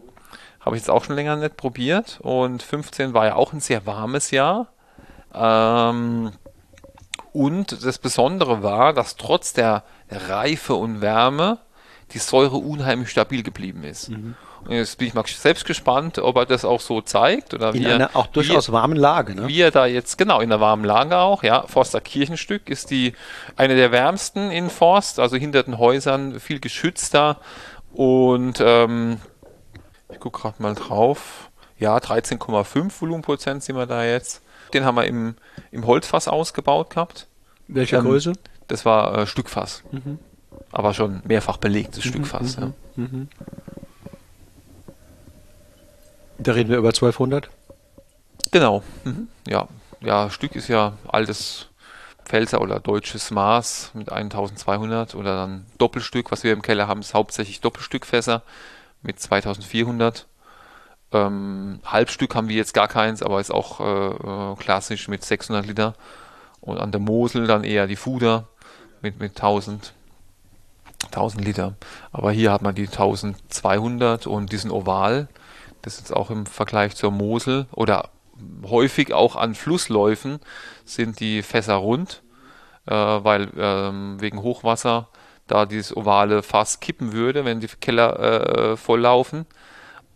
[0.60, 2.18] Habe ich jetzt auch schon länger nicht probiert.
[2.22, 4.68] Und 15 war ja auch ein sehr warmes Jahr.
[5.34, 6.32] Ähm,
[7.32, 11.58] und das Besondere war, dass trotz der Reife und Wärme
[12.12, 14.10] die Säure unheimlich stabil geblieben ist.
[14.10, 14.34] Mhm.
[14.64, 17.80] Und jetzt bin ich mal selbst gespannt, ob er das auch so zeigt oder In
[17.80, 19.34] wie er, einer auch durchaus warmen Lage.
[19.34, 19.48] Ne?
[19.48, 21.66] wie er da jetzt, genau, in der warmen Lage auch, ja.
[21.66, 23.14] Forster Kirchenstück ist die,
[23.56, 27.38] eine der wärmsten in Forst, also hinter den Häusern viel geschützter
[27.92, 29.18] und, ähm,
[30.20, 34.42] ich gucke gerade mal drauf, ja, 13,5 Volumenprozent sind wir da jetzt.
[34.74, 35.34] Den haben wir im,
[35.70, 37.26] im Holzfass ausgebaut gehabt.
[37.68, 38.34] Welche Ähm, Größe?
[38.68, 39.82] Das war äh, Stückfass.
[39.90, 40.18] Mhm.
[40.72, 42.56] Aber schon mehrfach belegtes Stückfass.
[42.56, 42.70] Ja.
[46.38, 47.48] Da reden wir über 1200.
[48.50, 48.82] Genau.
[49.04, 49.28] Mhm.
[49.48, 49.68] Ja.
[50.02, 51.68] ja, Stück ist ja altes
[52.26, 57.14] Pfälzer oder deutsches Maß mit 1200 oder dann Doppelstück, was wir im Keller haben, ist
[57.14, 58.42] hauptsächlich Doppelstückfässer
[59.02, 60.26] mit 2400.
[61.12, 65.66] Ähm, Halbstück haben wir jetzt gar keins, aber ist auch äh, äh, klassisch mit 600
[65.66, 65.94] Liter.
[66.60, 68.48] Und an der Mosel dann eher die Fuder
[69.00, 69.94] mit, mit 1000,
[71.06, 71.74] 1000 Liter.
[72.12, 75.28] Aber hier hat man die 1200 und diesen Oval.
[75.82, 78.10] Das ist auch im Vergleich zur Mosel oder
[78.64, 80.40] häufig auch an Flussläufen
[80.84, 82.22] sind die Fässer rund,
[82.86, 85.08] äh, weil ähm, wegen Hochwasser
[85.50, 88.18] da dieses ovale Fass kippen würde, wenn die Keller
[88.72, 89.46] äh, volllaufen.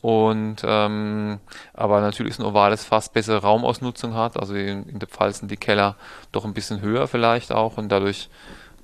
[0.01, 1.41] Und ähm,
[1.73, 4.39] aber natürlich ist ein ovales Fass bessere Raumausnutzung hat.
[4.39, 5.97] Also in, in der Pfalz sind die Keller
[6.31, 8.29] doch ein bisschen höher vielleicht auch und dadurch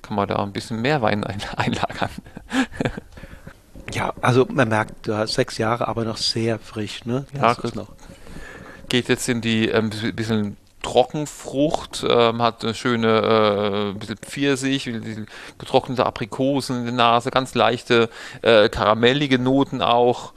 [0.01, 2.09] kann man da ein bisschen mehr Wein ein, einlagern.
[3.93, 7.25] ja, also man merkt, du hast sechs Jahre, aber noch sehr frisch, ne?
[7.33, 7.89] Ja, noch.
[8.89, 14.89] Geht jetzt in die ähm, bisschen Trockenfrucht, ähm, hat eine schöne, äh, bisschen Pfirsich,
[15.57, 18.09] getrocknete Aprikosen in der Nase, ganz leichte,
[18.41, 20.33] äh, karamellige Noten auch.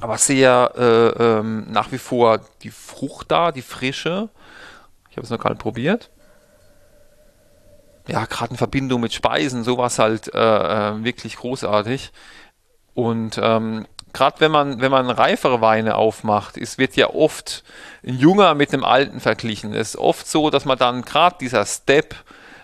[0.00, 4.28] Aber sehr äh, ähm, nach wie vor die Frucht da, die frische.
[5.10, 6.10] Ich habe es noch nicht probiert.
[8.08, 12.12] Ja, gerade in Verbindung mit Speisen, sowas halt äh, äh wirklich großartig.
[12.92, 17.64] Und ähm, gerade wenn man, wenn man reifere Weine aufmacht, es wird ja oft
[18.06, 19.74] ein junger mit dem alten verglichen.
[19.74, 22.14] Es ist oft so, dass man dann gerade dieser Step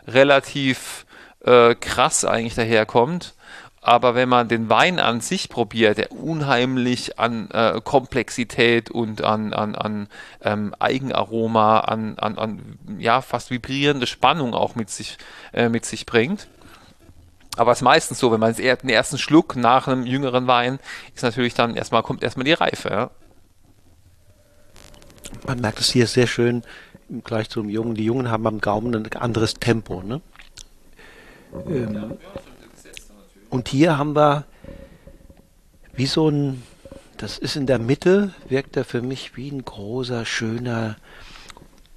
[0.06, 1.06] relativ
[1.44, 3.34] äh, krass eigentlich daherkommt.
[3.82, 9.54] Aber wenn man den Wein an sich probiert, der unheimlich an äh, Komplexität und an,
[9.54, 10.08] an, an
[10.42, 15.16] ähm, Eigenaroma, an, an, an ja, fast vibrierende Spannung auch mit sich,
[15.54, 16.46] äh, mit sich bringt,
[17.56, 20.78] aber es ist meistens so, wenn man den ersten Schluck nach einem jüngeren Wein
[21.14, 22.88] ist natürlich dann erstmal, kommt erstmal die Reife.
[22.88, 23.10] Ja?
[25.46, 26.62] Man merkt es hier sehr schön
[27.08, 27.94] im Gleich zum Jungen.
[27.94, 30.02] Die Jungen haben am Gaumen ein anderes Tempo.
[30.02, 30.20] Ne?
[31.66, 32.18] Ähm,
[33.48, 34.44] und hier haben wir
[35.94, 36.62] wie so ein,
[37.16, 40.96] das ist in der Mitte, wirkt er für mich wie ein großer, schöner,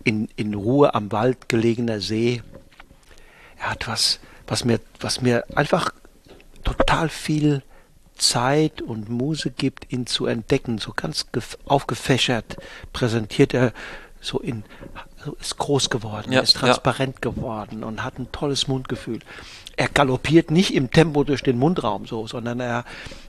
[0.04, 2.42] in, in Ruhe am Wald gelegener See.
[3.58, 5.94] Er hat was, was mir, was mir einfach
[6.64, 7.62] total viel
[8.15, 10.77] Zeit und Muse gibt, ihn zu entdecken.
[10.77, 11.26] So ganz
[11.65, 12.57] aufgefächert
[12.91, 13.73] präsentiert er
[14.22, 14.64] so in,
[15.23, 17.31] so ist groß geworden, ja, ist transparent ja.
[17.31, 19.19] geworden und hat ein tolles Mundgefühl.
[19.76, 22.85] Er galoppiert nicht im Tempo durch den Mundraum so, sondern er,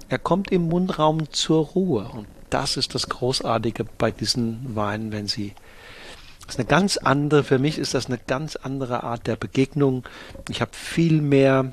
[0.09, 2.09] er kommt im Mundraum zur Ruhe.
[2.13, 5.55] Und das ist das Großartige bei diesen Weinen, wenn sie
[6.47, 10.05] das ist eine ganz andere, für mich ist das eine ganz andere Art der Begegnung.
[10.51, 11.73] Ich habe viel mehr,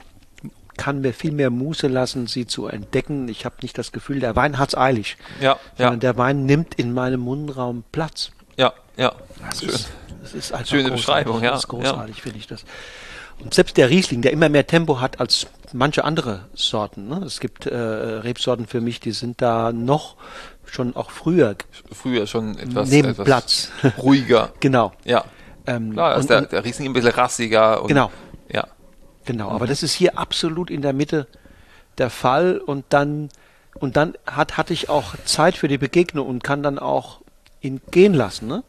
[0.82, 3.28] kann mir viel mehr Muße lassen, sie zu entdecken.
[3.28, 5.16] Ich habe nicht das Gefühl, der Wein hat's eilig.
[5.40, 5.96] Ja, ja.
[5.96, 8.32] Der Wein nimmt in meinem Mundraum Platz.
[8.58, 9.14] Ja, ja.
[9.48, 9.70] Das Schön.
[9.70, 9.90] Ist,
[10.24, 11.52] das ist einfach Schöne Beschreibung, ja.
[11.52, 12.24] Das ist großartig, ja.
[12.24, 12.66] finde ich das.
[13.38, 17.08] Und selbst der Riesling, der immer mehr Tempo hat als manche andere Sorten.
[17.08, 17.22] Ne?
[17.28, 20.16] Es gibt äh, Rebsorten für mich, die sind da noch
[20.66, 21.58] schon auch früher.
[21.92, 23.72] Früher schon etwas, neben etwas Platz.
[24.00, 24.52] ruhiger.
[24.60, 24.94] genau.
[25.06, 25.26] Ja.
[25.68, 27.84] Ähm, Klar, ist der, der Riesling ein bisschen rassiger.
[27.84, 28.10] Und, genau.
[28.52, 28.66] Ja.
[29.26, 31.28] Genau, aber das ist hier absolut in der Mitte
[31.98, 33.30] der Fall und dann
[33.76, 37.22] und dann hat, hatte ich auch Zeit für die Begegnung und kann dann auch
[37.62, 38.48] ihn gehen lassen.
[38.48, 38.64] Ne?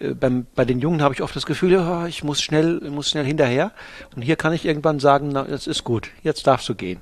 [0.00, 2.90] Äh, beim, bei den Jungen habe ich oft das Gefühl, ja, ich muss schnell, ich
[2.90, 3.70] muss schnell hinterher.
[4.16, 7.00] Und hier kann ich irgendwann sagen, na, jetzt ist gut, jetzt darfst du gehen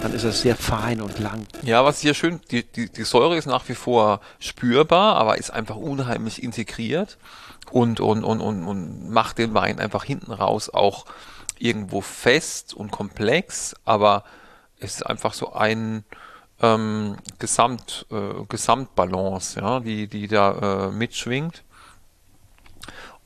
[0.00, 1.46] dann ist es sehr fein und lang.
[1.62, 5.50] Ja, was hier schön, die, die, die Säure ist nach wie vor spürbar, aber ist
[5.50, 7.18] einfach unheimlich integriert
[7.70, 11.06] und, und, und, und, und macht den Wein einfach hinten raus auch
[11.58, 14.24] irgendwo fest und komplex, aber
[14.78, 16.04] es ist einfach so ein
[16.60, 21.64] ähm, Gesamt, äh, Gesamtbalance, ja, die, die da äh, mitschwingt.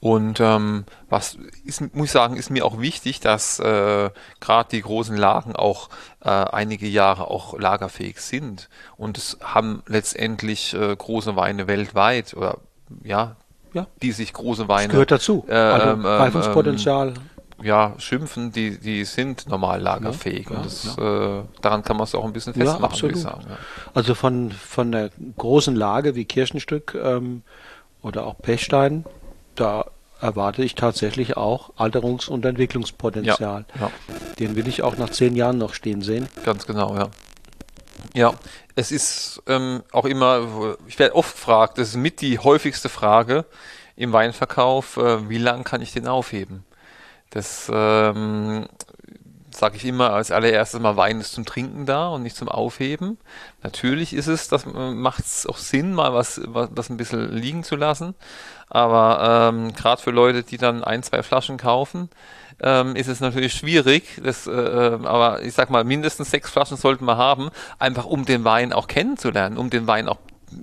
[0.00, 4.10] Und ähm, was ist, muss ich sagen, ist mir auch wichtig, dass äh,
[4.40, 5.90] gerade die großen Lagen auch
[6.24, 8.68] äh, einige Jahre auch lagerfähig sind.
[8.96, 12.58] Und es haben letztendlich äh, große Weine weltweit oder
[13.04, 13.36] ja,
[13.72, 14.88] ja, die sich große Weine.
[14.88, 15.44] Das gehört dazu.
[15.48, 17.08] Äh, also ähm, Reifungspotenzial.
[17.08, 17.14] Ähm,
[17.62, 20.50] ja, schimpfen, die, die sind normal lagerfähig.
[20.50, 20.98] Ja, und das.
[20.98, 23.16] Äh, daran kann man es auch ein bisschen festmachen, ja, absolut.
[23.16, 23.46] ich sagen.
[23.94, 27.42] Also von, von der großen Lage wie Kirchenstück ähm,
[28.02, 29.04] oder auch Pechstein,
[29.54, 29.86] da
[30.20, 33.64] erwarte ich tatsächlich auch Alterungs- und Entwicklungspotenzial.
[33.74, 33.90] Ja, ja.
[34.38, 36.28] Den will ich auch nach zehn Jahren noch stehen sehen.
[36.44, 37.08] Ganz genau, ja.
[38.14, 38.34] Ja,
[38.74, 43.44] es ist ähm, auch immer, ich werde oft gefragt, das ist mit die häufigste Frage
[43.96, 46.64] im Weinverkauf, äh, wie lange kann ich den aufheben?
[47.30, 48.66] Das ähm,
[49.54, 53.18] sage ich immer als allererstes mal, Wein ist zum Trinken da und nicht zum Aufheben.
[53.62, 57.32] Natürlich ist es, das äh, macht es auch Sinn, mal was, was das ein bisschen
[57.32, 58.14] liegen zu lassen.
[58.68, 62.08] Aber ähm, gerade für Leute, die dann ein, zwei Flaschen kaufen,
[62.62, 64.20] ähm, ist es natürlich schwierig.
[64.22, 68.24] Das, äh, ähm, aber ich sag mal, mindestens sechs Flaschen sollten wir haben, einfach um
[68.24, 70.18] den Wein auch kennenzulernen, um den Wein auch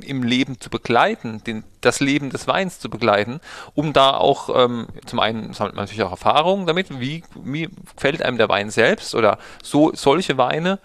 [0.06, 3.40] im Leben zu begleiten, den, das Leben des Weins zu begleiten,
[3.74, 8.22] um da auch ähm, zum einen sammelt man natürlich auch Erfahrungen damit, wie, wie gefällt
[8.22, 10.80] einem der Wein selbst oder so solche Weine.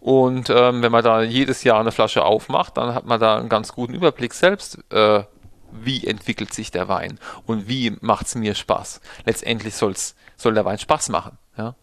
[0.00, 3.48] Und ähm, wenn man da jedes Jahr eine Flasche aufmacht, dann hat man da einen
[3.48, 5.22] ganz guten Überblick selbst, äh,
[5.70, 9.00] wie entwickelt sich der Wein und wie macht es mir Spaß.
[9.24, 11.38] Letztendlich soll es soll der Wein Spaß machen.
[11.56, 11.74] Ja?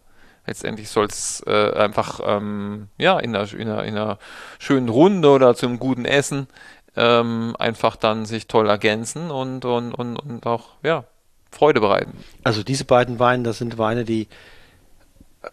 [0.46, 4.18] Letztendlich soll es äh, einfach ähm, ja, in einer, in, einer, in einer
[4.58, 6.48] schönen Runde oder zum guten Essen
[6.96, 11.04] ähm, einfach dann sich toll ergänzen und, und, und, und auch ja,
[11.50, 12.12] Freude bereiten.
[12.42, 14.28] Also diese beiden Weine, das sind Weine, die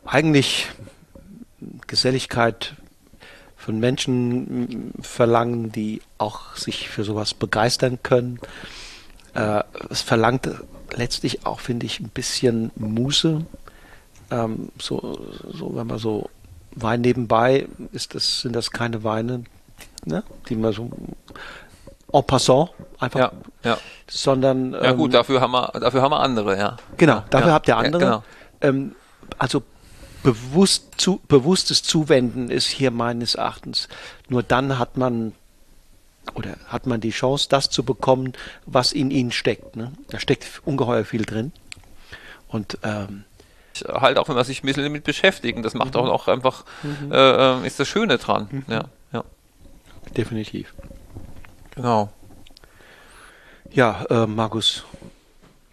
[0.05, 0.67] eigentlich
[1.87, 2.75] Geselligkeit
[3.55, 8.39] von Menschen verlangen, die auch sich für sowas begeistern können.
[9.33, 10.49] Äh, es verlangt
[10.95, 13.45] letztlich auch, finde ich, ein bisschen Muße.
[14.31, 15.19] Ähm, so,
[15.53, 16.29] so, wenn man so
[16.71, 19.43] Wein nebenbei ist, das sind das keine Weine,
[20.05, 20.89] ne, die man so
[22.13, 22.69] en passant
[22.99, 23.31] einfach, ja,
[23.63, 23.77] ja.
[24.07, 26.77] sondern ja gut, ähm, dafür haben wir, dafür haben wir andere, ja.
[26.97, 27.99] Genau, dafür ja, habt ihr andere.
[28.01, 28.23] Genau.
[28.61, 28.95] Ähm,
[29.37, 29.63] also
[30.23, 33.87] bewusst zu, bewusstes Zuwenden ist hier meines Erachtens.
[34.29, 35.33] Nur dann hat man
[36.35, 38.33] oder hat man die Chance, das zu bekommen,
[38.65, 39.75] was in ihnen steckt.
[39.75, 39.91] Ne?
[40.09, 41.51] Da steckt ungeheuer viel drin.
[42.47, 43.25] Und ähm,
[43.85, 46.01] halt auch, wenn man sich ein bisschen damit beschäftigt, das macht mhm.
[46.01, 47.11] auch, einfach, mhm.
[47.11, 48.47] äh, ist das Schöne dran.
[48.51, 48.65] Mhm.
[48.67, 49.23] Ja, ja.
[50.15, 50.73] Definitiv.
[51.75, 52.09] Genau.
[53.71, 54.85] Ja, äh, Markus,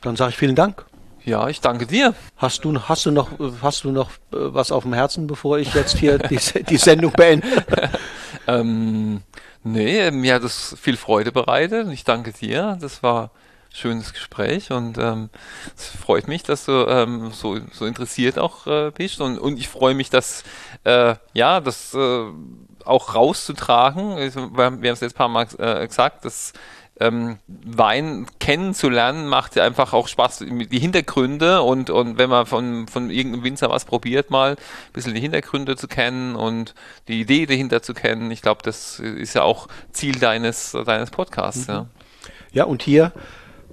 [0.02, 0.84] dann sage ich vielen Dank.
[1.24, 2.14] Ja, ich danke dir.
[2.36, 3.30] Hast du, hast du noch,
[3.62, 7.12] hast du noch äh, was auf dem Herzen, bevor ich jetzt hier die, die Sendung
[7.12, 7.46] beende?
[8.46, 9.22] ähm,
[9.64, 11.88] nee, mir hat es viel Freude bereitet.
[11.90, 12.78] Ich danke dir.
[12.80, 13.30] Das war
[13.74, 15.30] schönes Gespräch und ähm,
[15.76, 19.68] es freut mich, dass du ähm, so, so interessiert auch äh, bist und, und ich
[19.68, 20.44] freue mich, dass
[20.84, 22.24] äh, ja, das äh,
[22.84, 24.16] auch rauszutragen.
[24.16, 26.52] Wir haben es jetzt ein paar Mal äh, gesagt, dass
[27.00, 30.38] ähm, Wein kennenzulernen macht ja einfach auch Spaß.
[30.38, 35.14] Die Hintergründe und, und wenn man von, von irgendeinem Winzer was probiert, mal ein bisschen
[35.14, 36.74] die Hintergründe zu kennen und
[37.08, 38.30] die Idee dahinter zu kennen.
[38.30, 41.66] Ich glaube, das ist ja auch Ziel deines, deines Podcasts.
[41.66, 41.74] Mhm.
[41.74, 41.86] Ja.
[42.52, 43.12] ja, und hier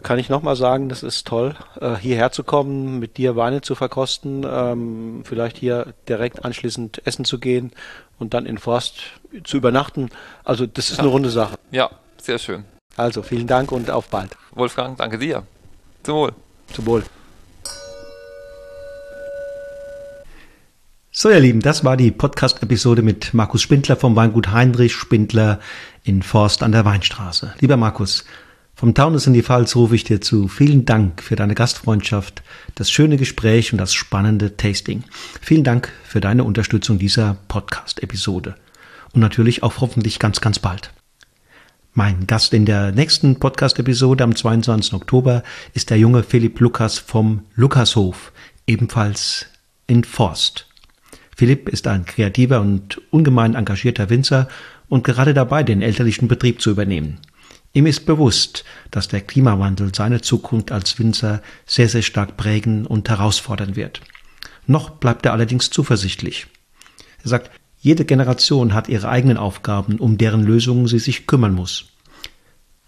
[0.02, 3.76] kann ich nochmal sagen, das ist toll, äh, hierher zu kommen, mit dir Weine zu
[3.76, 7.72] verkosten, ähm, vielleicht hier direkt anschließend essen zu gehen
[8.18, 9.02] und dann in Forst
[9.44, 10.10] zu übernachten.
[10.44, 11.04] Also das ist ja.
[11.04, 11.56] eine runde Sache.
[11.70, 12.66] Ja, sehr schön.
[12.98, 14.38] Also vielen Dank und auf bald.
[14.52, 15.44] Wolfgang, danke dir.
[16.04, 16.32] Zum Wohl.
[16.74, 17.04] Zum Wohl.
[21.14, 25.60] So, ihr Lieben, das war die Podcast-Episode mit Markus Spindler vom Weingut Heinrich Spindler
[26.04, 27.54] in Forst an der Weinstraße.
[27.60, 28.24] Lieber Markus,
[28.76, 30.48] vom Taunus in die Pfalz rufe ich dir zu.
[30.48, 32.42] Vielen Dank für deine Gastfreundschaft,
[32.76, 35.04] das schöne Gespräch und das spannende Tasting.
[35.42, 38.56] Vielen Dank für deine Unterstützung dieser Podcast-Episode.
[39.14, 40.92] Und natürlich auch hoffentlich ganz, ganz bald.
[41.94, 44.94] Mein Gast in der nächsten Podcast-Episode am 22.
[44.94, 45.44] Oktober
[45.74, 48.32] ist der junge Philipp Lukas vom Lukashof,
[48.66, 49.48] ebenfalls
[49.88, 50.68] in Forst.
[51.36, 54.48] Philipp ist ein kreativer und ungemein engagierter Winzer
[54.88, 57.20] und gerade dabei, den elterlichen Betrieb zu übernehmen.
[57.74, 63.10] Ihm ist bewusst, dass der Klimawandel seine Zukunft als Winzer sehr, sehr stark prägen und
[63.10, 64.00] herausfordern wird.
[64.66, 66.48] Noch bleibt er allerdings zuversichtlich.
[67.24, 67.52] Er sagt,
[67.82, 71.86] jede Generation hat ihre eigenen Aufgaben, um deren Lösungen sie sich kümmern muss.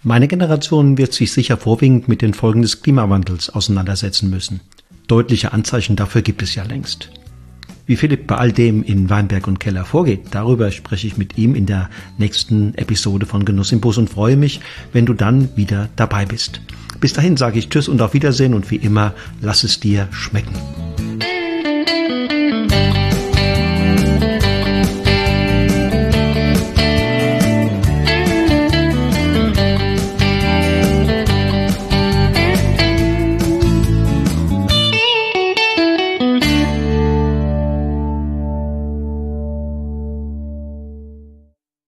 [0.04, 4.62] Meine Generation wird sich sicher vorwiegend mit den Folgen des Klimawandels auseinandersetzen müssen.
[5.08, 7.10] Deutliche Anzeichen dafür gibt es ja längst.
[7.88, 11.56] Wie Philipp bei all dem in Weinberg und Keller vorgeht, darüber spreche ich mit ihm
[11.56, 14.62] in der nächsten Episode von Genuss im Bus und freue mich,
[14.94, 16.62] wenn du dann wieder dabei bist.
[17.00, 20.54] Bis dahin sage ich Tschüss und auf Wiedersehen und wie immer, lass es dir schmecken.